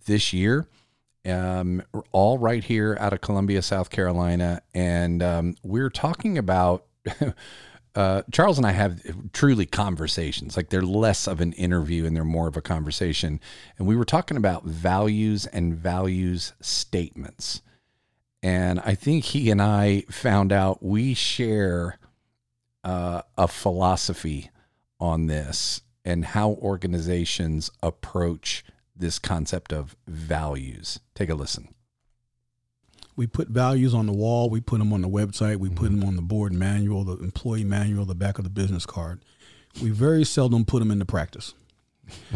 this 0.08 0.34
year, 0.34 0.66
um, 1.24 1.84
all 2.12 2.40
right 2.40 2.64
here 2.64 2.98
out 3.00 3.14
of 3.14 3.22
Columbia, 3.22 3.62
South 3.62 3.92
Carolina. 3.92 4.64
And 4.74 5.22
um, 5.22 5.56
we're 5.64 5.92
talking 5.92 6.38
about. 6.38 6.86
Uh, 7.96 8.22
Charles 8.32 8.60
and 8.60 8.68
I 8.68 8.74
have 8.74 9.02
truly 9.34 9.66
conversations. 9.66 10.56
Like 10.56 10.70
they're 10.70 10.84
less 10.84 11.28
of 11.28 11.42
an 11.42 11.54
interview 11.54 12.06
and 12.06 12.16
they're 12.16 12.24
more 12.24 12.48
of 12.48 12.56
a 12.56 12.62
conversation. 12.62 13.40
And 13.80 13.88
we 13.88 13.96
were 13.96 14.06
talking 14.06 14.38
about 14.38 14.66
values 14.66 15.48
and 15.48 15.74
values 15.74 16.54
statements. 16.62 17.64
And 18.44 18.80
I 18.82 18.96
think 18.96 19.26
he 19.26 19.50
and 19.50 19.62
I 19.62 20.02
found 20.10 20.52
out 20.52 20.84
we 20.84 21.14
share 21.14 21.98
uh, 22.84 23.24
a 23.38 23.48
philosophy 23.48 24.52
on 25.00 25.28
this 25.28 25.82
and 26.06 26.24
how 26.24 26.52
organizations 26.52 27.70
approach 27.84 28.64
this 28.96 29.20
concept 29.20 29.74
of 29.74 29.96
values. 30.08 31.00
Take 31.14 31.30
a 31.30 31.36
listen. 31.36 31.74
We 33.16 33.28
put 33.28 33.50
values 33.50 33.94
on 33.94 34.06
the 34.06 34.14
wall. 34.14 34.50
We 34.50 34.62
put 34.62 34.78
them 34.78 34.94
on 34.94 35.02
the 35.02 35.10
website. 35.10 35.58
We 35.58 35.70
put 35.70 35.90
them 35.90 36.04
on 36.04 36.16
the 36.16 36.22
board 36.22 36.54
manual, 36.54 37.04
the 37.04 37.18
employee 37.18 37.64
manual, 37.64 38.06
the 38.06 38.16
back 38.16 38.38
of 38.38 38.44
the 38.44 38.50
business 38.50 38.86
card. 38.86 39.22
We 39.82 39.90
very 39.90 40.24
seldom 40.24 40.66
put 40.66 40.80
them 40.80 40.92
into 40.92 41.06
practice. 41.06 41.54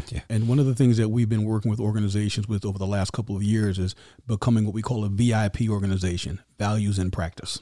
Yeah. 0.10 0.22
And 0.30 0.48
one 0.48 0.60
of 0.60 0.66
the 0.66 0.76
things 0.76 0.98
that 0.98 1.10
we've 1.10 1.30
been 1.30 1.44
working 1.46 1.70
with 1.72 1.80
organizations 1.80 2.48
with 2.48 2.66
over 2.66 2.78
the 2.78 2.88
last 2.88 3.12
couple 3.14 3.36
of 3.36 3.44
years 3.44 3.80
is 3.80 3.96
becoming 4.28 4.66
what 4.66 4.74
we 4.74 4.82
call 4.82 5.04
a 5.06 5.10
VIP 5.10 5.70
organization, 5.70 6.40
values 6.60 7.00
in 7.00 7.12
practice. 7.12 7.62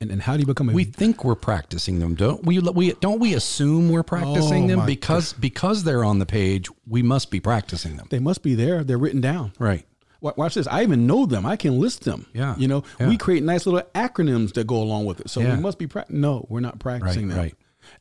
And, 0.00 0.10
and 0.12 0.22
how 0.22 0.34
do 0.34 0.40
you 0.40 0.46
become 0.46 0.68
a 0.68 0.72
We 0.72 0.84
think 0.84 1.24
we're 1.24 1.34
practicing 1.34 1.98
them, 1.98 2.14
don't 2.14 2.44
we? 2.44 2.60
We 2.60 2.92
don't 3.00 3.18
we 3.18 3.34
assume 3.34 3.90
we're 3.90 4.00
oh 4.00 4.02
practicing 4.04 4.64
Oh, 4.64 4.76
them 4.76 4.86
because 4.86 5.32
because 5.32 5.82
they're 5.82 6.04
on 6.04 6.20
the 6.20 6.26
page. 6.26 6.68
We 6.86 7.02
must 7.02 7.30
be 7.32 7.40
practicing 7.40 7.96
them, 7.96 8.06
they 8.10 8.20
must 8.20 8.42
be 8.42 8.54
there. 8.54 8.84
They're 8.84 8.96
written 8.98 9.20
down. 9.20 9.52
right? 9.58 9.84
Watch 10.20 10.54
this. 10.54 10.66
I 10.66 10.82
even 10.82 11.06
know 11.06 11.26
them. 11.26 11.46
I 11.46 11.54
can 11.56 11.78
list 11.78 12.02
them. 12.04 12.26
Yeah. 12.32 12.56
You 12.58 12.66
know, 12.66 12.82
Yeah. 12.98 13.08
we 13.08 13.16
create 13.16 13.44
nice 13.44 13.66
little 13.66 13.82
acronyms 13.94 14.52
that 14.54 14.66
go 14.66 14.76
along 14.82 15.04
with 15.06 15.20
it. 15.20 15.30
So 15.30 15.40
Yeah. 15.40 15.54
we 15.54 15.62
must 15.62 15.78
be, 15.78 15.86
pra- 15.86 16.06
no, 16.08 16.44
we're 16.48 16.58
not 16.58 16.80
practicing 16.80 17.28
Right, 17.28 17.34
them. 17.34 17.38
right. 17.38 17.54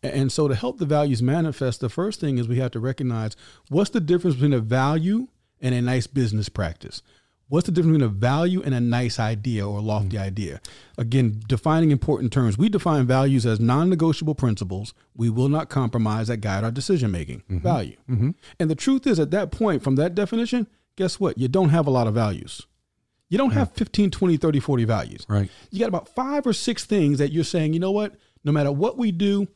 And 0.03 0.31
so 0.31 0.47
to 0.47 0.55
help 0.55 0.77
the 0.77 0.85
values 0.85 1.21
manifest, 1.21 1.81
the 1.81 1.89
first 1.89 2.19
thing 2.19 2.37
is 2.37 2.47
we 2.47 2.59
have 2.59 2.71
to 2.71 2.79
recognize 2.79 3.35
what's 3.69 3.89
the 3.89 3.99
difference 3.99 4.35
between 4.35 4.53
a 4.53 4.59
value 4.59 5.27
and 5.61 5.73
a 5.73 5.81
nice 5.81 6.07
business 6.07 6.49
practice. 6.49 7.01
What's 7.49 7.65
the 7.65 7.71
difference 7.71 7.95
between 7.95 8.09
a 8.09 8.13
value 8.13 8.61
and 8.61 8.73
a 8.73 8.81
nice 8.81 9.19
idea 9.19 9.67
or 9.67 9.79
lofty 9.79 10.17
mm-hmm. 10.17 10.25
idea? 10.25 10.61
Again, 10.97 11.41
defining 11.47 11.91
important 11.91 12.33
terms. 12.33 12.57
We 12.57 12.67
define 12.67 13.07
values 13.07 13.45
as 13.45 13.59
non 13.59 13.89
negotiable 13.89 14.35
principles 14.35 14.93
we 15.15 15.29
will 15.29 15.47
not 15.47 15.69
compromise 15.69 16.27
that 16.27 16.37
guide 16.37 16.65
our 16.65 16.71
decision 16.71 17.09
making. 17.09 17.39
Mm-hmm. 17.49 17.59
Value. 17.59 17.95
Mm-hmm. 18.09 18.31
And 18.59 18.69
the 18.69 18.75
truth 18.75 19.07
is, 19.07 19.17
at 19.19 19.31
that 19.31 19.51
point, 19.51 19.81
from 19.81 19.95
that 19.95 20.13
definition, 20.13 20.67
guess 20.97 21.19
what? 21.19 21.37
You 21.37 21.47
don't 21.47 21.69
have 21.69 21.87
a 21.87 21.89
lot 21.91 22.07
of 22.07 22.13
values. 22.13 22.67
You 23.29 23.37
don't 23.37 23.51
have 23.51 23.73
15, 23.73 24.11
20, 24.11 24.37
30, 24.37 24.59
40 24.59 24.85
values. 24.85 25.25
Right. 25.27 25.49
You 25.69 25.79
got 25.79 25.89
about 25.89 26.07
five 26.15 26.47
or 26.47 26.53
six 26.53 26.85
things 26.85 27.19
that 27.19 27.31
you're 27.31 27.43
saying, 27.43 27.73
you 27.73 27.79
know 27.79 27.91
what? 27.91 28.15
No 28.43 28.53
matter 28.53 28.71
what 28.71 28.97
we 28.97 29.11
do, 29.11 29.47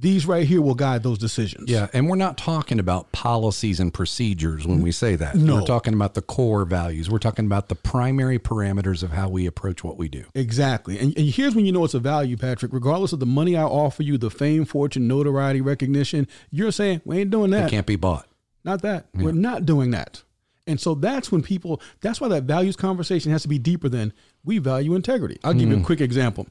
these 0.00 0.26
right 0.26 0.46
here 0.46 0.62
will 0.62 0.76
guide 0.76 1.02
those 1.02 1.18
decisions. 1.18 1.68
Yeah, 1.68 1.88
and 1.92 2.08
we're 2.08 2.16
not 2.16 2.38
talking 2.38 2.78
about 2.78 3.10
policies 3.10 3.80
and 3.80 3.92
procedures 3.92 4.66
when 4.66 4.80
we 4.80 4.92
say 4.92 5.16
that. 5.16 5.34
No. 5.34 5.56
We're 5.56 5.62
talking 5.62 5.92
about 5.92 6.14
the 6.14 6.22
core 6.22 6.64
values. 6.64 7.10
We're 7.10 7.18
talking 7.18 7.46
about 7.46 7.68
the 7.68 7.74
primary 7.74 8.38
parameters 8.38 9.02
of 9.02 9.10
how 9.10 9.28
we 9.28 9.46
approach 9.46 9.82
what 9.82 9.96
we 9.96 10.08
do. 10.08 10.24
Exactly. 10.34 10.98
And, 10.98 11.16
and 11.18 11.28
here's 11.28 11.56
when 11.56 11.66
you 11.66 11.72
know 11.72 11.84
it's 11.84 11.94
a 11.94 11.98
value, 11.98 12.36
Patrick. 12.36 12.72
Regardless 12.72 13.12
of 13.12 13.18
the 13.18 13.26
money 13.26 13.56
I 13.56 13.64
offer 13.64 14.04
you, 14.04 14.18
the 14.18 14.30
fame, 14.30 14.64
fortune, 14.64 15.08
notoriety, 15.08 15.60
recognition, 15.60 16.28
you're 16.50 16.70
saying, 16.70 17.02
we 17.04 17.18
ain't 17.18 17.30
doing 17.30 17.50
that. 17.50 17.66
It 17.66 17.70
can't 17.70 17.86
be 17.86 17.96
bought. 17.96 18.28
Not 18.64 18.82
that. 18.82 19.06
We're 19.14 19.32
not 19.32 19.66
doing 19.66 19.90
that. 19.90 20.22
And 20.68 20.78
so 20.78 20.94
that's 20.94 21.32
when 21.32 21.42
people, 21.42 21.80
that's 22.02 22.20
why 22.20 22.28
that 22.28 22.42
values 22.44 22.76
conversation 22.76 23.32
has 23.32 23.42
to 23.42 23.48
be 23.48 23.58
deeper 23.58 23.88
than 23.88 24.12
we 24.44 24.58
value 24.58 24.94
integrity. 24.94 25.38
I'll 25.42 25.54
give 25.54 25.68
you 25.68 25.76
a 25.76 25.78
hmm. 25.78 25.84
quick 25.84 26.02
example. 26.02 26.46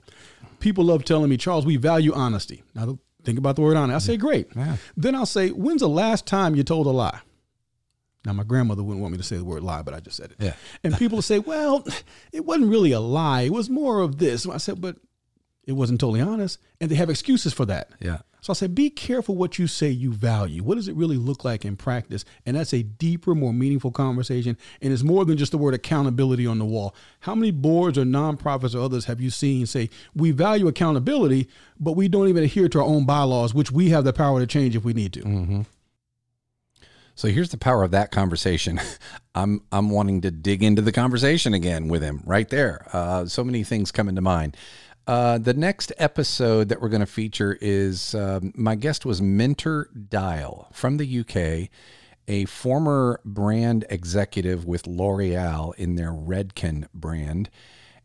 People 0.59 0.85
love 0.85 1.05
telling 1.05 1.29
me, 1.29 1.37
Charles, 1.37 1.67
we 1.67 1.77
value 1.77 2.11
honesty. 2.13 2.63
Now, 2.73 2.97
think 3.23 3.37
about 3.37 3.55
the 3.55 3.61
word 3.61 3.77
honesty. 3.77 3.95
I 3.95 4.15
say, 4.15 4.17
great. 4.17 4.47
Yeah. 4.55 4.77
Then 4.95 5.15
I'll 5.15 5.25
say, 5.25 5.49
when's 5.49 5.81
the 5.81 5.89
last 5.89 6.25
time 6.25 6.55
you 6.55 6.63
told 6.63 6.87
a 6.87 6.91
lie? 6.91 7.19
Now, 8.25 8.33
my 8.33 8.43
grandmother 8.43 8.83
wouldn't 8.83 9.01
want 9.01 9.13
me 9.13 9.17
to 9.17 9.23
say 9.23 9.37
the 9.37 9.45
word 9.45 9.63
lie, 9.63 9.81
but 9.81 9.93
I 9.93 9.99
just 9.99 10.17
said 10.17 10.31
it. 10.31 10.37
Yeah. 10.39 10.53
And 10.83 10.95
people 10.97 11.21
say, 11.21 11.39
well, 11.39 11.85
it 12.31 12.45
wasn't 12.45 12.69
really 12.69 12.91
a 12.91 12.99
lie. 12.99 13.41
It 13.41 13.53
was 13.53 13.69
more 13.69 14.01
of 14.01 14.17
this. 14.17 14.47
I 14.47 14.57
said, 14.57 14.81
but 14.81 14.97
it 15.65 15.73
wasn't 15.73 15.99
totally 15.99 16.21
honest. 16.21 16.59
And 16.81 16.91
they 16.91 16.95
have 16.95 17.09
excuses 17.09 17.53
for 17.53 17.65
that. 17.65 17.91
Yeah. 17.99 18.19
So 18.47 18.51
I 18.51 18.53
said, 18.53 18.75
be 18.75 18.89
careful 18.89 19.35
what 19.35 19.59
you 19.59 19.67
say 19.67 19.89
you 19.89 20.13
value. 20.13 20.63
What 20.63 20.75
does 20.75 20.87
it 20.87 20.95
really 20.95 21.17
look 21.17 21.43
like 21.43 21.65
in 21.65 21.75
practice? 21.75 22.23
And 22.45 22.55
that's 22.55 22.73
a 22.73 22.81
deeper, 22.81 23.35
more 23.35 23.51
meaningful 23.51 23.91
conversation. 23.91 24.57
And 24.81 24.93
it's 24.93 25.03
more 25.03 25.25
than 25.25 25.35
just 25.35 25.51
the 25.51 25.57
word 25.57 25.73
accountability 25.73 26.47
on 26.47 26.57
the 26.57 26.63
wall. 26.63 26.95
How 27.19 27.35
many 27.35 27.51
boards 27.51 27.97
or 27.97 28.05
nonprofits 28.05 28.73
or 28.73 28.79
others 28.79 29.03
have 29.03 29.19
you 29.19 29.31
seen 29.31 29.65
say, 29.65 29.89
we 30.15 30.31
value 30.31 30.69
accountability, 30.69 31.49
but 31.77 31.97
we 31.97 32.07
don't 32.07 32.29
even 32.29 32.45
adhere 32.45 32.69
to 32.69 32.79
our 32.79 32.85
own 32.85 33.05
bylaws, 33.05 33.53
which 33.53 33.69
we 33.69 33.89
have 33.89 34.05
the 34.05 34.13
power 34.13 34.39
to 34.39 34.47
change 34.47 34.77
if 34.77 34.85
we 34.85 34.93
need 34.93 35.11
to? 35.11 35.25
So 37.15 37.27
here's 37.27 37.49
the 37.49 37.57
power 37.57 37.83
of 37.83 37.91
that 37.91 38.11
conversation. 38.11 38.79
I'm 39.35 39.61
I'm 39.73 39.89
wanting 39.89 40.21
to 40.21 40.31
dig 40.31 40.63
into 40.63 40.81
the 40.81 40.93
conversation 40.93 41.53
again 41.53 41.89
with 41.89 42.01
him 42.01 42.21
right 42.25 42.47
there. 42.47 42.85
Uh, 42.93 43.25
so 43.25 43.43
many 43.43 43.65
things 43.65 43.91
come 43.91 44.07
into 44.07 44.21
mind. 44.21 44.55
Uh, 45.07 45.37
the 45.37 45.53
next 45.53 45.93
episode 45.97 46.67
that 46.67 46.81
we're 46.81 46.89
going 46.89 46.99
to 46.99 47.05
feature 47.05 47.57
is 47.61 48.13
um, 48.13 48.51
my 48.55 48.75
guest 48.75 49.05
was 49.05 49.21
Minter 49.21 49.89
Dial 50.09 50.67
from 50.73 50.97
the 50.97 51.19
UK, 51.21 51.69
a 52.27 52.43
former 52.43 53.21
brand 53.23 53.85
executive 53.89 54.65
with 54.65 54.85
L'Oreal 54.85 55.73
in 55.75 55.95
their 55.95 56.11
Redken 56.11 56.89
brand, 56.93 57.49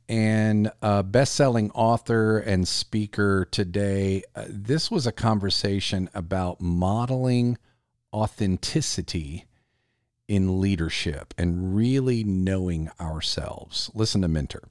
and 0.08 0.70
a 0.80 1.02
best-selling 1.02 1.72
author 1.72 2.38
and 2.38 2.68
speaker 2.68 3.48
today. 3.50 4.22
Uh, 4.36 4.44
this 4.48 4.88
was 4.88 5.04
a 5.04 5.12
conversation 5.12 6.08
about 6.14 6.60
modeling 6.60 7.58
authenticity 8.12 9.46
in 10.28 10.60
leadership 10.60 11.34
and 11.36 11.74
really 11.74 12.22
knowing 12.22 12.90
ourselves. 13.00 13.90
Listen 13.92 14.22
to 14.22 14.28
Minter. 14.28 14.68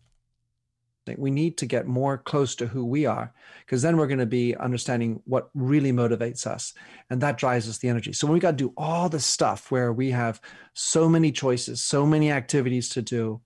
We 1.18 1.32
need 1.32 1.58
to 1.58 1.66
get 1.66 1.88
more 1.88 2.18
close 2.18 2.56
to 2.56 2.68
who 2.68 2.86
we 2.86 3.06
are 3.06 3.34
because 3.66 3.82
then 3.82 3.98
we're 3.98 4.08
going 4.08 4.20
to 4.20 4.26
be 4.26 4.56
understanding 4.56 5.22
what 5.26 5.50
really 5.54 5.92
motivates 5.92 6.46
us 6.46 6.74
and 7.10 7.22
that 7.22 7.38
drives 7.38 7.68
us 7.68 7.80
the 7.80 7.90
energy. 7.90 8.14
So 8.14 8.28
when 8.28 8.36
we 8.36 8.40
got 8.40 8.52
to 8.52 8.58
do 8.58 8.74
all 8.78 9.10
this 9.10 9.26
stuff 9.26 9.72
where 9.72 9.92
we 9.92 10.12
have 10.12 10.40
so 10.74 11.10
many 11.10 11.32
choices, 11.32 11.82
so 11.82 12.06
many 12.06 12.32
activities 12.32 12.90
to 12.90 13.02
do, 13.02 13.42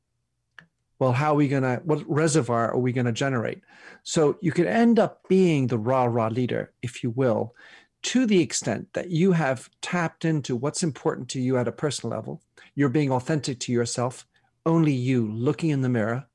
well, 0.99 1.13
how 1.13 1.33
are 1.33 1.35
we 1.35 1.47
going 1.47 1.63
to, 1.63 1.81
what 1.85 2.03
reservoir 2.09 2.71
are 2.71 2.79
we 2.79 2.91
going 2.91 3.05
to 3.05 3.11
generate? 3.11 3.61
So 4.03 4.37
you 4.41 4.51
could 4.51 4.67
end 4.67 4.99
up 4.99 5.27
being 5.27 5.67
the 5.67 5.77
rah 5.77 6.05
rah 6.05 6.27
leader, 6.27 6.73
if 6.81 7.03
you 7.03 7.09
will, 7.09 7.55
to 8.03 8.25
the 8.25 8.41
extent 8.41 8.87
that 8.93 9.09
you 9.09 9.31
have 9.31 9.69
tapped 9.81 10.25
into 10.25 10.55
what's 10.55 10.83
important 10.83 11.29
to 11.29 11.41
you 11.41 11.57
at 11.57 11.67
a 11.67 11.71
personal 11.71 12.15
level. 12.15 12.41
You're 12.75 12.89
being 12.89 13.11
authentic 13.11 13.59
to 13.61 13.71
yourself, 13.71 14.27
only 14.65 14.93
you 14.93 15.31
looking 15.31 15.69
in 15.69 15.81
the 15.81 15.89
mirror 15.89 16.27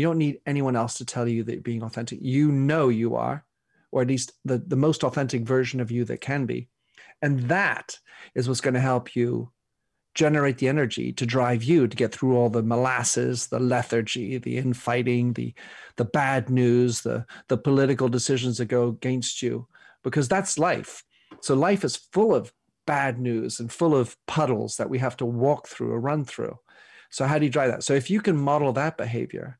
you 0.00 0.06
don't 0.06 0.18
need 0.18 0.40
anyone 0.46 0.76
else 0.76 0.98
to 0.98 1.04
tell 1.04 1.28
you 1.28 1.44
that 1.44 1.52
you're 1.52 1.62
being 1.62 1.82
authentic. 1.82 2.18
You 2.22 2.50
know 2.50 2.88
you 2.88 3.16
are, 3.16 3.44
or 3.92 4.02
at 4.02 4.08
least 4.08 4.32
the, 4.44 4.58
the 4.58 4.76
most 4.76 5.04
authentic 5.04 5.42
version 5.42 5.80
of 5.80 5.90
you 5.90 6.04
that 6.06 6.20
can 6.20 6.46
be. 6.46 6.68
And 7.22 7.48
that 7.48 7.98
is 8.34 8.48
what's 8.48 8.60
going 8.60 8.74
to 8.74 8.80
help 8.80 9.14
you 9.14 9.52
generate 10.14 10.58
the 10.58 10.68
energy 10.68 11.12
to 11.12 11.24
drive 11.24 11.62
you 11.62 11.86
to 11.86 11.96
get 11.96 12.12
through 12.12 12.36
all 12.36 12.48
the 12.48 12.62
molasses, 12.62 13.46
the 13.46 13.60
lethargy, 13.60 14.38
the 14.38 14.56
infighting, 14.58 15.34
the 15.34 15.54
the 15.96 16.04
bad 16.04 16.50
news, 16.50 17.02
the 17.02 17.24
the 17.48 17.56
political 17.56 18.08
decisions 18.08 18.58
that 18.58 18.66
go 18.66 18.88
against 18.88 19.40
you, 19.42 19.68
because 20.02 20.28
that's 20.28 20.58
life. 20.58 21.04
So 21.40 21.54
life 21.54 21.84
is 21.84 21.96
full 21.96 22.34
of 22.34 22.52
bad 22.86 23.20
news 23.20 23.60
and 23.60 23.70
full 23.72 23.94
of 23.94 24.16
puddles 24.26 24.76
that 24.78 24.90
we 24.90 24.98
have 24.98 25.16
to 25.18 25.26
walk 25.26 25.68
through 25.68 25.92
or 25.92 26.00
run 26.00 26.24
through. 26.24 26.58
So 27.10 27.26
how 27.26 27.38
do 27.38 27.44
you 27.44 27.50
drive 27.50 27.70
that? 27.70 27.84
So 27.84 27.94
if 27.94 28.10
you 28.10 28.20
can 28.20 28.36
model 28.36 28.72
that 28.72 28.96
behavior, 28.96 29.59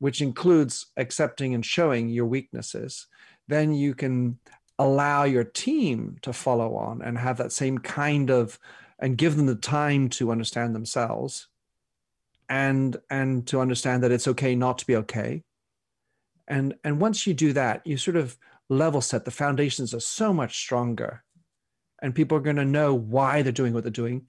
which 0.00 0.20
includes 0.20 0.86
accepting 0.96 1.54
and 1.54 1.64
showing 1.64 2.08
your 2.08 2.26
weaknesses, 2.26 3.06
then 3.46 3.72
you 3.72 3.94
can 3.94 4.38
allow 4.78 5.24
your 5.24 5.44
team 5.44 6.16
to 6.22 6.32
follow 6.32 6.74
on 6.74 7.02
and 7.02 7.18
have 7.18 7.36
that 7.36 7.52
same 7.52 7.78
kind 7.78 8.30
of 8.30 8.58
and 8.98 9.18
give 9.18 9.36
them 9.36 9.46
the 9.46 9.54
time 9.54 10.08
to 10.08 10.32
understand 10.32 10.74
themselves 10.74 11.48
and 12.48 12.96
and 13.08 13.46
to 13.46 13.60
understand 13.60 14.02
that 14.02 14.10
it's 14.10 14.26
okay 14.26 14.54
not 14.54 14.78
to 14.78 14.86
be 14.86 14.96
okay. 14.96 15.42
And 16.48 16.74
and 16.82 17.00
once 17.00 17.26
you 17.26 17.34
do 17.34 17.52
that 17.52 17.86
you 17.86 17.96
sort 17.96 18.16
of 18.16 18.36
level 18.70 19.00
set. 19.00 19.24
The 19.24 19.30
foundations 19.30 19.92
are 19.92 20.00
so 20.00 20.32
much 20.32 20.56
stronger 20.56 21.22
and 22.00 22.14
people 22.14 22.38
are 22.38 22.42
going 22.42 22.56
to 22.56 22.64
know 22.64 22.94
why 22.94 23.42
they're 23.42 23.52
doing 23.52 23.74
what 23.74 23.82
they're 23.82 23.90
doing. 23.90 24.26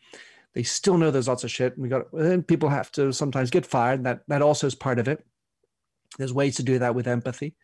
They 0.54 0.64
still 0.64 0.98
know 0.98 1.12
there's 1.12 1.30
lots 1.30 1.46
of 1.46 1.52
shit. 1.52 1.74
And 1.74 1.84
we 1.84 1.88
got 1.88 2.12
and 2.12 2.46
people 2.46 2.68
have 2.68 2.92
to 2.94 3.14
sometimes 3.14 3.52
get 3.52 3.66
fired. 3.66 4.04
That 4.04 4.22
that 4.28 4.42
also 4.42 4.68
is 4.68 4.76
part 4.76 5.00
of 5.00 5.08
it 5.08 5.24
there's 6.18 6.34
ways 6.34 6.56
to 6.58 6.64
do 6.64 6.80
that 6.80 6.96
with 6.96 7.08
empathy. 7.08 7.56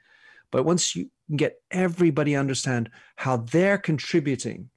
But 0.51 0.63
once 0.63 0.95
you 0.95 1.09
get 1.35 1.61
everybody 1.71 2.35
understand 2.35 2.89
how 3.15 3.37
they're 3.37 3.77
contributing 3.77 4.69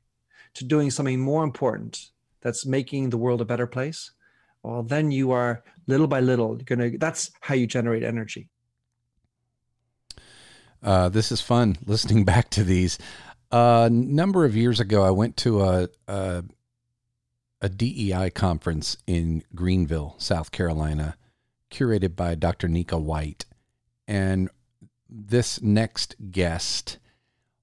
to 0.55 0.65
doing 0.65 0.91
something 0.91 1.21
more 1.21 1.45
important 1.45 2.11
that's 2.41 2.67
making 2.67 3.11
the 3.11 3.19
world 3.19 3.41
a 3.41 3.45
better 3.45 3.67
place, 3.67 4.13
well, 4.63 4.83
then 4.83 5.11
you 5.11 5.31
are 5.31 5.63
little 5.87 6.07
by 6.07 6.21
little 6.21 6.57
going 6.57 6.93
to, 6.93 6.99
that's 6.99 7.31
how 7.41 7.55
you 7.55 7.67
generate 7.67 8.03
energy. 8.03 8.49
Uh, 10.83 11.09
this 11.09 11.31
is 11.31 11.41
fun 11.41 11.77
listening 11.87 12.25
back 12.25 12.51
to 12.51 12.65
these. 12.65 12.99
A 13.53 13.57
uh, 13.57 13.89
number 13.91 14.45
of 14.45 14.57
years 14.57 14.79
ago, 14.79 15.03
I 15.03 15.11
went 15.11 15.37
to 15.39 15.61
a, 15.63 15.89
a, 16.07 16.45
a 17.61 17.69
DEI 17.69 18.31
conference 18.31 18.97
in 19.07 19.43
Greenville, 19.55 20.15
South 20.19 20.53
Carolina, 20.53 21.17
curated 21.71 22.15
by 22.15 22.35
Dr. 22.37 22.69
Nika 22.69 22.97
White 22.97 23.45
and 24.11 24.51
this 25.09 25.63
next 25.63 26.17
guest 26.33 26.99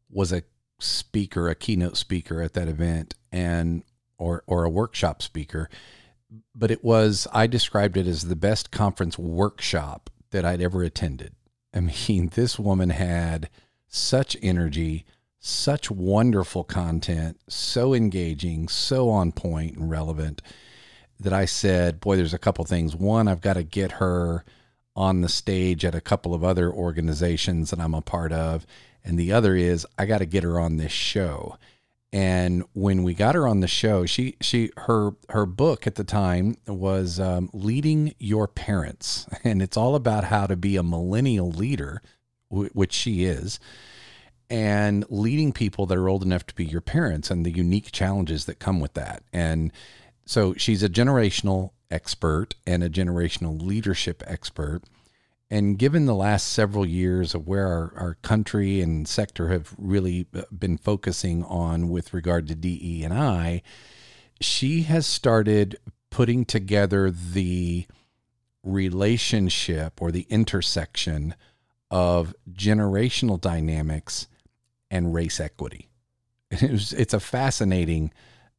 was 0.10 0.32
a 0.32 0.44
speaker, 0.80 1.50
a 1.50 1.56
keynote 1.56 1.98
speaker 1.98 2.42
at 2.42 2.54
that 2.54 2.70
event, 2.70 3.16
and 3.34 3.84
or 4.18 4.44
or 4.48 4.64
a 4.64 4.70
workshop 4.70 5.22
speaker. 5.22 5.70
But 6.56 6.72
it 6.72 6.86
was 6.86 7.28
I 7.34 7.48
described 7.48 7.98
it 7.98 8.08
as 8.08 8.24
the 8.24 8.38
best 8.38 8.72
conference 8.72 9.20
workshop 9.20 10.10
that 10.32 10.46
I'd 10.46 10.62
ever 10.62 10.84
attended. 10.84 11.36
I 11.74 11.80
mean, 12.08 12.32
this 12.34 12.58
woman 12.58 12.92
had 12.92 13.50
such 13.90 14.38
energy, 14.42 15.06
such 15.42 15.92
wonderful 15.92 16.64
content, 16.64 17.42
so 17.50 17.94
engaging, 17.94 18.70
so 18.70 19.10
on 19.10 19.34
point 19.34 19.76
and 19.76 19.90
relevant 19.90 20.42
that 21.20 21.34
I 21.34 21.44
said, 21.44 22.00
boy, 22.00 22.16
there's 22.16 22.34
a 22.34 22.40
couple 22.40 22.64
things. 22.64 22.96
One, 22.96 23.28
I've 23.28 23.42
got 23.42 23.56
to 23.56 23.64
get 23.64 23.94
her 23.94 24.46
on 24.98 25.22
the 25.22 25.30
stage 25.30 25.86
at 25.86 25.94
a 25.94 26.02
couple 26.02 26.34
of 26.34 26.44
other 26.44 26.74
organizations 26.74 27.70
that 27.70 27.80
I'm 27.80 27.94
a 27.94 28.02
part 28.02 28.34
of. 28.34 28.66
And 29.06 29.18
the 29.18 29.32
other 29.32 29.56
is 29.56 29.86
I 29.98 30.08
got 30.08 30.18
to 30.18 30.26
get 30.26 30.44
her 30.44 30.60
on 30.60 30.78
this 30.78 30.92
show. 30.92 31.58
And 32.12 32.64
when 32.74 33.04
we 33.04 33.14
got 33.14 33.36
her 33.36 33.48
on 33.48 33.60
the 33.60 33.68
show, 33.68 34.06
she 34.06 34.38
she 34.42 34.72
her 34.78 35.12
her 35.30 35.46
book 35.46 35.86
at 35.86 35.96
the 35.96 36.04
time 36.04 36.56
was 36.66 37.20
um, 37.20 37.50
leading 37.54 38.16
your 38.18 38.48
parents, 38.48 39.28
and 39.44 39.62
it's 39.62 39.78
all 39.78 39.94
about 39.94 40.24
how 40.24 40.48
to 40.48 40.56
be 40.56 40.78
a 40.78 40.84
millennial 40.84 41.52
leader, 41.52 42.02
which 42.50 42.94
she 42.94 43.26
is, 43.26 43.60
and 44.50 45.06
leading 45.10 45.52
people 45.52 45.86
that 45.86 45.98
are 45.98 46.08
old 46.08 46.24
enough 46.24 46.46
to 46.48 46.56
be 46.56 46.66
your 46.66 46.82
parents, 46.82 47.30
and 47.30 47.46
the 47.46 47.52
unique 47.52 47.92
challenges 47.92 48.46
that 48.46 48.58
come 48.58 48.80
with 48.80 48.94
that. 48.94 49.22
And 49.34 49.74
so 50.26 50.54
she's 50.54 50.84
a 50.84 50.90
generational 50.90 51.72
expert 51.90 52.56
and 52.66 52.84
a 52.84 52.90
generational 52.90 53.62
leadership 53.62 54.24
expert. 54.26 54.82
And 55.50 55.80
given 55.80 56.06
the 56.06 56.16
last 56.16 56.48
several 56.48 56.86
years 56.86 57.34
of 57.34 57.48
where 57.48 57.68
our, 57.68 57.94
our 57.96 58.14
country 58.16 58.82
and 58.82 59.08
sector 59.08 59.48
have 59.50 59.74
really 59.78 60.28
uh, 60.36 60.42
been 60.58 60.78
focusing 60.78 61.44
on 61.46 61.90
with 61.90 62.14
regard 62.14 62.48
to 62.48 62.56
DE 62.56 63.04
and 63.04 63.14
I, 63.14 63.62
she 64.42 64.84
has 64.84 65.08
started 65.08 65.78
putting 66.10 66.46
together 66.46 67.10
the 67.10 67.86
relationship 68.64 70.02
or 70.02 70.12
the 70.12 70.28
intersection 70.30 71.34
of 71.90 72.36
generational 72.52 73.40
dynamics 73.40 74.28
and 74.92 75.14
race 75.14 75.40
equity. 75.40 75.90
It 76.50 76.94
it's 76.94 77.14
a 77.14 77.20
fascinating 77.20 78.12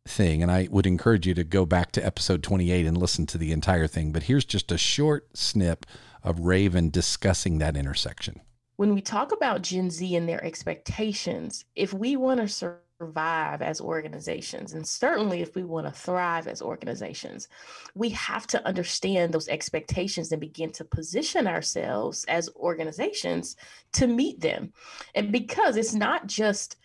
thing. 0.08 0.42
And 0.42 0.50
I 0.50 0.68
would 0.70 0.86
encourage 0.86 1.26
you 1.26 1.34
to 1.34 1.44
go 1.44 1.64
back 1.64 1.92
to 1.92 2.04
episode 2.04 2.42
28 2.42 2.86
and 2.86 2.96
listen 2.96 3.26
to 3.26 3.38
the 3.38 3.52
entire 3.52 3.86
thing. 3.86 4.12
But 4.12 4.24
here's 4.24 4.44
just 4.44 4.72
a 4.72 4.78
short 4.78 5.36
snip 5.36 5.86
of 6.22 6.40
Raven 6.40 6.90
discussing 6.90 7.58
that 7.58 7.76
intersection. 7.76 8.40
When 8.76 8.94
we 8.94 9.00
talk 9.00 9.32
about 9.32 9.62
Gen 9.62 9.90
Z 9.90 10.14
and 10.14 10.28
their 10.28 10.44
expectations, 10.44 11.64
if 11.74 11.92
we 11.92 12.16
want 12.16 12.40
to 12.40 12.48
survive 12.48 13.60
as 13.62 13.80
organizations, 13.80 14.72
and 14.72 14.86
certainly 14.86 15.40
if 15.40 15.54
we 15.54 15.64
want 15.64 15.86
to 15.86 15.92
thrive 15.92 16.46
as 16.46 16.62
organizations, 16.62 17.48
we 17.94 18.10
have 18.10 18.46
to 18.48 18.66
understand 18.66 19.32
those 19.32 19.48
expectations 19.48 20.30
and 20.30 20.40
begin 20.40 20.70
to 20.72 20.84
position 20.84 21.46
ourselves 21.46 22.24
as 22.28 22.48
organizations 22.56 23.56
to 23.92 24.06
meet 24.06 24.40
them. 24.40 24.72
And 25.14 25.32
because 25.32 25.76
it's 25.76 25.94
not 25.94 26.26
just 26.26 26.76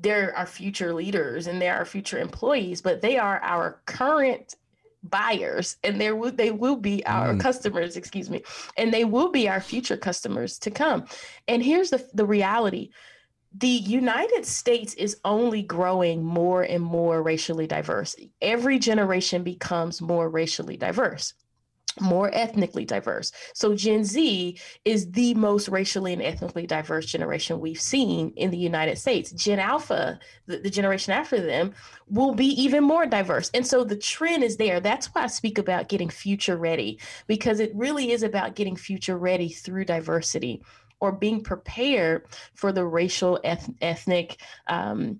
they're 0.00 0.36
our 0.36 0.46
future 0.46 0.94
leaders 0.94 1.46
and 1.46 1.60
they're 1.60 1.76
our 1.76 1.84
future 1.84 2.18
employees, 2.18 2.80
but 2.80 3.00
they 3.00 3.18
are 3.18 3.40
our 3.40 3.80
current 3.86 4.56
buyers 5.02 5.76
and 5.82 5.98
there 5.98 6.14
will 6.14 6.30
they 6.30 6.50
will 6.50 6.76
be 6.76 7.04
our 7.06 7.32
mm. 7.32 7.40
customers 7.40 7.96
excuse 7.96 8.28
me 8.28 8.42
and 8.76 8.92
they 8.92 9.02
will 9.02 9.30
be 9.30 9.48
our 9.48 9.60
future 9.60 9.96
customers 9.96 10.58
to 10.58 10.70
come 10.70 11.06
and 11.48 11.62
here's 11.62 11.88
the 11.88 12.06
the 12.12 12.26
reality 12.26 12.90
the 13.58 13.66
United 13.66 14.46
States 14.46 14.94
is 14.94 15.18
only 15.24 15.62
growing 15.62 16.22
more 16.22 16.62
and 16.62 16.84
more 16.84 17.20
racially 17.20 17.66
diverse. 17.66 18.14
Every 18.40 18.78
generation 18.78 19.42
becomes 19.42 20.00
more 20.00 20.28
racially 20.28 20.76
diverse 20.76 21.34
more 21.98 22.30
ethnically 22.32 22.84
diverse. 22.84 23.32
So 23.54 23.74
Gen 23.74 24.04
Z 24.04 24.58
is 24.84 25.10
the 25.10 25.34
most 25.34 25.68
racially 25.68 26.12
and 26.12 26.22
ethnically 26.22 26.66
diverse 26.66 27.06
generation 27.06 27.60
we've 27.60 27.80
seen 27.80 28.32
in 28.36 28.50
the 28.50 28.58
United 28.58 28.98
States. 28.98 29.32
Gen 29.32 29.58
Alpha, 29.58 30.18
the, 30.46 30.58
the, 30.58 30.70
generation 30.70 31.12
after 31.12 31.40
them, 31.44 31.72
will 32.08 32.34
be 32.34 32.46
even 32.62 32.84
more 32.84 33.06
diverse. 33.06 33.50
And 33.54 33.66
so 33.66 33.84
the 33.84 33.96
trend 33.96 34.44
is 34.44 34.56
there. 34.56 34.80
That's 34.80 35.06
why 35.08 35.24
I 35.24 35.26
speak 35.26 35.58
about 35.58 35.88
getting 35.88 36.08
future 36.08 36.56
ready, 36.56 37.00
because 37.26 37.60
it 37.60 37.72
really 37.74 38.12
is 38.12 38.22
about 38.22 38.54
getting 38.54 38.76
future 38.76 39.18
ready 39.18 39.48
through 39.48 39.86
diversity 39.86 40.62
or 41.00 41.12
being 41.12 41.42
prepared 41.42 42.26
for 42.54 42.72
the 42.72 42.84
racial, 42.84 43.40
eth- 43.42 43.70
ethnic, 43.80 44.40
um, 44.68 45.18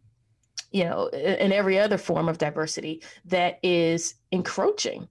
you 0.70 0.84
know, 0.84 1.08
and 1.08 1.52
every 1.52 1.78
other 1.78 1.98
form 1.98 2.28
of 2.28 2.38
diversity 2.38 3.02
that 3.24 3.58
is 3.62 4.14
encroaching. 4.30 5.08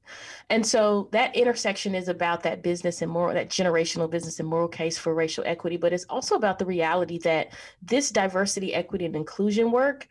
And 0.49 0.65
so 0.65 1.09
that 1.11 1.35
intersection 1.35 1.95
is 1.95 2.07
about 2.07 2.43
that 2.43 2.63
business 2.63 3.01
and 3.01 3.11
moral, 3.11 3.33
that 3.33 3.49
generational 3.49 4.09
business 4.09 4.39
and 4.39 4.47
moral 4.47 4.69
case 4.69 4.97
for 4.97 5.13
racial 5.13 5.43
equity, 5.45 5.77
but 5.77 5.91
it's 5.91 6.05
also 6.05 6.35
about 6.35 6.59
the 6.59 6.65
reality 6.65 7.17
that 7.19 7.53
this 7.81 8.09
diversity, 8.09 8.73
equity, 8.73 9.05
and 9.05 9.15
inclusion 9.15 9.71
work 9.71 10.07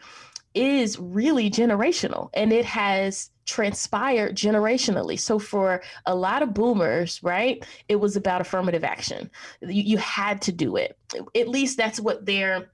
is 0.54 0.98
really 0.98 1.50
generational 1.50 2.30
and 2.34 2.52
it 2.52 2.64
has 2.64 3.30
transpired 3.46 4.36
generationally. 4.36 5.18
So 5.18 5.38
for 5.38 5.82
a 6.04 6.14
lot 6.14 6.42
of 6.42 6.52
boomers, 6.52 7.22
right, 7.22 7.64
it 7.88 7.96
was 7.96 8.16
about 8.16 8.40
affirmative 8.40 8.84
action. 8.84 9.30
You, 9.62 9.82
you 9.82 9.98
had 9.98 10.42
to 10.42 10.52
do 10.52 10.76
it. 10.76 10.98
At 11.34 11.48
least 11.48 11.78
that's 11.78 12.00
what 12.00 12.26
their 12.26 12.70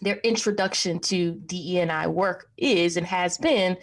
their 0.00 0.16
introduction 0.18 0.98
to 0.98 1.32
DEI 1.46 2.06
work 2.06 2.50
is 2.56 2.96
and 2.96 3.06
has 3.06 3.38
been 3.38 3.76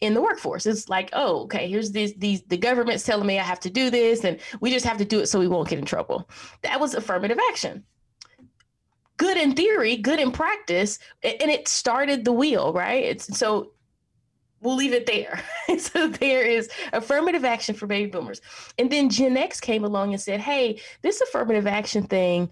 in 0.00 0.14
the 0.14 0.22
workforce. 0.22 0.66
It's 0.66 0.88
like, 0.88 1.10
oh, 1.12 1.42
okay, 1.42 1.68
here's 1.68 1.92
this 1.92 2.12
these 2.16 2.42
the 2.42 2.56
government's 2.56 3.04
telling 3.04 3.26
me 3.26 3.38
I 3.38 3.42
have 3.42 3.60
to 3.60 3.70
do 3.70 3.90
this 3.90 4.24
and 4.24 4.40
we 4.60 4.70
just 4.70 4.86
have 4.86 4.98
to 4.98 5.04
do 5.04 5.20
it 5.20 5.26
so 5.26 5.38
we 5.38 5.48
won't 5.48 5.68
get 5.68 5.78
in 5.78 5.84
trouble. 5.84 6.28
That 6.62 6.80
was 6.80 6.94
affirmative 6.94 7.38
action. 7.50 7.84
Good 9.16 9.36
in 9.36 9.54
theory, 9.54 9.96
good 9.96 10.18
in 10.18 10.32
practice, 10.32 10.98
and 11.22 11.50
it 11.50 11.68
started 11.68 12.24
the 12.24 12.32
wheel, 12.32 12.72
right? 12.72 13.04
It's 13.04 13.36
so 13.38 13.72
we'll 14.62 14.76
leave 14.76 14.92
it 14.92 15.06
there. 15.06 15.42
so 15.78 16.08
there 16.08 16.42
is 16.42 16.70
affirmative 16.92 17.44
action 17.44 17.74
for 17.74 17.86
baby 17.86 18.10
boomers. 18.10 18.40
And 18.78 18.90
then 18.90 19.08
Gen 19.08 19.36
X 19.36 19.60
came 19.60 19.84
along 19.84 20.12
and 20.12 20.20
said, 20.20 20.40
hey, 20.40 20.80
this 21.02 21.20
affirmative 21.20 21.66
action 21.66 22.04
thing 22.04 22.50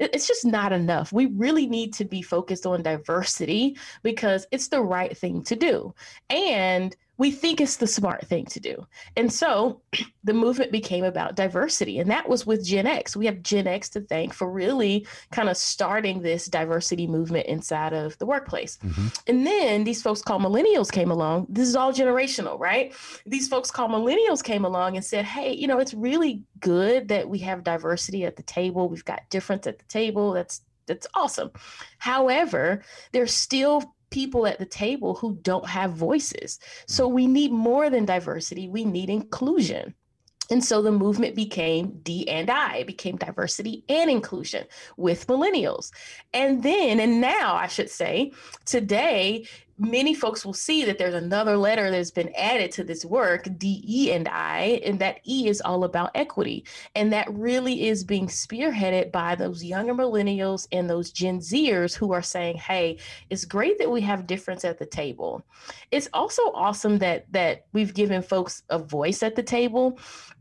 it's 0.00 0.26
just 0.26 0.44
not 0.44 0.72
enough. 0.72 1.12
We 1.12 1.26
really 1.26 1.66
need 1.66 1.94
to 1.94 2.04
be 2.04 2.22
focused 2.22 2.66
on 2.66 2.82
diversity 2.82 3.76
because 4.02 4.46
it's 4.50 4.68
the 4.68 4.82
right 4.82 5.16
thing 5.16 5.42
to 5.44 5.56
do. 5.56 5.94
And 6.30 6.94
we 7.18 7.32
think 7.32 7.60
it's 7.60 7.76
the 7.76 7.86
smart 7.86 8.26
thing 8.26 8.46
to 8.46 8.60
do. 8.60 8.86
And 9.16 9.30
so 9.30 9.82
the 10.24 10.32
movement 10.32 10.70
became 10.72 11.04
about 11.04 11.34
diversity. 11.34 11.98
And 11.98 12.10
that 12.10 12.28
was 12.28 12.46
with 12.46 12.64
Gen 12.64 12.86
X. 12.86 13.16
We 13.16 13.26
have 13.26 13.42
Gen 13.42 13.66
X 13.66 13.88
to 13.90 14.00
thank 14.00 14.32
for 14.32 14.50
really 14.50 15.06
kind 15.32 15.48
of 15.48 15.56
starting 15.56 16.22
this 16.22 16.46
diversity 16.46 17.06
movement 17.06 17.46
inside 17.46 17.92
of 17.92 18.16
the 18.18 18.26
workplace. 18.26 18.78
Mm-hmm. 18.78 19.08
And 19.26 19.46
then 19.46 19.84
these 19.84 20.00
folks 20.00 20.22
called 20.22 20.42
millennials 20.42 20.92
came 20.92 21.10
along. 21.10 21.46
This 21.48 21.68
is 21.68 21.76
all 21.76 21.92
generational, 21.92 22.58
right? 22.58 22.94
These 23.26 23.48
folks 23.48 23.70
called 23.70 23.90
millennials 23.90 24.42
came 24.42 24.64
along 24.64 24.96
and 24.96 25.04
said, 25.04 25.24
hey, 25.24 25.52
you 25.52 25.66
know, 25.66 25.78
it's 25.78 25.94
really 25.94 26.44
good 26.60 27.08
that 27.08 27.28
we 27.28 27.38
have 27.40 27.64
diversity 27.64 28.24
at 28.24 28.36
the 28.36 28.42
table. 28.44 28.88
We've 28.88 29.04
got 29.04 29.28
difference 29.28 29.66
at 29.66 29.78
the 29.78 29.84
table. 29.86 30.32
That's 30.32 30.62
that's 30.86 31.06
awesome. 31.14 31.50
However, 31.98 32.82
there's 33.12 33.34
still 33.34 33.94
people 34.10 34.46
at 34.46 34.58
the 34.58 34.66
table 34.66 35.14
who 35.14 35.38
don't 35.42 35.66
have 35.66 35.92
voices. 35.92 36.58
So 36.86 37.08
mm. 37.08 37.12
we 37.12 37.26
need 37.26 37.52
more 37.52 37.90
than 37.90 38.04
diversity, 38.04 38.68
we 38.68 38.84
need 38.84 39.10
inclusion. 39.10 39.94
And 40.50 40.64
so 40.64 40.80
the 40.80 40.92
movement 40.92 41.34
became 41.34 41.98
D 42.02 42.26
and 42.28 42.48
I, 42.48 42.76
it 42.76 42.86
became 42.86 43.16
diversity 43.16 43.84
and 43.88 44.10
inclusion 44.10 44.64
with 44.96 45.26
millennials. 45.26 45.90
And 46.32 46.62
then, 46.62 47.00
and 47.00 47.20
now 47.20 47.54
I 47.54 47.66
should 47.66 47.90
say, 47.90 48.32
today, 48.64 49.46
many 49.78 50.14
folks 50.14 50.44
will 50.44 50.52
see 50.52 50.84
that 50.84 50.98
there's 50.98 51.14
another 51.14 51.56
letter 51.56 51.90
that's 51.90 52.10
been 52.10 52.32
added 52.36 52.72
to 52.72 52.84
this 52.84 53.04
work, 53.04 53.48
DE 53.58 54.12
and 54.12 54.28
I, 54.28 54.80
and 54.84 54.98
that 54.98 55.20
E 55.26 55.48
is 55.48 55.60
all 55.60 55.84
about 55.84 56.10
equity. 56.14 56.64
And 56.94 57.12
that 57.12 57.32
really 57.32 57.88
is 57.88 58.04
being 58.04 58.26
spearheaded 58.26 59.12
by 59.12 59.34
those 59.34 59.64
younger 59.64 59.94
millennials 59.94 60.66
and 60.72 60.88
those 60.88 61.12
Gen 61.12 61.38
Zers 61.38 61.94
who 61.94 62.12
are 62.12 62.22
saying, 62.22 62.56
hey, 62.56 62.98
it's 63.30 63.44
great 63.44 63.78
that 63.78 63.90
we 63.90 64.00
have 64.00 64.26
difference 64.26 64.64
at 64.64 64.78
the 64.78 64.86
table. 64.86 65.44
It's 65.90 66.08
also 66.12 66.42
awesome 66.54 66.98
that 66.98 67.30
that 67.32 67.66
we've 67.72 67.94
given 67.94 68.22
folks 68.22 68.62
a 68.70 68.78
voice 68.78 69.22
at 69.22 69.36
the 69.36 69.42
table 69.42 69.98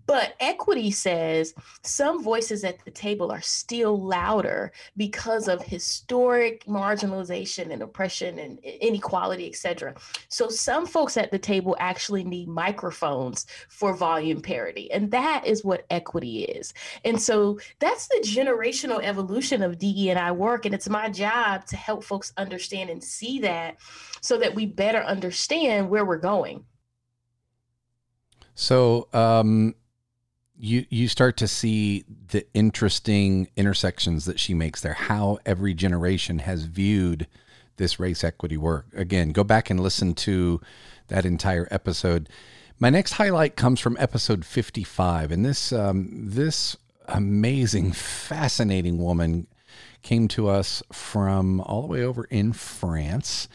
but 0.08 0.36
equity 0.40 0.90
says 0.90 1.54
some 1.84 2.24
voices 2.24 2.64
at 2.64 2.84
the 2.86 2.92
table 2.92 3.32
are 3.32 3.42
still 3.42 4.02
louder 4.02 4.72
because 4.96 5.48
of 5.48 5.62
historic 5.62 6.66
marginalization 6.66 7.72
and 7.72 7.82
oppression 7.82 8.40
and 8.40 8.58
inequality, 8.60 9.48
etc. 9.48 9.94
So 10.30 10.48
some 10.48 10.86
folks 10.86 11.18
at 11.18 11.30
the 11.30 11.38
table 11.38 11.76
actually 11.80 12.24
need 12.24 12.48
microphones 12.48 13.46
for 13.68 13.94
volume 13.94 14.42
parity. 14.42 14.90
And 14.92 15.12
that 15.12 15.46
is 15.46 15.66
what 15.66 15.86
equity 15.90 16.46
is. 16.46 16.74
And 17.04 17.22
so 17.22 17.60
that's 17.80 18.08
the 18.08 18.24
generational 18.24 19.04
evolution 19.04 19.62
of 19.62 19.78
DE 19.78 20.10
and 20.10 20.18
I 20.18 20.32
work. 20.32 20.66
And 20.66 20.74
it's 20.74 20.90
my 20.90 21.10
job 21.10 21.66
to 21.68 21.76
help 21.76 22.04
folks 22.04 22.32
understand 22.38 22.90
and 22.90 23.04
see 23.04 23.40
that 23.40 23.76
so 24.22 24.38
that 24.38 24.56
we 24.56 24.66
better 24.66 25.00
understand 25.00 25.90
where 25.90 26.06
we're 26.06 26.18
going. 26.18 26.64
So, 28.56 29.08
um, 29.14 29.76
you 30.60 30.86
you 30.90 31.08
start 31.08 31.38
to 31.38 31.48
see 31.48 32.04
the 32.30 32.46
interesting 32.54 33.48
intersections 33.56 34.26
that 34.26 34.40
she 34.40 34.54
makes 34.54 34.82
there 34.82 34.94
how 34.94 35.38
every 35.46 35.74
generation 35.74 36.40
has 36.40 36.64
viewed 36.64 37.28
this 37.78 38.00
race 38.00 38.24
equity 38.24 38.58
work. 38.58 38.88
Again 38.96 39.30
go 39.30 39.44
back 39.44 39.70
and 39.70 39.80
listen 39.80 40.14
to 40.16 40.60
that 41.08 41.26
entire 41.26 41.68
episode. 41.72 42.30
My 42.80 42.90
next 42.90 43.14
highlight 43.14 43.56
comes 43.56 43.80
from 43.80 43.98
episode 44.00 44.46
55 44.46 45.32
and 45.32 45.46
this 45.46 45.72
um, 45.72 46.10
this 46.12 46.76
amazing 47.08 47.92
fascinating 47.92 48.98
woman 48.98 49.48
came 50.02 50.28
to 50.30 50.48
us 50.48 50.84
from 50.92 51.62
all 51.62 51.82
the 51.82 51.88
way 51.88 52.04
over 52.04 52.26
in 52.26 52.52
france 52.54 53.48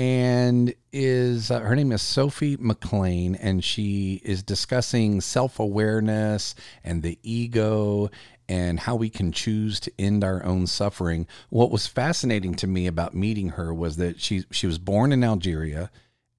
and 0.00 0.74
is 0.94 1.50
uh, 1.50 1.60
her 1.60 1.76
name 1.76 1.92
is 1.92 2.00
Sophie 2.00 2.56
McLean, 2.58 3.34
and 3.34 3.62
she 3.62 4.18
is 4.24 4.42
discussing 4.42 5.20
self 5.20 5.60
awareness 5.60 6.54
and 6.82 7.02
the 7.02 7.18
ego 7.22 8.08
and 8.48 8.80
how 8.80 8.96
we 8.96 9.10
can 9.10 9.30
choose 9.30 9.78
to 9.80 9.92
end 9.98 10.24
our 10.24 10.42
own 10.42 10.66
suffering. 10.66 11.26
What 11.50 11.70
was 11.70 11.86
fascinating 11.86 12.54
to 12.54 12.66
me 12.66 12.86
about 12.86 13.12
meeting 13.12 13.50
her 13.50 13.74
was 13.74 13.98
that 13.98 14.22
she 14.22 14.44
she 14.50 14.66
was 14.66 14.78
born 14.78 15.12
in 15.12 15.22
Algeria, 15.22 15.90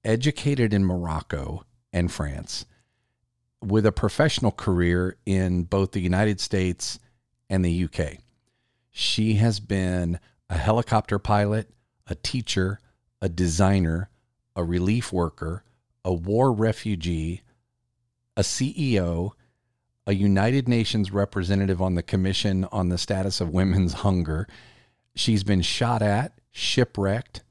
educated 0.04 0.74
in 0.74 0.84
Morocco 0.84 1.64
and 1.92 2.10
France, 2.10 2.66
with 3.62 3.86
a 3.86 3.92
professional 3.92 4.50
career 4.50 5.18
in 5.24 5.62
both 5.62 5.92
the 5.92 6.00
United 6.00 6.40
States 6.40 6.98
and 7.48 7.64
the 7.64 7.84
UK. 7.84 8.14
She 8.90 9.34
has 9.34 9.60
been 9.60 10.18
a 10.50 10.58
helicopter 10.58 11.20
pilot, 11.20 11.70
a 12.08 12.16
teacher, 12.16 12.80
a 13.22 13.28
designer, 13.28 14.10
a 14.56 14.64
relief 14.64 15.12
worker, 15.12 15.64
a 16.04 16.12
war 16.12 16.52
refugee, 16.52 17.42
a 18.36 18.42
CEO, 18.42 19.30
a 20.06 20.12
United 20.12 20.68
Nations 20.68 21.12
representative 21.12 21.80
on 21.80 21.94
the 21.94 22.02
Commission 22.02 22.66
on 22.72 22.88
the 22.88 22.98
Status 22.98 23.40
of 23.40 23.50
Women's 23.50 23.92
Hunger. 23.94 24.48
She's 25.14 25.44
been 25.44 25.62
shot 25.62 26.02
at, 26.02 26.32
shipwrecked, 26.50 27.44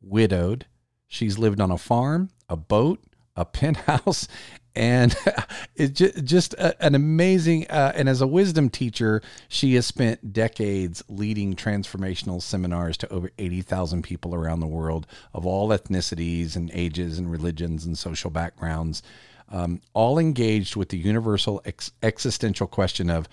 widowed. 0.00 0.64
She's 1.06 1.38
lived 1.38 1.60
on 1.60 1.70
a 1.70 1.78
farm, 1.78 2.30
a 2.48 2.56
boat, 2.56 3.00
a 3.36 3.44
penthouse, 3.44 4.26
and 4.74 5.16
it's 5.76 6.00
just, 6.22 6.54
a, 6.54 6.80
an 6.84 6.94
amazing 6.94 7.66
uh, 7.68 7.92
and 7.94 8.08
as 8.08 8.20
a 8.20 8.26
wisdom 8.26 8.68
teacher 8.68 9.22
she 9.48 9.74
has 9.74 9.86
spent 9.86 10.32
decades 10.32 11.02
leading 11.08 11.54
transformational 11.54 12.40
seminars 12.40 12.96
to 12.96 13.12
over 13.12 13.30
80,000 13.38 14.02
people 14.02 14.34
around 14.34 14.60
the 14.60 14.66
world 14.66 15.06
of 15.34 15.46
all 15.46 15.68
ethnicities 15.68 16.56
and 16.56 16.70
ages 16.72 17.18
and 17.18 17.30
religions 17.30 17.84
and 17.84 17.96
social 17.98 18.30
backgrounds 18.30 19.02
um, 19.50 19.80
all 19.94 20.18
engaged 20.18 20.76
with 20.76 20.90
the 20.90 20.98
universal 20.98 21.62
ex- 21.64 21.92
existential 22.02 22.66
question 22.66 23.08
of 23.08 23.28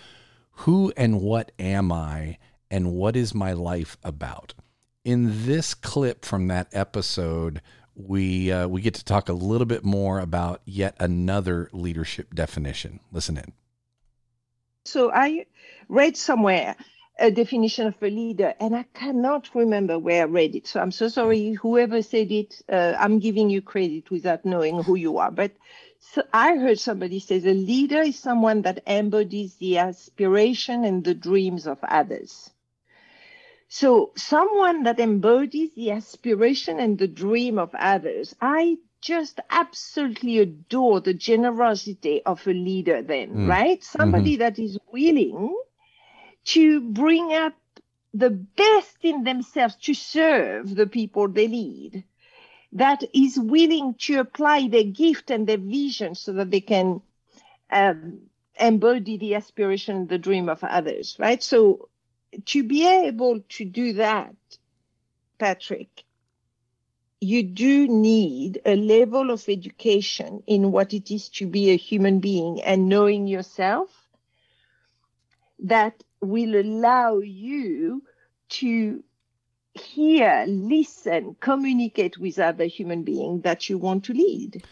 who 0.59 0.93
and 0.95 1.21
what 1.21 1.51
am 1.59 1.91
i 1.91 2.37
and 2.75 2.91
what 2.91 3.15
is 3.15 3.33
my 3.33 3.53
life 3.53 3.97
about? 4.03 4.53
In 5.03 5.45
this 5.45 5.73
clip 5.73 6.25
from 6.25 6.47
that 6.47 6.67
episode 6.73 7.61
we 7.95 8.51
uh, 8.51 8.67
we 8.67 8.81
get 8.81 8.93
to 8.95 9.05
talk 9.05 9.29
a 9.29 9.33
little 9.33 9.65
bit 9.65 9.83
more 9.83 10.19
about 10.19 10.61
yet 10.65 10.95
another 10.99 11.69
leadership 11.71 12.35
definition. 12.35 12.99
Listen 13.11 13.37
in. 13.37 13.53
So 14.85 15.11
I 15.11 15.45
read 15.89 16.15
somewhere 16.15 16.75
a 17.17 17.31
definition 17.31 17.87
of 17.87 17.95
a 18.01 18.09
leader, 18.09 18.53
and 18.59 18.75
I 18.75 18.83
cannot 18.93 19.49
remember 19.55 19.97
where 19.97 20.23
I 20.23 20.25
read 20.25 20.55
it. 20.55 20.67
So 20.67 20.81
I'm 20.81 20.91
so 20.91 21.07
sorry, 21.07 21.53
whoever 21.53 22.01
said 22.01 22.31
it. 22.31 22.61
Uh, 22.69 22.93
I'm 22.99 23.19
giving 23.19 23.49
you 23.49 23.61
credit 23.61 24.11
without 24.11 24.45
knowing 24.45 24.83
who 24.83 24.95
you 24.95 25.17
are. 25.17 25.31
But 25.31 25.51
so 25.99 26.23
I 26.33 26.55
heard 26.57 26.79
somebody 26.79 27.19
say 27.19 27.37
a 27.37 27.53
leader 27.53 28.01
is 28.01 28.19
someone 28.19 28.61
that 28.63 28.83
embodies 28.85 29.55
the 29.55 29.77
aspiration 29.77 30.83
and 30.83 31.03
the 31.03 31.15
dreams 31.15 31.67
of 31.67 31.79
others. 31.83 32.51
So, 33.67 34.11
someone 34.15 34.83
that 34.83 34.99
embodies 34.99 35.73
the 35.73 35.91
aspiration 35.91 36.79
and 36.79 36.97
the 36.97 37.07
dream 37.07 37.57
of 37.57 37.73
others, 37.73 38.35
I 38.39 38.77
just 39.01 39.39
absolutely 39.49 40.39
adore 40.39 40.99
the 40.99 41.13
generosity 41.13 42.23
of 42.25 42.45
a 42.47 42.53
leader, 42.53 43.01
then, 43.01 43.29
mm. 43.35 43.49
right? 43.49 43.83
Somebody 43.83 44.33
mm-hmm. 44.33 44.39
that 44.39 44.59
is 44.59 44.77
willing 44.91 45.55
to 46.45 46.81
bring 46.81 47.33
up 47.33 47.53
the 48.13 48.29
best 48.29 48.97
in 49.01 49.23
themselves 49.23 49.75
to 49.75 49.93
serve 49.93 50.73
the 50.73 50.87
people 50.87 51.27
they 51.27 51.47
lead, 51.47 52.03
that 52.71 53.03
is 53.13 53.37
willing 53.37 53.93
to 53.95 54.19
apply 54.19 54.67
their 54.67 54.83
gift 54.83 55.31
and 55.31 55.47
their 55.47 55.57
vision 55.57 56.15
so 56.15 56.33
that 56.33 56.49
they 56.49 56.61
can 56.61 57.01
um, 57.71 58.19
embody 58.59 59.17
the 59.17 59.35
aspiration, 59.35 59.95
and 59.97 60.09
the 60.09 60.17
dream 60.17 60.49
of 60.49 60.63
others, 60.63 61.15
right? 61.19 61.43
So, 61.43 61.89
to 62.45 62.63
be 62.63 62.87
able 62.87 63.41
to 63.49 63.65
do 63.65 63.93
that, 63.93 64.35
Patrick, 65.37 66.03
you 67.21 67.43
do 67.43 67.87
need 67.87 68.61
a 68.65 68.75
level 68.75 69.31
of 69.31 69.47
education 69.47 70.43
in 70.47 70.71
what 70.71 70.93
it 70.93 71.11
is 71.11 71.29
to 71.29 71.47
be 71.47 71.71
a 71.71 71.77
human 71.77 72.19
being 72.19 72.61
and 72.61 72.89
knowing 72.89 73.27
yourself 73.27 73.89
that 75.59 76.03
will 76.21 76.55
allow 76.55 77.19
you 77.19 78.03
to 78.49 79.03
hear, 79.73 80.45
listen, 80.47 81.35
communicate 81.39 82.17
with 82.17 82.39
other 82.39 82.65
human 82.65 83.03
beings 83.03 83.43
that 83.43 83.69
you 83.69 83.77
want 83.77 84.05
to 84.05 84.13
lead. 84.13 84.63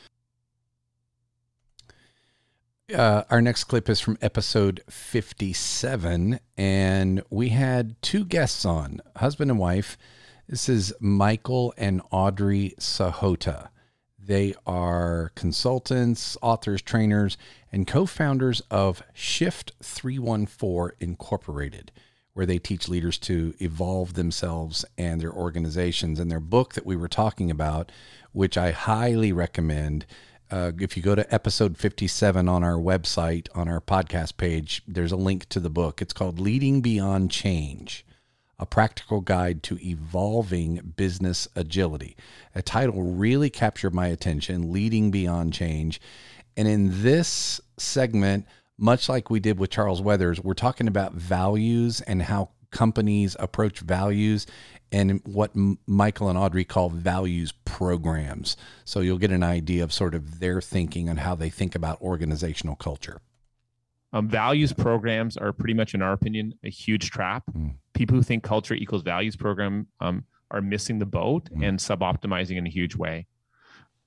Uh, 2.92 3.24
our 3.30 3.42
next 3.42 3.64
clip 3.64 3.90
is 3.90 4.02
from 4.02 4.18
episode 4.22 4.82
57, 4.90 6.38
and 6.58 7.24
we 7.30 7.50
had 7.50 7.96
two 8.02 8.26
guests 8.26 8.66
on, 8.66 9.00
husband 9.16 9.50
and 9.50 9.60
wife. 9.60 9.98
This 10.50 10.68
is 10.68 10.94
Michael 11.00 11.74
and 11.78 12.02
Audrey 12.12 12.74
Sahota. 12.78 13.70
They 14.20 14.54
are 14.68 15.32
consultants, 15.34 16.36
authors, 16.42 16.82
trainers, 16.82 17.38
and 17.72 17.88
co 17.88 18.06
founders 18.06 18.62
of 18.70 19.02
Shift 19.14 19.72
314 19.82 20.98
Incorporated, 21.00 21.90
where 22.34 22.46
they 22.46 22.60
teach 22.60 22.90
leaders 22.90 23.18
to 23.20 23.54
evolve 23.62 24.16
themselves 24.16 24.84
and 24.98 25.22
their 25.22 25.32
organizations. 25.32 26.20
And 26.20 26.30
their 26.30 26.42
book 26.42 26.74
that 26.74 26.86
we 26.86 26.98
were 26.98 27.08
talking 27.08 27.50
about, 27.50 27.94
which 28.34 28.58
I 28.58 28.72
highly 28.72 29.32
recommend. 29.32 30.06
Uh, 30.54 30.72
if 30.80 30.96
you 30.96 31.02
go 31.02 31.16
to 31.16 31.34
episode 31.34 31.80
57 31.80 32.48
on 32.48 32.64
our 32.64 32.76
website, 32.76 33.48
on 33.56 33.68
our 33.68 33.82
podcast 33.82 34.38
page, 34.38 34.84
there's 34.88 35.12
a 35.12 35.18
link 35.18 35.50
to 35.50 35.60
the 35.60 35.68
book. 35.68 36.00
It's 36.00 36.14
called 36.14 36.40
Leading 36.40 36.80
Beyond 36.80 37.32
Change 37.32 38.06
A 38.60 38.66
Practical 38.68 39.20
Guide 39.22 39.64
to 39.64 39.80
Evolving 39.82 40.94
Business 40.96 41.48
Agility. 41.56 42.16
A 42.54 42.62
title 42.62 43.02
really 43.02 43.50
captured 43.50 43.96
my 43.96 44.06
attention 44.06 44.72
Leading 44.72 45.10
Beyond 45.10 45.54
Change. 45.54 46.00
And 46.56 46.68
in 46.68 47.02
this 47.02 47.60
segment, 47.78 48.46
much 48.78 49.10
like 49.10 49.32
we 49.32 49.40
did 49.40 49.58
with 49.58 49.72
Charles 49.72 50.04
Weathers, 50.04 50.40
we're 50.40 50.54
talking 50.54 50.88
about 50.88 51.14
values 51.14 52.00
and 52.02 52.22
how 52.22 52.50
companies 52.70 53.36
approach 53.40 53.80
values 53.80 54.46
and 54.94 55.20
what 55.26 55.52
Michael 55.88 56.30
and 56.30 56.38
Audrey 56.38 56.64
call 56.64 56.90
values 56.90 57.52
programs. 57.66 58.56
So 58.86 59.00
you'll 59.00 59.18
get 59.18 59.32
an 59.32 59.42
idea 59.42 59.84
of 59.84 59.92
sort 59.92 60.14
of 60.14 60.40
their 60.40 60.62
thinking 60.62 61.10
and 61.10 61.20
how 61.20 61.34
they 61.34 61.50
think 61.50 61.74
about 61.74 62.00
organizational 62.00 62.76
culture. 62.76 63.20
Um, 64.14 64.30
values 64.30 64.72
programs 64.72 65.36
are 65.36 65.52
pretty 65.52 65.74
much, 65.74 65.96
in 65.96 66.04
our 66.04 66.14
opinion, 66.14 66.54
a 66.64 66.70
huge 66.70 67.10
trap. 67.10 67.44
Mm. 67.58 67.74
People 67.96 68.16
who 68.16 68.22
think 68.22 68.44
culture 68.44 68.76
equals 68.76 69.02
values 69.02 69.36
program 69.36 69.88
um, 70.00 70.26
are 70.52 70.62
missing 70.62 71.00
the 71.00 71.08
boat 71.08 71.50
mm. 71.50 71.68
and 71.68 71.80
suboptimizing 71.80 72.58
in 72.58 72.68
a 72.68 72.70
huge 72.70 72.96
way. 72.96 73.26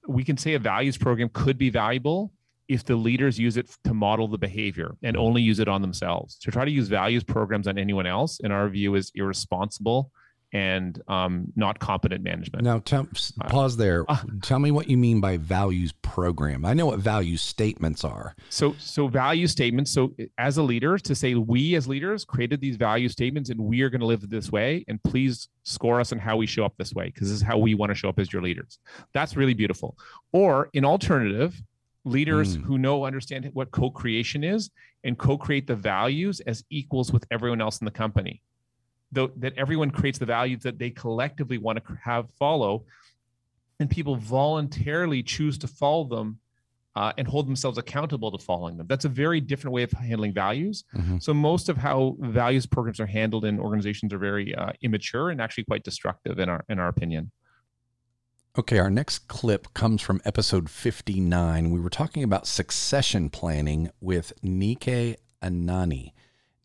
We 0.06 0.22
can 0.22 0.36
say 0.36 0.54
a 0.54 0.60
values 0.60 0.96
program 0.96 1.30
could 1.32 1.58
be 1.58 1.68
valuable 1.70 2.32
if 2.68 2.84
the 2.84 2.94
leaders 2.94 3.40
use 3.40 3.56
it 3.56 3.76
to 3.82 3.92
model 3.92 4.28
the 4.28 4.38
behavior 4.38 4.94
and 5.02 5.16
only 5.16 5.42
use 5.42 5.58
it 5.58 5.66
on 5.66 5.82
themselves. 5.82 6.38
To 6.38 6.52
try 6.52 6.64
to 6.64 6.70
use 6.70 6.86
values 6.86 7.24
programs 7.24 7.66
on 7.66 7.76
anyone 7.76 8.06
else, 8.06 8.38
in 8.38 8.52
our 8.52 8.68
view, 8.68 8.94
is 8.94 9.10
irresponsible 9.16 10.12
and 10.52 11.02
um, 11.08 11.52
not 11.56 11.78
competent 11.78 12.22
management. 12.22 12.64
Now, 12.64 12.78
tell, 12.78 13.08
pause 13.48 13.76
there. 13.76 14.04
Uh, 14.08 14.18
tell 14.42 14.58
me 14.58 14.70
what 14.70 14.88
you 14.88 14.96
mean 14.96 15.20
by 15.20 15.36
values 15.36 15.92
program. 16.02 16.64
I 16.64 16.72
know 16.72 16.86
what 16.86 17.00
value 17.00 17.36
statements 17.36 18.04
are. 18.04 18.34
So, 18.48 18.74
so 18.78 19.08
value 19.08 19.48
statements. 19.48 19.90
So, 19.90 20.14
as 20.38 20.56
a 20.56 20.62
leader, 20.62 20.98
to 20.98 21.14
say 21.14 21.34
we 21.34 21.74
as 21.74 21.88
leaders 21.88 22.24
created 22.24 22.60
these 22.60 22.76
value 22.76 23.08
statements, 23.08 23.50
and 23.50 23.60
we 23.60 23.82
are 23.82 23.90
going 23.90 24.00
to 24.00 24.06
live 24.06 24.28
this 24.28 24.50
way, 24.50 24.84
and 24.88 25.02
please 25.02 25.48
score 25.64 26.00
us 26.00 26.12
on 26.12 26.18
how 26.18 26.36
we 26.36 26.46
show 26.46 26.64
up 26.64 26.74
this 26.78 26.94
way 26.94 27.06
because 27.06 27.28
this 27.28 27.36
is 27.36 27.42
how 27.42 27.58
we 27.58 27.74
want 27.74 27.90
to 27.90 27.94
show 27.94 28.08
up 28.08 28.18
as 28.18 28.32
your 28.32 28.42
leaders. 28.42 28.78
That's 29.12 29.36
really 29.36 29.54
beautiful. 29.54 29.96
Or, 30.32 30.70
in 30.72 30.84
alternative, 30.84 31.60
leaders 32.04 32.56
mm. 32.56 32.62
who 32.62 32.78
know 32.78 33.04
understand 33.04 33.50
what 33.52 33.72
co-creation 33.72 34.44
is 34.44 34.70
and 35.02 35.18
co-create 35.18 35.66
the 35.66 35.74
values 35.74 36.40
as 36.40 36.64
equals 36.70 37.12
with 37.12 37.26
everyone 37.32 37.60
else 37.60 37.80
in 37.80 37.84
the 37.84 37.90
company 37.90 38.40
though 39.16 39.32
that 39.36 39.54
everyone 39.56 39.90
creates 39.90 40.18
the 40.18 40.26
values 40.26 40.62
that 40.62 40.78
they 40.78 40.90
collectively 40.90 41.58
want 41.58 41.84
to 41.84 41.98
have 42.04 42.28
follow 42.38 42.84
and 43.80 43.90
people 43.90 44.16
voluntarily 44.16 45.22
choose 45.22 45.58
to 45.58 45.66
follow 45.66 46.04
them 46.04 46.38
uh, 46.94 47.12
and 47.18 47.26
hold 47.26 47.46
themselves 47.46 47.78
accountable 47.78 48.30
to 48.30 48.38
following 48.42 48.76
them 48.76 48.86
that's 48.86 49.04
a 49.06 49.08
very 49.08 49.40
different 49.40 49.74
way 49.74 49.82
of 49.82 49.90
handling 49.92 50.32
values 50.32 50.84
mm-hmm. 50.94 51.18
so 51.18 51.34
most 51.34 51.68
of 51.68 51.76
how 51.76 52.16
values 52.20 52.66
programs 52.66 53.00
are 53.00 53.06
handled 53.06 53.44
in 53.44 53.58
organizations 53.58 54.12
are 54.12 54.18
very 54.18 54.54
uh, 54.54 54.70
immature 54.82 55.30
and 55.30 55.40
actually 55.40 55.64
quite 55.64 55.82
destructive 55.82 56.38
in 56.38 56.48
our 56.48 56.64
in 56.68 56.78
our 56.78 56.88
opinion 56.88 57.30
Okay, 58.58 58.78
our 58.78 58.88
next 58.88 59.28
clip 59.28 59.74
comes 59.74 60.00
from 60.00 60.22
episode 60.24 60.70
59. 60.70 61.70
We 61.70 61.78
were 61.78 61.90
talking 61.90 62.22
about 62.22 62.46
succession 62.46 63.28
planning 63.28 63.90
with 64.00 64.32
Nike 64.42 65.16
Anani. 65.42 66.12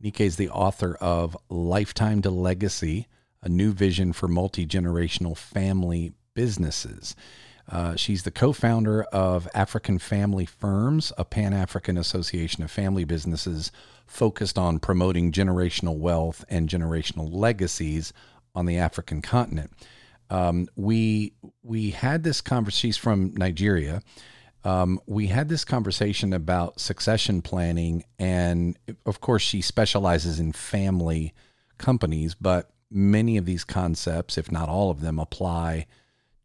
Nike 0.03 0.25
is 0.25 0.35
the 0.35 0.49
author 0.49 0.95
of 0.95 1.37
Lifetime 1.49 2.21
to 2.23 2.31
Legacy, 2.31 3.07
a 3.43 3.49
new 3.49 3.71
vision 3.71 4.13
for 4.13 4.27
multi 4.27 4.65
generational 4.65 5.37
family 5.37 6.13
businesses. 6.33 7.15
Uh, 7.69 7.95
she's 7.95 8.23
the 8.23 8.31
co 8.31 8.51
founder 8.51 9.03
of 9.03 9.47
African 9.53 9.99
Family 9.99 10.45
Firms, 10.45 11.13
a 11.17 11.25
Pan 11.25 11.53
African 11.53 11.97
association 11.97 12.63
of 12.63 12.71
family 12.71 13.03
businesses 13.03 13.71
focused 14.07 14.57
on 14.57 14.79
promoting 14.79 15.31
generational 15.31 15.97
wealth 15.97 16.43
and 16.49 16.67
generational 16.67 17.31
legacies 17.31 18.11
on 18.55 18.65
the 18.65 18.77
African 18.77 19.21
continent. 19.21 19.71
Um, 20.31 20.67
we 20.75 21.33
we 21.61 21.91
had 21.91 22.23
this 22.23 22.41
conversation. 22.41 22.89
She's 22.89 22.97
from 22.97 23.35
Nigeria, 23.35 24.01
um, 24.63 24.99
we 25.07 25.27
had 25.27 25.49
this 25.49 25.65
conversation 25.65 26.33
about 26.33 26.79
succession 26.79 27.41
planning, 27.41 28.03
and 28.19 28.77
of 29.05 29.21
course, 29.21 29.41
she 29.41 29.61
specializes 29.61 30.39
in 30.39 30.51
family 30.51 31.33
companies, 31.77 32.35
but 32.35 32.69
many 32.91 33.37
of 33.37 33.45
these 33.45 33.63
concepts, 33.63 34.37
if 34.37 34.51
not 34.51 34.69
all 34.69 34.91
of 34.91 35.01
them, 35.01 35.17
apply 35.19 35.87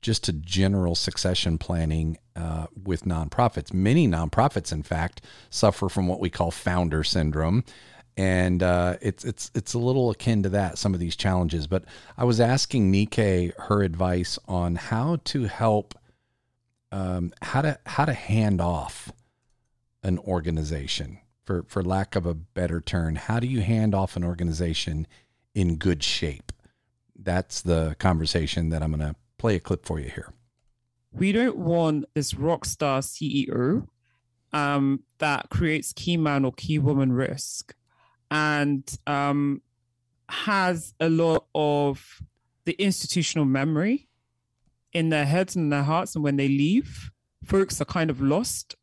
just 0.00 0.24
to 0.24 0.32
general 0.32 0.94
succession 0.94 1.58
planning 1.58 2.16
uh, 2.36 2.66
with 2.84 3.04
nonprofits. 3.04 3.74
Many 3.74 4.06
nonprofits, 4.06 4.72
in 4.72 4.82
fact, 4.82 5.20
suffer 5.50 5.88
from 5.88 6.06
what 6.06 6.20
we 6.20 6.30
call 6.30 6.50
founder 6.50 7.02
syndrome. 7.02 7.64
And 8.16 8.62
uh, 8.62 8.96
it's 9.02 9.24
it's 9.24 9.50
it's 9.54 9.74
a 9.74 9.78
little 9.78 10.10
akin 10.10 10.42
to 10.44 10.48
that. 10.50 10.78
Some 10.78 10.94
of 10.94 11.00
these 11.00 11.16
challenges, 11.16 11.66
but 11.66 11.84
I 12.16 12.24
was 12.24 12.40
asking 12.40 12.90
Nike 12.90 13.52
her 13.58 13.82
advice 13.82 14.38
on 14.48 14.76
how 14.76 15.18
to 15.24 15.44
help 15.44 15.94
um, 16.96 17.32
how 17.42 17.60
to 17.60 17.78
how 17.84 18.06
to 18.06 18.14
hand 18.14 18.58
off 18.58 19.12
an 20.02 20.18
organization 20.20 21.18
for 21.44 21.62
for 21.68 21.82
lack 21.82 22.16
of 22.16 22.24
a 22.24 22.32
better 22.32 22.80
term 22.80 23.16
how 23.16 23.38
do 23.38 23.46
you 23.46 23.60
hand 23.60 23.94
off 23.94 24.16
an 24.16 24.24
organization 24.24 25.06
in 25.54 25.76
good 25.76 26.02
shape? 26.02 26.52
That's 27.14 27.60
the 27.60 27.96
conversation 27.98 28.70
that 28.70 28.82
i'm 28.82 28.92
going 28.92 29.12
to 29.12 29.16
play 29.36 29.56
a 29.56 29.60
clip 29.60 29.84
for 29.84 30.00
you 30.00 30.08
here. 30.08 30.32
We 31.12 31.32
don't 31.32 31.58
want 31.58 32.06
this 32.14 32.32
rock 32.32 32.64
star 32.64 33.00
ceo 33.00 33.86
um, 34.54 35.02
that 35.18 35.50
creates 35.50 35.92
key 35.92 36.16
man 36.16 36.46
or 36.46 36.52
key 36.52 36.78
woman 36.78 37.12
risk 37.12 37.74
and 38.30 38.82
um, 39.06 39.60
has 40.30 40.94
a 40.98 41.10
lot 41.10 41.44
of 41.54 42.22
the 42.64 42.72
institutional 42.72 43.44
memory 43.44 44.05
in 44.96 45.10
their 45.10 45.26
heads 45.26 45.54
and 45.54 45.70
their 45.70 45.82
hearts 45.82 46.14
and 46.14 46.24
when 46.24 46.36
they 46.36 46.48
leave 46.48 47.10
folks 47.44 47.82
are 47.82 47.84
kind 47.84 48.08
of 48.08 48.22
lost. 48.22 48.74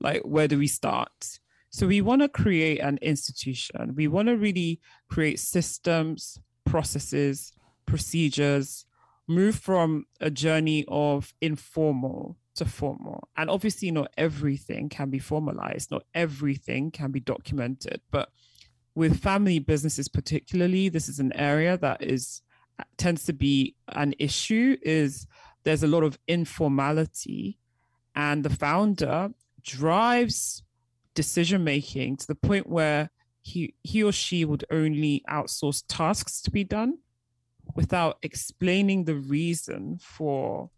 Like 0.00 0.22
where 0.22 0.48
do 0.48 0.58
we 0.58 0.66
start? 0.66 1.38
So 1.70 1.86
we 1.86 2.00
want 2.00 2.22
to 2.22 2.28
create 2.28 2.80
an 2.80 2.98
institution. 3.00 3.94
We 3.94 4.08
want 4.08 4.26
to 4.28 4.36
really 4.36 4.80
create 5.08 5.38
systems 5.38 6.40
processes 6.66 7.52
procedures 7.86 8.86
move 9.28 9.56
from 9.56 10.06
a 10.20 10.30
journey 10.30 10.84
of 10.88 11.32
informal 11.40 12.36
to 12.56 12.64
formal. 12.64 13.28
And 13.36 13.48
obviously 13.48 13.92
not 13.92 14.12
everything 14.16 14.88
can 14.88 15.08
be 15.08 15.20
formalized. 15.20 15.92
Not 15.92 16.02
everything 16.14 16.90
can 16.90 17.12
be 17.12 17.20
documented. 17.20 18.00
But 18.10 18.30
with 18.96 19.22
family 19.22 19.60
businesses 19.60 20.08
particularly 20.08 20.88
this 20.88 21.08
is 21.08 21.20
an 21.20 21.32
area 21.34 21.78
that 21.78 22.02
is 22.02 22.42
tends 22.96 23.24
to 23.24 23.32
be 23.32 23.76
an 23.88 24.14
issue 24.18 24.76
is 24.82 25.26
there's 25.64 25.82
a 25.82 25.88
lot 25.88 26.02
of 26.02 26.18
informality 26.26 27.58
and 28.14 28.44
the 28.44 28.50
founder 28.50 29.30
drives 29.62 30.62
decision 31.14 31.64
making 31.64 32.16
to 32.16 32.26
the 32.26 32.34
point 32.34 32.68
where 32.68 33.10
he 33.42 33.74
he 33.82 34.02
or 34.02 34.12
she 34.12 34.44
would 34.44 34.64
only 34.70 35.22
outsource 35.28 35.82
tasks 35.88 36.40
to 36.42 36.50
be 36.50 36.64
done 36.64 36.98
without 37.74 38.18
explaining 38.22 39.04
the 39.04 39.14
reason 39.14 39.98
for 40.00 40.70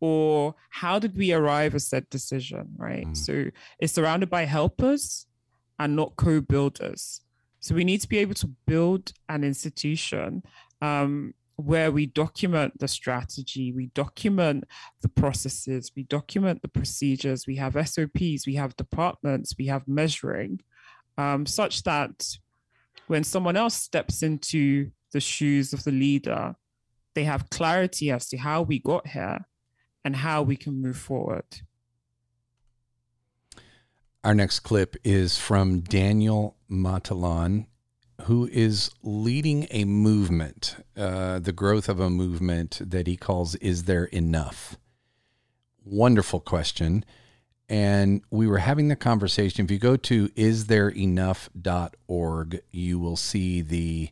or 0.00 0.54
how 0.70 0.98
did 0.98 1.16
we 1.16 1.32
arrive 1.32 1.74
at 1.74 1.82
said 1.82 2.08
decision 2.10 2.68
right 2.76 3.06
mm. 3.06 3.16
so 3.16 3.50
it's 3.78 3.92
surrounded 3.92 4.28
by 4.28 4.44
helpers 4.44 5.26
and 5.78 5.96
not 5.96 6.16
co-builders 6.16 7.20
so 7.60 7.74
we 7.74 7.84
need 7.84 8.00
to 8.00 8.08
be 8.08 8.18
able 8.18 8.34
to 8.34 8.48
build 8.66 9.12
an 9.28 9.42
institution 9.42 10.42
um, 10.82 11.32
where 11.56 11.92
we 11.92 12.06
document 12.06 12.78
the 12.78 12.88
strategy, 12.88 13.72
we 13.72 13.86
document 13.86 14.64
the 15.02 15.08
processes, 15.08 15.92
we 15.94 16.02
document 16.04 16.62
the 16.62 16.68
procedures, 16.68 17.46
we 17.46 17.56
have 17.56 17.74
SOPs, 17.88 18.46
we 18.46 18.54
have 18.56 18.76
departments, 18.76 19.54
we 19.58 19.66
have 19.66 19.86
measuring, 19.86 20.60
um, 21.16 21.46
such 21.46 21.82
that 21.84 22.38
when 23.06 23.22
someone 23.22 23.56
else 23.56 23.74
steps 23.74 24.22
into 24.22 24.90
the 25.12 25.20
shoes 25.20 25.72
of 25.72 25.84
the 25.84 25.92
leader, 25.92 26.56
they 27.14 27.24
have 27.24 27.50
clarity 27.50 28.10
as 28.10 28.28
to 28.28 28.36
how 28.36 28.62
we 28.62 28.80
got 28.80 29.06
here 29.06 29.46
and 30.04 30.16
how 30.16 30.42
we 30.42 30.56
can 30.56 30.82
move 30.82 30.96
forward. 30.96 31.44
Our 34.24 34.34
next 34.34 34.60
clip 34.60 34.96
is 35.04 35.38
from 35.38 35.80
Daniel 35.80 36.56
Matalan, 36.70 37.66
who 38.24 38.48
is 38.50 38.90
leading 39.02 39.66
a 39.70 39.84
movement, 39.84 40.76
uh, 40.96 41.38
the 41.38 41.52
growth 41.52 41.90
of 41.90 42.00
a 42.00 42.08
movement 42.08 42.80
that 42.80 43.06
he 43.06 43.18
calls 43.18 43.54
Is 43.56 43.84
There 43.84 44.06
Enough? 44.06 44.78
Wonderful 45.84 46.40
question. 46.40 47.04
And 47.68 48.22
we 48.30 48.46
were 48.46 48.56
having 48.58 48.88
the 48.88 48.96
conversation. 48.96 49.66
If 49.66 49.70
you 49.70 49.78
go 49.78 49.96
to 49.96 50.28
isthereenough.org, 50.30 52.62
you 52.70 52.98
will 52.98 53.16
see 53.16 53.60
the 53.60 54.08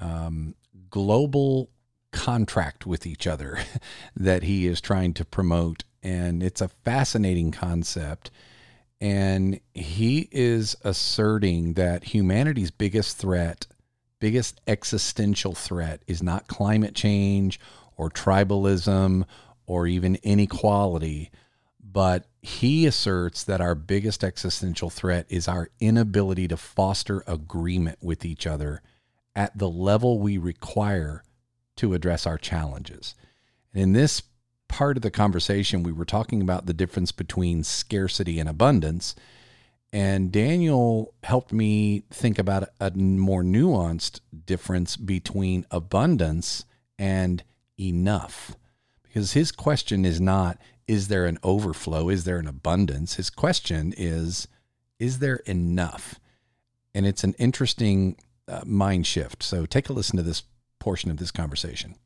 um, 0.00 0.56
global 0.90 1.70
contract 2.10 2.84
with 2.84 3.06
each 3.06 3.28
other 3.28 3.60
that 4.16 4.42
he 4.42 4.66
is 4.66 4.80
trying 4.80 5.14
to 5.14 5.24
promote. 5.24 5.84
And 6.02 6.42
it's 6.42 6.60
a 6.60 6.66
fascinating 6.68 7.52
concept. 7.52 8.32
And 9.02 9.58
he 9.74 10.28
is 10.30 10.76
asserting 10.84 11.72
that 11.72 12.04
humanity's 12.04 12.70
biggest 12.70 13.18
threat, 13.18 13.66
biggest 14.20 14.60
existential 14.68 15.56
threat, 15.56 16.04
is 16.06 16.22
not 16.22 16.46
climate 16.46 16.94
change 16.94 17.58
or 17.96 18.10
tribalism 18.10 19.24
or 19.66 19.88
even 19.88 20.14
inequality, 20.22 21.32
but 21.82 22.26
he 22.42 22.86
asserts 22.86 23.42
that 23.42 23.60
our 23.60 23.74
biggest 23.74 24.22
existential 24.22 24.88
threat 24.88 25.26
is 25.28 25.48
our 25.48 25.68
inability 25.80 26.46
to 26.46 26.56
foster 26.56 27.24
agreement 27.26 27.98
with 28.00 28.24
each 28.24 28.46
other 28.46 28.82
at 29.34 29.58
the 29.58 29.68
level 29.68 30.20
we 30.20 30.38
require 30.38 31.24
to 31.74 31.92
address 31.92 32.24
our 32.24 32.38
challenges. 32.38 33.16
And 33.74 33.82
in 33.82 33.92
this 33.94 34.22
part 34.72 34.96
of 34.96 35.02
the 35.02 35.10
conversation, 35.10 35.82
we 35.82 35.92
were 35.92 36.06
talking 36.06 36.40
about 36.40 36.64
the 36.64 36.72
difference 36.72 37.12
between 37.12 37.62
scarcity 37.62 38.40
and 38.40 38.48
abundance. 38.48 39.14
And 39.92 40.32
Daniel 40.32 41.12
helped 41.22 41.52
me 41.52 42.04
think 42.10 42.38
about 42.38 42.70
a 42.80 42.90
more 42.92 43.42
nuanced 43.42 44.20
difference 44.46 44.96
between 44.96 45.66
abundance 45.70 46.64
and 46.98 47.44
enough. 47.78 48.56
Because 49.02 49.32
his 49.32 49.52
question 49.52 50.06
is 50.06 50.22
not, 50.22 50.56
is 50.88 51.08
there 51.08 51.26
an 51.26 51.38
overflow? 51.42 52.08
Is 52.08 52.24
there 52.24 52.38
an 52.38 52.48
abundance? 52.48 53.16
His 53.16 53.28
question 53.28 53.92
is, 53.94 54.48
is 54.98 55.18
there 55.18 55.42
enough? 55.44 56.18
And 56.94 57.06
it's 57.06 57.24
an 57.24 57.34
interesting 57.38 58.16
uh, 58.48 58.62
mind 58.64 59.06
shift. 59.06 59.42
So 59.42 59.66
take 59.66 59.90
a 59.90 59.92
listen 59.92 60.16
to 60.16 60.22
this 60.22 60.44
portion 60.78 61.10
of 61.10 61.18
this 61.18 61.30
conversation. 61.30 61.96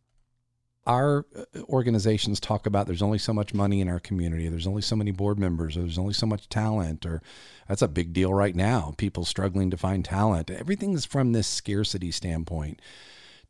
Our 0.87 1.27
uh, 1.37 1.45
organizations 1.65 2.39
talk 2.39 2.67
about 2.67 2.87
there's 2.87 3.03
only 3.03 3.19
so 3.19 3.33
much 3.33 3.53
money 3.53 3.81
in 3.81 3.89
our 3.89 3.99
community, 3.99 4.49
there's 4.49 4.67
only 4.67 4.83
so 4.83 4.97
many 4.97 5.11
board 5.11 5.39
members, 5.39 5.77
or 5.77 5.81
there's 5.81 5.99
only 5.99 6.15
so 6.15 6.27
much 6.27 6.49
talent, 6.49 7.05
or 7.05 7.23
that's 7.69 7.83
a 7.83 7.89
big 7.89 8.13
deal 8.13 8.33
right 8.33 8.55
now. 8.55 8.95
People 8.97 9.25
struggling 9.25 9.71
to 9.71 9.77
find 9.77 10.05
talent. 10.05 10.51
Everything's 10.51 11.05
from 11.05 11.33
this 11.33 11.49
scarcity 11.49 12.11
standpoint. 12.11 12.81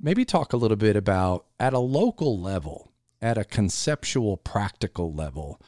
Maybe 0.00 0.24
talk 0.24 0.52
a 0.52 0.58
little 0.58 0.76
bit 0.76 0.96
about 0.96 1.46
at 1.60 1.72
a 1.72 1.78
local 1.78 2.40
level, 2.40 2.92
at 3.20 3.38
a 3.38 3.44
conceptual, 3.44 4.36
practical 4.36 5.12
level, 5.12 5.60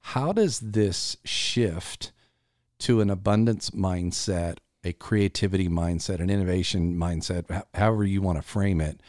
how 0.00 0.32
does 0.32 0.60
this 0.60 1.16
shift 1.24 2.12
to 2.78 3.00
an 3.00 3.10
abundance 3.10 3.70
mindset 3.70 4.56
a 4.84 4.92
creativity 4.92 5.68
mindset, 5.68 6.20
an 6.20 6.30
innovation 6.30 6.96
mindset, 6.96 7.64
however 7.74 8.04
you 8.04 8.22
want 8.22 8.38
to 8.38 8.42
frame 8.42 8.80
it. 8.80 9.00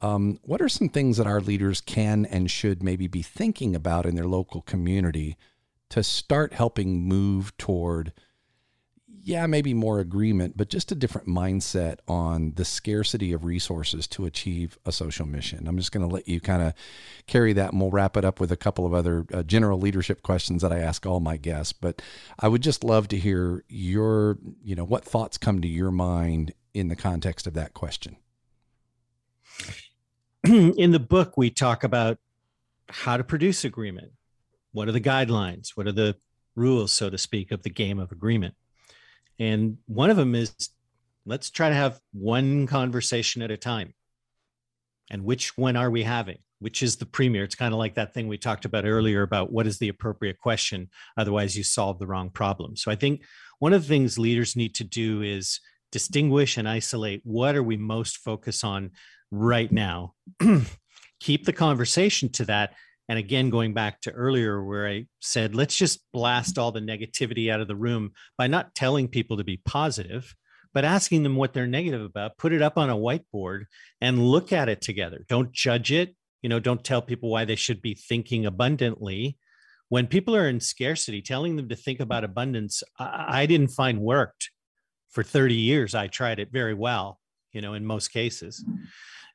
Um, 0.00 0.38
what 0.42 0.62
are 0.62 0.68
some 0.68 0.88
things 0.88 1.16
that 1.16 1.26
our 1.26 1.40
leaders 1.40 1.80
can 1.80 2.24
and 2.26 2.50
should 2.50 2.82
maybe 2.82 3.06
be 3.08 3.22
thinking 3.22 3.74
about 3.74 4.06
in 4.06 4.14
their 4.14 4.26
local 4.26 4.62
community 4.62 5.36
to 5.90 6.02
start 6.02 6.52
helping 6.52 7.02
move 7.02 7.56
toward, 7.56 8.12
yeah, 9.06 9.46
maybe 9.46 9.74
more 9.74 9.98
agreement, 9.98 10.56
but 10.56 10.68
just 10.68 10.92
a 10.92 10.94
different 10.94 11.26
mindset 11.26 11.98
on 12.06 12.52
the 12.54 12.64
scarcity 12.64 13.32
of 13.32 13.44
resources 13.44 14.06
to 14.08 14.24
achieve 14.24 14.78
a 14.86 14.92
social 14.92 15.26
mission? 15.26 15.66
I'm 15.66 15.78
just 15.78 15.90
going 15.90 16.06
to 16.06 16.14
let 16.14 16.28
you 16.28 16.40
kind 16.40 16.62
of 16.62 16.74
carry 17.26 17.52
that 17.54 17.72
and 17.72 17.80
we'll 17.80 17.90
wrap 17.90 18.16
it 18.16 18.24
up 18.24 18.38
with 18.38 18.52
a 18.52 18.56
couple 18.56 18.86
of 18.86 18.94
other 18.94 19.26
uh, 19.32 19.42
general 19.42 19.80
leadership 19.80 20.22
questions 20.22 20.62
that 20.62 20.72
I 20.72 20.78
ask 20.78 21.06
all 21.06 21.20
my 21.20 21.38
guests. 21.38 21.72
But 21.72 22.00
I 22.38 22.46
would 22.46 22.62
just 22.62 22.84
love 22.84 23.08
to 23.08 23.16
hear 23.16 23.64
your, 23.68 24.38
you 24.62 24.76
know, 24.76 24.84
what 24.84 25.04
thoughts 25.04 25.38
come 25.38 25.60
to 25.62 25.68
your 25.68 25.90
mind 25.90 26.52
in 26.72 26.86
the 26.86 26.96
context 26.96 27.48
of 27.48 27.54
that 27.54 27.74
question. 27.74 28.16
In 30.78 30.92
the 30.92 30.98
book, 30.98 31.36
we 31.36 31.50
talk 31.50 31.84
about 31.84 32.16
how 32.88 33.18
to 33.18 33.24
produce 33.24 33.64
agreement. 33.64 34.12
What 34.72 34.88
are 34.88 34.92
the 34.92 35.00
guidelines? 35.00 35.70
What 35.74 35.86
are 35.86 35.92
the 35.92 36.16
rules, 36.56 36.90
so 36.90 37.10
to 37.10 37.18
speak, 37.18 37.50
of 37.50 37.62
the 37.62 37.70
game 37.70 37.98
of 37.98 38.12
agreement? 38.12 38.54
And 39.38 39.76
one 39.86 40.08
of 40.08 40.16
them 40.16 40.34
is 40.34 40.54
let's 41.26 41.50
try 41.50 41.68
to 41.68 41.74
have 41.74 42.00
one 42.12 42.66
conversation 42.66 43.42
at 43.42 43.50
a 43.50 43.58
time. 43.58 43.92
And 45.10 45.24
which 45.24 45.58
one 45.58 45.76
are 45.76 45.90
we 45.90 46.02
having? 46.02 46.38
which 46.60 46.82
is 46.82 46.96
the 46.96 47.06
premier. 47.06 47.44
It's 47.44 47.54
kind 47.54 47.72
of 47.72 47.78
like 47.78 47.94
that 47.94 48.12
thing 48.12 48.26
we 48.26 48.36
talked 48.36 48.64
about 48.64 48.84
earlier 48.84 49.22
about 49.22 49.52
what 49.52 49.68
is 49.68 49.78
the 49.78 49.90
appropriate 49.90 50.40
question. 50.40 50.90
Otherwise, 51.16 51.56
you 51.56 51.62
solve 51.62 52.00
the 52.00 52.06
wrong 52.08 52.30
problem. 52.30 52.74
So 52.74 52.90
I 52.90 52.96
think 52.96 53.22
one 53.60 53.72
of 53.72 53.82
the 53.82 53.88
things 53.88 54.18
leaders 54.18 54.56
need 54.56 54.74
to 54.74 54.82
do 54.82 55.22
is 55.22 55.60
distinguish 55.92 56.56
and 56.56 56.68
isolate 56.68 57.20
what 57.24 57.54
are 57.54 57.62
we 57.62 57.76
most 57.76 58.18
focused 58.18 58.64
on 58.64 58.90
right 59.30 59.70
now. 59.70 60.14
Keep 61.20 61.44
the 61.44 61.52
conversation 61.52 62.30
to 62.32 62.44
that. 62.46 62.74
And 63.08 63.18
again, 63.18 63.50
going 63.50 63.72
back 63.72 64.00
to 64.02 64.12
earlier 64.12 64.62
where 64.62 64.86
I 64.86 65.06
said, 65.20 65.54
let's 65.54 65.76
just 65.76 66.00
blast 66.12 66.58
all 66.58 66.72
the 66.72 66.80
negativity 66.80 67.50
out 67.50 67.60
of 67.60 67.68
the 67.68 67.76
room 67.76 68.12
by 68.36 68.46
not 68.46 68.74
telling 68.74 69.08
people 69.08 69.38
to 69.38 69.44
be 69.44 69.62
positive, 69.64 70.34
but 70.74 70.84
asking 70.84 71.22
them 71.22 71.34
what 71.34 71.54
they're 71.54 71.66
negative 71.66 72.02
about, 72.02 72.36
put 72.36 72.52
it 72.52 72.60
up 72.60 72.76
on 72.76 72.90
a 72.90 72.96
whiteboard 72.96 73.64
and 74.00 74.22
look 74.22 74.52
at 74.52 74.68
it 74.68 74.82
together. 74.82 75.24
Don't 75.28 75.52
judge 75.52 75.90
it 75.90 76.14
you 76.42 76.48
know 76.48 76.60
don't 76.60 76.84
tell 76.84 77.02
people 77.02 77.30
why 77.30 77.44
they 77.44 77.56
should 77.56 77.82
be 77.82 77.94
thinking 77.94 78.46
abundantly 78.46 79.36
when 79.88 80.06
people 80.06 80.36
are 80.36 80.48
in 80.48 80.60
scarcity 80.60 81.22
telling 81.22 81.56
them 81.56 81.68
to 81.68 81.76
think 81.76 82.00
about 82.00 82.24
abundance 82.24 82.82
i, 82.98 83.40
I 83.42 83.46
didn't 83.46 83.68
find 83.68 84.00
worked 84.00 84.50
for 85.10 85.22
30 85.22 85.54
years 85.54 85.94
i 85.94 86.06
tried 86.06 86.38
it 86.38 86.52
very 86.52 86.74
well 86.74 87.18
you 87.52 87.60
know 87.60 87.74
in 87.74 87.84
most 87.84 88.08
cases 88.08 88.64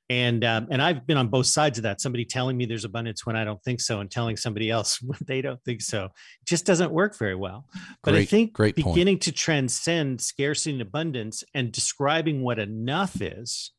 and 0.10 0.44
um, 0.44 0.68
and 0.70 0.82
i've 0.82 1.08
been 1.08 1.18
on 1.18 1.28
both 1.28 1.46
sides 1.46 1.78
of 1.78 1.84
that 1.84 2.02
somebody 2.02 2.26
telling 2.26 2.58
me 2.58 2.66
there's 2.66 2.86
abundance 2.86 3.26
when 3.26 3.36
i 3.36 3.44
don't 3.44 3.64
think 3.64 3.80
so 3.80 4.00
and 4.00 4.12
telling 4.12 4.36
somebody 4.36 4.70
else 4.70 5.02
when 5.02 5.20
they 5.26 5.42
don't 5.42 5.64
think 5.64 5.82
so 5.82 6.06
it 6.06 6.46
just 6.46 6.66
doesn't 6.66 6.92
work 6.92 7.18
very 7.18 7.36
well 7.36 7.66
but 8.04 8.12
great, 8.12 8.22
i 8.22 8.26
think 8.26 8.54
great 8.54 8.76
beginning 8.76 9.16
point. 9.16 9.22
to 9.24 9.32
transcend 9.32 10.20
scarcity 10.20 10.74
and 10.74 10.82
abundance 10.82 11.44
and 11.54 11.72
describing 11.72 12.42
what 12.42 12.60
enough 12.60 13.22
is 13.22 13.72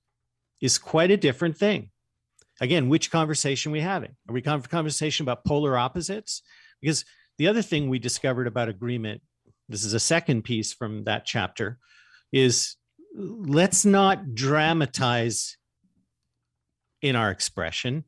is 0.61 0.79
quite 0.79 1.11
a 1.11 1.17
different 1.17 1.57
thing 1.57 1.91
again, 2.61 2.89
which 2.89 3.11
conversation 3.11 3.71
are 3.71 3.75
we 3.75 3.81
having? 3.81 4.17
Are 4.29 4.33
we 4.33 4.43
having 4.45 4.63
conversation 4.63 5.25
about 5.25 5.45
polar 5.45 5.77
opposites? 5.77 6.43
Because 6.81 7.05
the 7.39 7.49
other 7.49 7.63
thing 7.63 7.89
we 7.89 7.99
discovered 7.99 8.47
about 8.47 8.69
agreement, 8.69 9.23
this 9.69 9.85
is 9.85 9.95
a 9.95 10.01
second 10.01 10.43
piece 10.43 10.73
from 10.73 11.05
that 11.05 11.25
chapter, 11.25 11.79
is 12.33 12.77
let's 13.17 13.85
not 13.85 14.35
dramatize 14.35 15.57
in 17.05 17.15
our 17.17 17.31
expression 17.31 18.03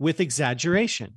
with 0.00 0.18
exaggeration, 0.18 1.14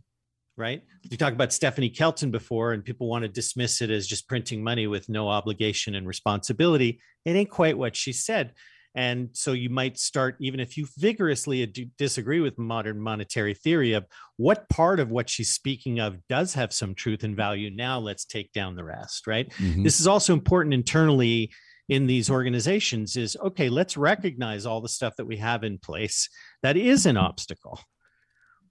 right? 0.55 0.83
You 1.01 1.17
talk 1.17 1.33
about 1.33 1.51
Stephanie 1.51 1.89
Kelton 1.89 2.29
before, 2.29 2.73
and 2.73 2.85
people 2.85 3.09
want 3.09 3.23
to 3.23 3.27
dismiss 3.27 3.81
it 3.81 3.89
as 3.89 4.05
just 4.05 4.29
printing 4.29 4.63
money 4.63 4.85
with 4.85 5.09
no 5.09 5.27
obligation 5.27 5.95
and 5.95 6.07
responsibility. 6.07 6.99
It 7.25 7.31
ain't 7.31 7.49
quite 7.49 7.75
what 7.75 7.95
she 7.95 8.13
said. 8.13 8.53
And 8.95 9.29
so 9.33 9.53
you 9.53 9.71
might 9.71 9.97
start, 9.97 10.35
even 10.39 10.59
if 10.59 10.77
you 10.77 10.85
vigorously 10.99 11.65
disagree 11.97 12.39
with 12.39 12.59
modern 12.59 13.01
monetary 13.01 13.55
theory, 13.55 13.93
of 13.93 14.05
what 14.37 14.69
part 14.69 14.99
of 14.99 15.09
what 15.09 15.27
she's 15.27 15.49
speaking 15.49 15.99
of 15.99 16.19
does 16.29 16.53
have 16.53 16.71
some 16.71 16.93
truth 16.93 17.23
and 17.23 17.35
value. 17.35 17.71
Now 17.71 17.97
let's 17.97 18.25
take 18.25 18.53
down 18.53 18.75
the 18.75 18.83
rest, 18.83 19.25
right? 19.25 19.49
Mm-hmm. 19.53 19.81
This 19.81 19.99
is 19.99 20.05
also 20.05 20.33
important 20.33 20.75
internally 20.75 21.49
in 21.89 22.07
these 22.07 22.29
organizations 22.29 23.17
is 23.17 23.35
okay, 23.43 23.69
let's 23.69 23.97
recognize 23.97 24.65
all 24.65 24.81
the 24.81 24.87
stuff 24.87 25.15
that 25.17 25.25
we 25.25 25.37
have 25.37 25.63
in 25.63 25.77
place 25.77 26.29
that 26.63 26.77
is 26.77 27.05
an 27.05 27.17
obstacle. 27.17 27.79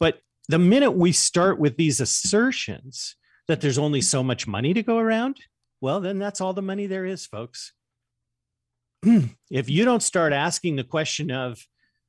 But 0.01 0.21
the 0.49 0.59
minute 0.59 0.93
we 0.93 1.13
start 1.13 1.59
with 1.59 1.77
these 1.77 2.01
assertions 2.01 3.17
that 3.47 3.61
there's 3.61 3.79
only 3.79 4.01
so 4.01 4.23
much 4.23 4.47
money 4.47 4.75
to 4.75 4.83
go 4.83 4.99
around, 4.99 5.37
well, 5.81 6.01
then 6.01 6.19
that's 6.19 6.41
all 6.41 6.53
the 6.53 6.63
money 6.63 6.87
there 6.87 7.07
is, 7.07 7.27
folks. 7.27 7.73
if 9.51 9.69
you 9.69 9.85
don't 9.85 10.03
start 10.03 10.33
asking 10.33 10.77
the 10.77 10.85
question 10.85 11.31
of 11.31 11.65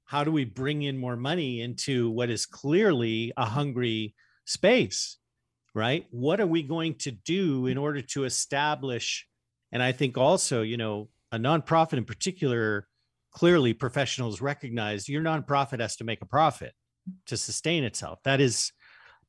how 0.06 0.24
do 0.24 0.32
we 0.32 0.46
bring 0.46 0.84
in 0.84 0.98
more 0.98 1.16
money 1.16 1.62
into 1.62 2.10
what 2.12 2.30
is 2.30 2.46
clearly 2.46 3.34
a 3.36 3.46
hungry 3.46 4.14
space 4.46 5.18
right 5.74 6.06
what 6.12 6.40
are 6.40 6.46
we 6.46 6.62
going 6.62 6.94
to 6.94 7.10
do 7.10 7.66
in 7.66 7.78
order 7.78 8.02
to 8.02 8.26
establish 8.26 9.26
and 9.72 9.82
i 9.82 9.92
think 9.92 10.18
also 10.18 10.62
you 10.62 10.78
know 10.78 11.08
a 11.32 11.38
nonprofit 11.38 11.94
in 11.94 12.06
particular 12.06 12.88
clearly 13.34 13.74
professionals 13.74 14.42
recognize 14.42 15.10
your 15.10 15.22
nonprofit 15.22 15.80
has 15.80 15.96
to 15.96 16.04
make 16.04 16.22
a 16.22 16.26
profit 16.26 16.74
to 17.26 17.36
sustain 17.36 17.84
itself 17.84 18.20
that 18.24 18.40
is 18.40 18.72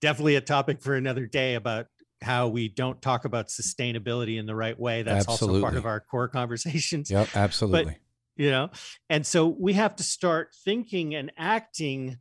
definitely 0.00 0.36
a 0.36 0.40
topic 0.40 0.80
for 0.80 0.94
another 0.94 1.26
day 1.26 1.54
about 1.54 1.86
how 2.22 2.46
we 2.48 2.68
don't 2.68 3.02
talk 3.02 3.24
about 3.24 3.48
sustainability 3.48 4.38
in 4.38 4.46
the 4.46 4.54
right 4.54 4.78
way 4.78 5.02
that's 5.02 5.28
Absolutely. 5.28 5.58
also 5.60 5.66
part 5.66 5.76
of 5.76 5.86
our 5.86 6.00
core 6.00 6.28
conversations 6.28 7.10
Yep, 7.10 7.28
absolutely. 7.34 7.84
but 7.84 7.94
you 8.36 8.50
know 8.50 8.70
and 9.10 9.26
so 9.26 9.46
we 9.46 9.72
have 9.72 9.96
to 9.96 10.02
start 10.02 10.54
thinking 10.64 11.14
and 11.14 11.32
acting 11.36 12.18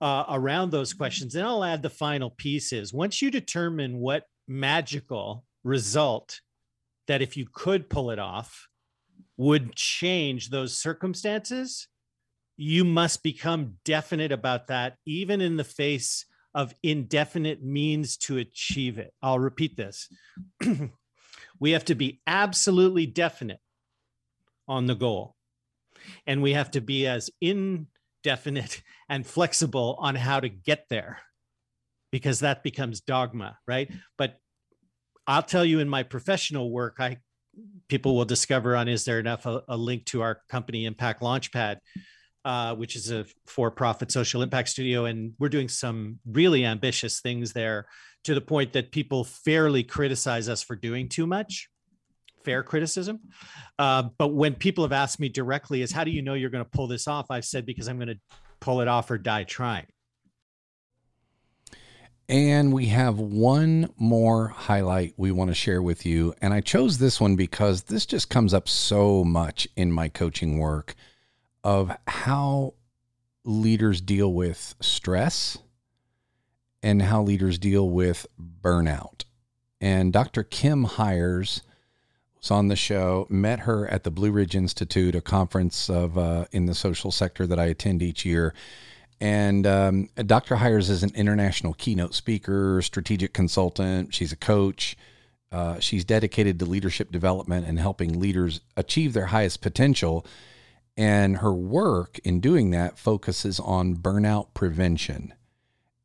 uh, 0.00 0.24
around 0.30 0.70
those 0.70 0.92
questions 0.94 1.34
and 1.34 1.46
i'll 1.46 1.64
add 1.64 1.82
the 1.82 1.90
final 1.90 2.30
pieces 2.30 2.92
once 2.92 3.20
you 3.20 3.30
determine 3.30 3.98
what 3.98 4.24
magical 4.48 5.44
result 5.62 6.40
that 7.06 7.20
if 7.22 7.36
you 7.36 7.46
could 7.52 7.90
pull 7.90 8.10
it 8.10 8.18
off 8.18 8.68
would 9.40 9.74
change 9.74 10.50
those 10.50 10.78
circumstances 10.78 11.88
you 12.58 12.84
must 12.84 13.22
become 13.22 13.76
definite 13.86 14.32
about 14.32 14.66
that 14.66 14.96
even 15.06 15.40
in 15.40 15.56
the 15.56 15.64
face 15.64 16.26
of 16.54 16.74
indefinite 16.82 17.62
means 17.62 18.18
to 18.18 18.36
achieve 18.36 18.98
it. 18.98 19.14
I'll 19.22 19.38
repeat 19.38 19.76
this. 19.76 20.08
We 21.58 21.72
have 21.72 21.84
to 21.86 21.94
be 21.94 22.22
absolutely 22.26 23.04
definite 23.06 23.60
on 24.66 24.86
the 24.86 24.94
goal 24.94 25.36
and 26.26 26.40
we 26.40 26.54
have 26.54 26.70
to 26.72 26.80
be 26.80 27.06
as 27.06 27.28
indefinite 27.40 28.82
and 29.10 29.26
flexible 29.26 29.96
on 30.00 30.14
how 30.14 30.40
to 30.40 30.48
get 30.48 30.86
there 30.88 31.18
because 32.10 32.40
that 32.40 32.62
becomes 32.62 33.00
dogma 33.00 33.58
right? 33.66 33.90
But 34.18 34.38
i'll 35.26 35.42
tell 35.42 35.64
you 35.64 35.80
in 35.80 35.88
my 35.88 36.02
professional 36.02 36.70
work 36.70 36.96
i 36.98 37.18
people 37.88 38.16
will 38.16 38.24
discover 38.24 38.76
on 38.76 38.88
is 38.88 39.04
there 39.04 39.18
enough 39.18 39.46
a, 39.46 39.62
a 39.68 39.76
link 39.76 40.04
to 40.06 40.22
our 40.22 40.40
company 40.48 40.86
impact 40.86 41.22
launchpad 41.22 41.78
uh, 42.44 42.74
which 42.74 42.96
is 42.96 43.10
a 43.10 43.26
for-profit 43.46 44.10
social 44.10 44.42
impact 44.42 44.68
studio 44.68 45.04
and 45.04 45.34
we're 45.38 45.48
doing 45.48 45.68
some 45.68 46.18
really 46.26 46.64
ambitious 46.64 47.20
things 47.20 47.52
there 47.52 47.86
to 48.24 48.34
the 48.34 48.40
point 48.40 48.72
that 48.72 48.92
people 48.92 49.24
fairly 49.24 49.82
criticize 49.82 50.48
us 50.48 50.62
for 50.62 50.76
doing 50.76 51.08
too 51.08 51.26
much 51.26 51.68
fair 52.44 52.62
criticism. 52.62 53.20
Uh, 53.78 54.04
but 54.18 54.28
when 54.28 54.54
people 54.54 54.84
have 54.84 54.92
asked 54.92 55.20
me 55.20 55.28
directly, 55.28 55.82
is 55.82 55.92
how 55.92 56.04
do 56.04 56.10
you 56.10 56.22
know 56.22 56.34
you're 56.34 56.50
going 56.50 56.64
to 56.64 56.70
pull 56.70 56.86
this 56.86 57.06
off? 57.06 57.26
I've 57.30 57.44
said 57.44 57.66
because 57.66 57.88
I'm 57.88 57.96
going 57.96 58.08
to 58.08 58.18
pull 58.60 58.80
it 58.80 58.88
off 58.88 59.10
or 59.10 59.18
die 59.18 59.44
trying. 59.44 59.86
And 62.30 62.72
we 62.72 62.86
have 62.86 63.18
one 63.18 63.92
more 63.98 64.46
highlight 64.46 65.14
we 65.16 65.32
want 65.32 65.50
to 65.50 65.54
share 65.54 65.82
with 65.82 66.06
you. 66.06 66.32
And 66.40 66.54
I 66.54 66.60
chose 66.60 66.98
this 66.98 67.20
one 67.20 67.34
because 67.34 67.82
this 67.82 68.06
just 68.06 68.30
comes 68.30 68.54
up 68.54 68.68
so 68.68 69.24
much 69.24 69.66
in 69.74 69.90
my 69.90 70.08
coaching 70.08 70.58
work 70.58 70.94
of 71.64 71.90
how 72.06 72.74
leaders 73.44 74.00
deal 74.00 74.32
with 74.32 74.76
stress 74.78 75.58
and 76.84 77.02
how 77.02 77.20
leaders 77.20 77.58
deal 77.58 77.90
with 77.90 78.28
burnout. 78.40 79.24
And 79.80 80.12
Dr. 80.12 80.44
Kim 80.44 80.84
Hires 80.84 81.62
was 82.38 82.52
on 82.52 82.68
the 82.68 82.76
show, 82.76 83.26
met 83.28 83.60
her 83.60 83.88
at 83.88 84.04
the 84.04 84.10
Blue 84.12 84.30
Ridge 84.30 84.54
Institute, 84.54 85.16
a 85.16 85.20
conference 85.20 85.90
of 85.90 86.16
uh, 86.16 86.44
in 86.52 86.66
the 86.66 86.76
social 86.76 87.10
sector 87.10 87.44
that 87.48 87.58
I 87.58 87.64
attend 87.64 88.02
each 88.02 88.24
year. 88.24 88.54
And 89.20 89.66
um, 89.66 90.08
Dr. 90.16 90.56
Hires 90.56 90.88
is 90.88 91.02
an 91.02 91.12
international 91.14 91.74
keynote 91.74 92.14
speaker, 92.14 92.80
strategic 92.82 93.32
consultant. 93.32 94.14
She's 94.14 94.32
a 94.32 94.36
coach. 94.36 94.96
Uh, 95.52 95.78
she's 95.80 96.04
dedicated 96.04 96.58
to 96.58 96.64
leadership 96.64 97.10
development 97.10 97.66
and 97.66 97.78
helping 97.78 98.18
leaders 98.18 98.60
achieve 98.76 99.12
their 99.12 99.26
highest 99.26 99.60
potential. 99.60 100.24
And 100.96 101.38
her 101.38 101.52
work 101.52 102.18
in 102.24 102.40
doing 102.40 102.70
that 102.70 102.98
focuses 102.98 103.60
on 103.60 103.96
burnout 103.96 104.48
prevention 104.54 105.34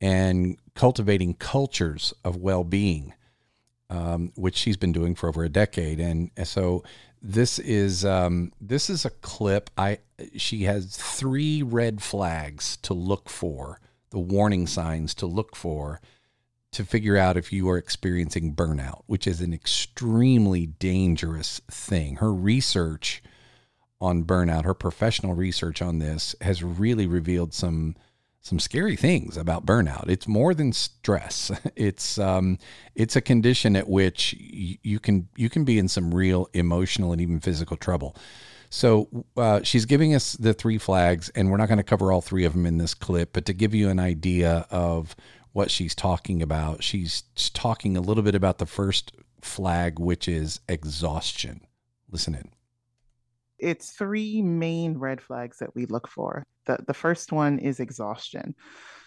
and 0.01 0.57
cultivating 0.73 1.35
cultures 1.35 2.13
of 2.23 2.35
well 2.35 2.63
being 2.63 3.13
um, 3.89 4.31
which 4.35 4.55
she's 4.55 4.77
been 4.77 4.91
doing 4.91 5.15
for 5.15 5.29
over 5.29 5.43
a 5.43 5.49
decade. 5.49 5.99
And 5.99 6.31
so 6.43 6.83
this 7.21 7.59
is 7.59 8.05
um, 8.05 8.51
this 8.61 8.89
is 8.89 9.05
a 9.05 9.09
clip. 9.09 9.69
I 9.77 9.99
she 10.35 10.63
has 10.63 10.95
three 10.95 11.61
red 11.61 12.01
flags 12.01 12.77
to 12.77 12.93
look 12.93 13.29
for, 13.29 13.79
the 14.11 14.19
warning 14.19 14.67
signs 14.67 15.13
to 15.15 15.25
look 15.25 15.55
for, 15.55 16.01
to 16.71 16.83
figure 16.83 17.17
out 17.17 17.37
if 17.37 17.53
you 17.53 17.69
are 17.69 17.77
experiencing 17.77 18.53
burnout, 18.53 19.03
which 19.05 19.27
is 19.27 19.41
an 19.41 19.53
extremely 19.53 20.65
dangerous 20.65 21.61
thing. 21.71 22.17
Her 22.17 22.33
research 22.33 23.23
on 24.01 24.25
burnout, 24.25 24.65
her 24.65 24.73
professional 24.73 25.33
research 25.33 25.81
on 25.81 25.99
this, 25.99 26.35
has 26.41 26.63
really 26.63 27.07
revealed 27.07 27.53
some 27.53 27.95
some 28.41 28.59
scary 28.59 28.95
things 28.95 29.37
about 29.37 29.65
burnout. 29.65 30.07
It's 30.07 30.27
more 30.27 30.53
than 30.53 30.71
stress. 30.71 31.51
It's 31.75 32.17
um, 32.19 32.57
it's 32.93 33.15
a 33.15 33.21
condition 33.21 33.75
at 33.75 33.89
which 33.89 34.35
y- 34.39 34.77
you 34.83 34.99
can 34.99 35.27
you 35.35 35.49
can 35.49 35.65
be 35.65 35.79
in 35.79 35.87
some 35.87 36.13
real 36.13 36.47
emotional 36.53 37.11
and 37.11 37.21
even 37.21 37.39
physical 37.39 37.75
trouble. 37.77 38.15
So 38.69 39.25
uh, 39.37 39.61
she's 39.63 39.85
giving 39.85 40.13
us 40.13 40.33
the 40.33 40.53
three 40.53 40.77
flags, 40.77 41.29
and 41.29 41.49
we're 41.49 41.57
not 41.57 41.67
going 41.67 41.77
to 41.77 41.83
cover 41.83 42.11
all 42.11 42.21
three 42.21 42.45
of 42.45 42.53
them 42.53 42.65
in 42.65 42.77
this 42.77 42.93
clip, 42.93 43.33
but 43.33 43.45
to 43.45 43.53
give 43.53 43.73
you 43.73 43.89
an 43.89 43.99
idea 43.99 44.65
of 44.69 45.15
what 45.53 45.71
she's 45.71 45.95
talking 45.95 46.41
about, 46.41 46.83
she's 46.83 47.23
talking 47.53 47.95
a 47.95 48.01
little 48.01 48.23
bit 48.23 48.35
about 48.35 48.57
the 48.57 48.65
first 48.65 49.13
flag, 49.41 49.99
which 49.99 50.27
is 50.27 50.59
exhaustion. 50.67 51.61
Listen 52.11 52.35
in 52.35 52.49
it's 53.59 53.91
three 53.91 54.41
main 54.41 54.97
red 54.97 55.21
flags 55.21 55.57
that 55.59 55.75
we 55.75 55.85
look 55.85 56.07
for. 56.07 56.43
The, 56.65 56.77
the 56.87 56.93
first 56.93 57.31
one 57.31 57.59
is 57.59 57.79
exhaustion. 57.79 58.55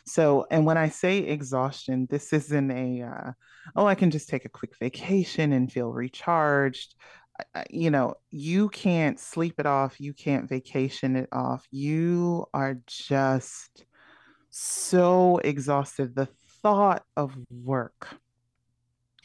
So, 0.06 0.46
and 0.50 0.64
when 0.64 0.78
I 0.78 0.88
say 0.88 1.18
exhaustion, 1.18 2.06
this 2.08 2.32
isn't 2.32 2.70
a, 2.70 3.02
uh, 3.02 3.32
oh, 3.76 3.86
I 3.86 3.94
can 3.94 4.10
just 4.10 4.28
take 4.28 4.44
a 4.44 4.50
quick 4.50 4.76
vacation 4.78 5.52
and 5.52 5.70
feel 5.70 5.92
recharged. 5.92 6.94
You 7.70 7.90
know, 7.90 8.14
you 8.30 8.68
can't 8.68 9.18
sleep 9.18 9.54
it 9.58 9.66
off. 9.66 10.00
You 10.00 10.12
can't 10.12 10.48
vacation 10.48 11.16
it 11.16 11.28
off. 11.32 11.66
You 11.70 12.46
are 12.52 12.78
just 12.86 13.84
so 14.50 15.38
exhausted. 15.38 16.14
The 16.14 16.28
thought 16.62 17.04
of 17.16 17.36
work. 17.50 18.08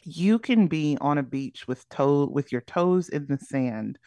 You 0.02 0.38
can 0.38 0.66
be 0.66 0.98
on 1.00 1.18
a 1.18 1.22
beach 1.22 1.66
with 1.66 1.88
toe 1.88 2.26
with 2.26 2.52
your 2.52 2.60
toes 2.60 3.08
in 3.08 3.26
the 3.26 3.38
sand 3.38 3.98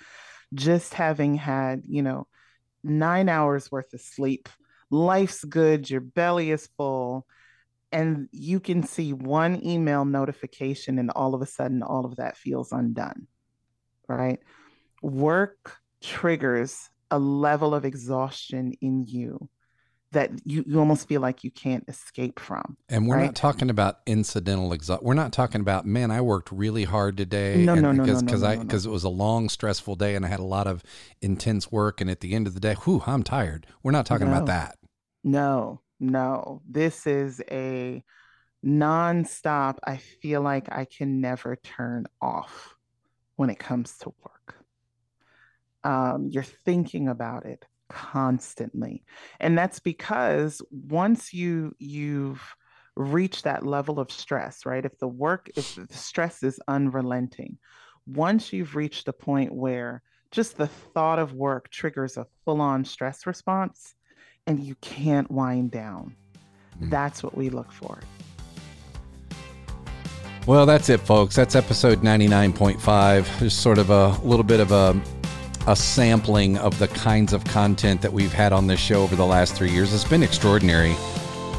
just 0.53 0.93
having 0.93 1.36
had, 1.36 1.82
you 1.88 2.03
know, 2.03 2.28
nine 2.84 3.30
hours 3.30 3.72
worth 3.72 3.93
of 3.93 4.01
sleep. 4.01 4.47
Life's 4.89 5.43
good, 5.43 5.89
your 5.89 5.99
belly 6.01 6.51
is 6.51 6.70
full, 6.78 7.26
and 7.91 8.30
you 8.32 8.60
can 8.60 8.84
see 8.84 9.12
one 9.12 9.62
email 9.66 10.05
notification, 10.05 10.99
and 10.99 11.12
all 11.12 11.36
of 11.36 11.41
a 11.41 11.45
sudden, 11.45 11.84
all 11.84 12.05
of 12.05 12.16
that 12.18 12.38
feels 12.38 12.72
undone, 12.72 13.28
right? 14.08 14.39
Work 15.01 15.78
triggers 16.01 16.89
a 17.12 17.20
level 17.20 17.74
of 17.74 17.86
exhaustion 17.86 18.74
in 18.82 19.03
you 19.03 19.49
that 20.12 20.32
you, 20.45 20.64
you 20.66 20.80
almost 20.80 21.08
feel 21.08 21.20
like 21.20 21.43
you 21.43 21.51
can't 21.51 21.84
escape 21.88 22.39
from. 22.39 22.78
And 22.89 23.08
we're 23.08 23.18
right? 23.18 23.26
not 23.26 23.36
talking 23.36 23.70
about 23.70 23.99
incidental 24.05 24.72
exhaustion. 24.72 25.05
We're 25.05 25.14
not 25.14 25.34
talking 25.34 25.62
about, 25.62 25.86
man, 25.86 26.12
I 26.12 26.22
worked 26.22 26.51
really 26.51 26.86
hard 26.86 27.18
today. 27.18 27.58
No, 27.58 27.74
and 27.74 27.82
no, 27.82 27.91
no, 27.91 28.03
because, 28.03 28.22
no, 28.22 28.26
no, 28.26 28.26
because 28.26 28.41
no, 28.41 28.47
I 28.47 28.55
because 28.58 28.86
it 28.86 28.89
was 28.89 29.03
a 29.03 29.10
long, 29.10 29.49
stressful 29.49 29.95
day 29.95 30.16
and 30.16 30.26
I 30.26 30.30
had 30.30 30.39
a 30.39 30.43
lot 30.43 30.68
of 30.68 30.84
intense 31.22 31.72
work. 31.72 31.99
And 31.99 32.10
at 32.10 32.22
the 32.22 32.34
end 32.34 32.47
of 32.47 32.53
the 32.53 32.60
day, 32.60 32.76
whew, 32.76 33.03
I'm 33.05 33.24
tired. 33.24 33.68
We're 33.84 33.91
not 33.91 34.05
talking 34.05 34.28
about 34.28 34.45
that. 34.45 34.78
No, 35.24 35.82
no. 35.99 36.62
This 36.68 37.05
is 37.05 37.41
a 37.51 38.01
nonstop. 38.66 39.78
I 39.86 39.97
feel 39.97 40.41
like 40.41 40.72
I 40.72 40.86
can 40.86 41.20
never 41.20 41.58
turn 41.58 42.05
off 42.22 42.76
when 43.38 43.50
it 43.50 43.60
comes 43.60 43.98
to 44.00 44.14
work. 44.24 44.56
Um, 45.84 46.28
you're 46.30 46.44
thinking 46.44 47.08
about 47.08 47.46
it 47.46 47.66
constantly. 47.90 49.06
And 49.40 49.58
that's 49.58 49.80
because 49.80 50.62
once 50.72 51.34
you 51.34 51.74
you've 51.80 52.44
reached 52.96 53.46
that 53.46 53.66
level 53.66 54.00
of 54.00 54.12
stress, 54.12 54.66
right? 54.66 54.84
If 54.84 54.98
the 54.98 55.08
work, 55.08 55.50
if 55.56 55.76
the 55.76 55.88
stress 55.94 56.44
is 56.44 56.60
unrelenting, 56.68 57.58
once 58.06 58.52
you've 58.52 58.76
reached 58.76 59.06
the 59.06 59.14
point 59.14 59.54
where 59.54 60.02
just 60.32 60.58
the 60.58 60.68
thought 60.68 61.20
of 61.20 61.34
work 61.34 61.70
triggers 61.70 62.18
a 62.18 62.26
full-on 62.44 62.84
stress 62.84 63.26
response 63.26 63.94
and 64.46 64.62
you 64.62 64.76
can't 64.82 65.30
wind 65.32 65.72
down. 65.72 66.16
That's 66.82 67.24
what 67.24 67.36
we 67.36 67.50
look 67.50 67.72
for. 67.72 68.00
Well, 70.48 70.66
that's 70.66 70.88
it, 70.88 71.02
folks. 71.02 71.36
That's 71.36 71.56
episode 71.56 72.04
99.5. 72.04 73.39
Just 73.39 73.62
sort 73.62 73.78
of 73.78 73.89
a 73.89 74.18
little 74.24 74.45
bit 74.45 74.62
of 74.62 74.72
a 74.72 75.00
a 75.68 75.76
sampling 75.76 76.58
of 76.60 76.80
the 76.80 76.88
kinds 76.88 77.34
of 77.34 77.43
content 77.43 78.02
that 78.02 78.14
we've 78.14 78.32
had 78.32 78.54
on 78.54 78.66
this 78.66 78.80
show 78.80 79.04
over 79.04 79.18
the 79.18 79.26
last 79.26 79.56
three 79.56 79.70
years. 79.70 79.93
It's 79.93 80.06
been 80.06 80.24
extraordinary. 80.24 80.95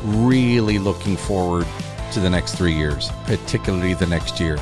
Really 0.02 0.78
looking 0.78 1.18
forward 1.18 1.66
to 2.12 2.20
the 2.20 2.30
next 2.30 2.54
three 2.54 2.72
years, 2.72 3.10
particularly 3.26 3.92
the 3.92 4.06
next 4.06 4.40
year. 4.40 4.58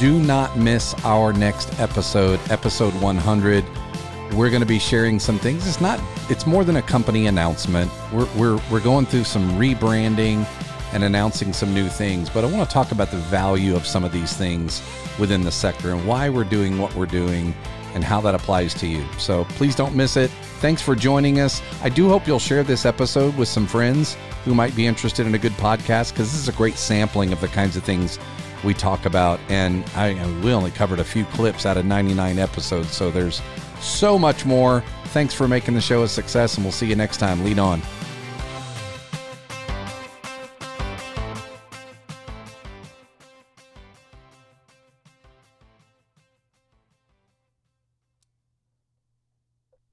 Do 0.00 0.18
not 0.18 0.58
miss 0.58 0.94
our 1.04 1.32
next 1.32 1.78
episode, 1.78 2.40
episode 2.50 2.92
100. 3.00 3.64
We're 4.32 4.50
going 4.50 4.62
to 4.62 4.66
be 4.66 4.80
sharing 4.80 5.20
some 5.20 5.38
things. 5.38 5.68
It's 5.68 5.80
not, 5.80 6.00
it's 6.28 6.48
more 6.48 6.64
than 6.64 6.78
a 6.78 6.82
company 6.82 7.28
announcement. 7.28 7.92
We're, 8.12 8.26
we're, 8.36 8.60
we're 8.72 8.80
going 8.80 9.06
through 9.06 9.22
some 9.22 9.48
rebranding 9.52 10.44
and 10.92 11.04
announcing 11.04 11.52
some 11.52 11.72
new 11.72 11.88
things, 11.88 12.28
but 12.28 12.44
I 12.44 12.48
want 12.48 12.68
to 12.68 12.72
talk 12.72 12.92
about 12.92 13.10
the 13.10 13.16
value 13.16 13.74
of 13.74 13.86
some 13.86 14.04
of 14.04 14.12
these 14.12 14.34
things 14.34 14.82
within 15.18 15.42
the 15.42 15.52
sector 15.52 15.92
and 15.92 16.06
why 16.06 16.28
we're 16.28 16.44
doing 16.44 16.78
what 16.78 16.94
we're 16.94 17.06
doing 17.06 17.54
and 17.94 18.02
how 18.02 18.20
that 18.22 18.34
applies 18.34 18.74
to 18.74 18.86
you. 18.86 19.04
So 19.18 19.44
please 19.44 19.74
don't 19.74 19.94
miss 19.94 20.16
it. 20.16 20.30
Thanks 20.60 20.80
for 20.80 20.94
joining 20.94 21.40
us. 21.40 21.60
I 21.82 21.88
do 21.88 22.08
hope 22.08 22.26
you'll 22.26 22.38
share 22.38 22.62
this 22.62 22.86
episode 22.86 23.36
with 23.36 23.48
some 23.48 23.66
friends 23.66 24.16
who 24.44 24.54
might 24.54 24.74
be 24.74 24.86
interested 24.86 25.26
in 25.26 25.34
a 25.34 25.38
good 25.38 25.52
podcast 25.52 26.12
because 26.12 26.32
this 26.32 26.40
is 26.40 26.48
a 26.48 26.52
great 26.52 26.76
sampling 26.76 27.32
of 27.32 27.40
the 27.40 27.48
kinds 27.48 27.76
of 27.76 27.84
things 27.84 28.18
we 28.64 28.74
talk 28.74 29.06
about. 29.06 29.40
And 29.48 29.84
I 29.94 30.14
we 30.42 30.52
only 30.52 30.70
covered 30.70 31.00
a 31.00 31.04
few 31.04 31.24
clips 31.26 31.66
out 31.66 31.76
of 31.76 31.84
99 31.84 32.38
episodes, 32.38 32.92
so 32.92 33.10
there's 33.10 33.42
so 33.80 34.18
much 34.18 34.46
more. 34.46 34.82
Thanks 35.06 35.34
for 35.34 35.48
making 35.48 35.74
the 35.74 35.80
show 35.80 36.02
a 36.04 36.08
success, 36.08 36.56
and 36.56 36.64
we'll 36.64 36.72
see 36.72 36.86
you 36.86 36.96
next 36.96 37.18
time. 37.18 37.44
Lead 37.44 37.58
on. 37.58 37.82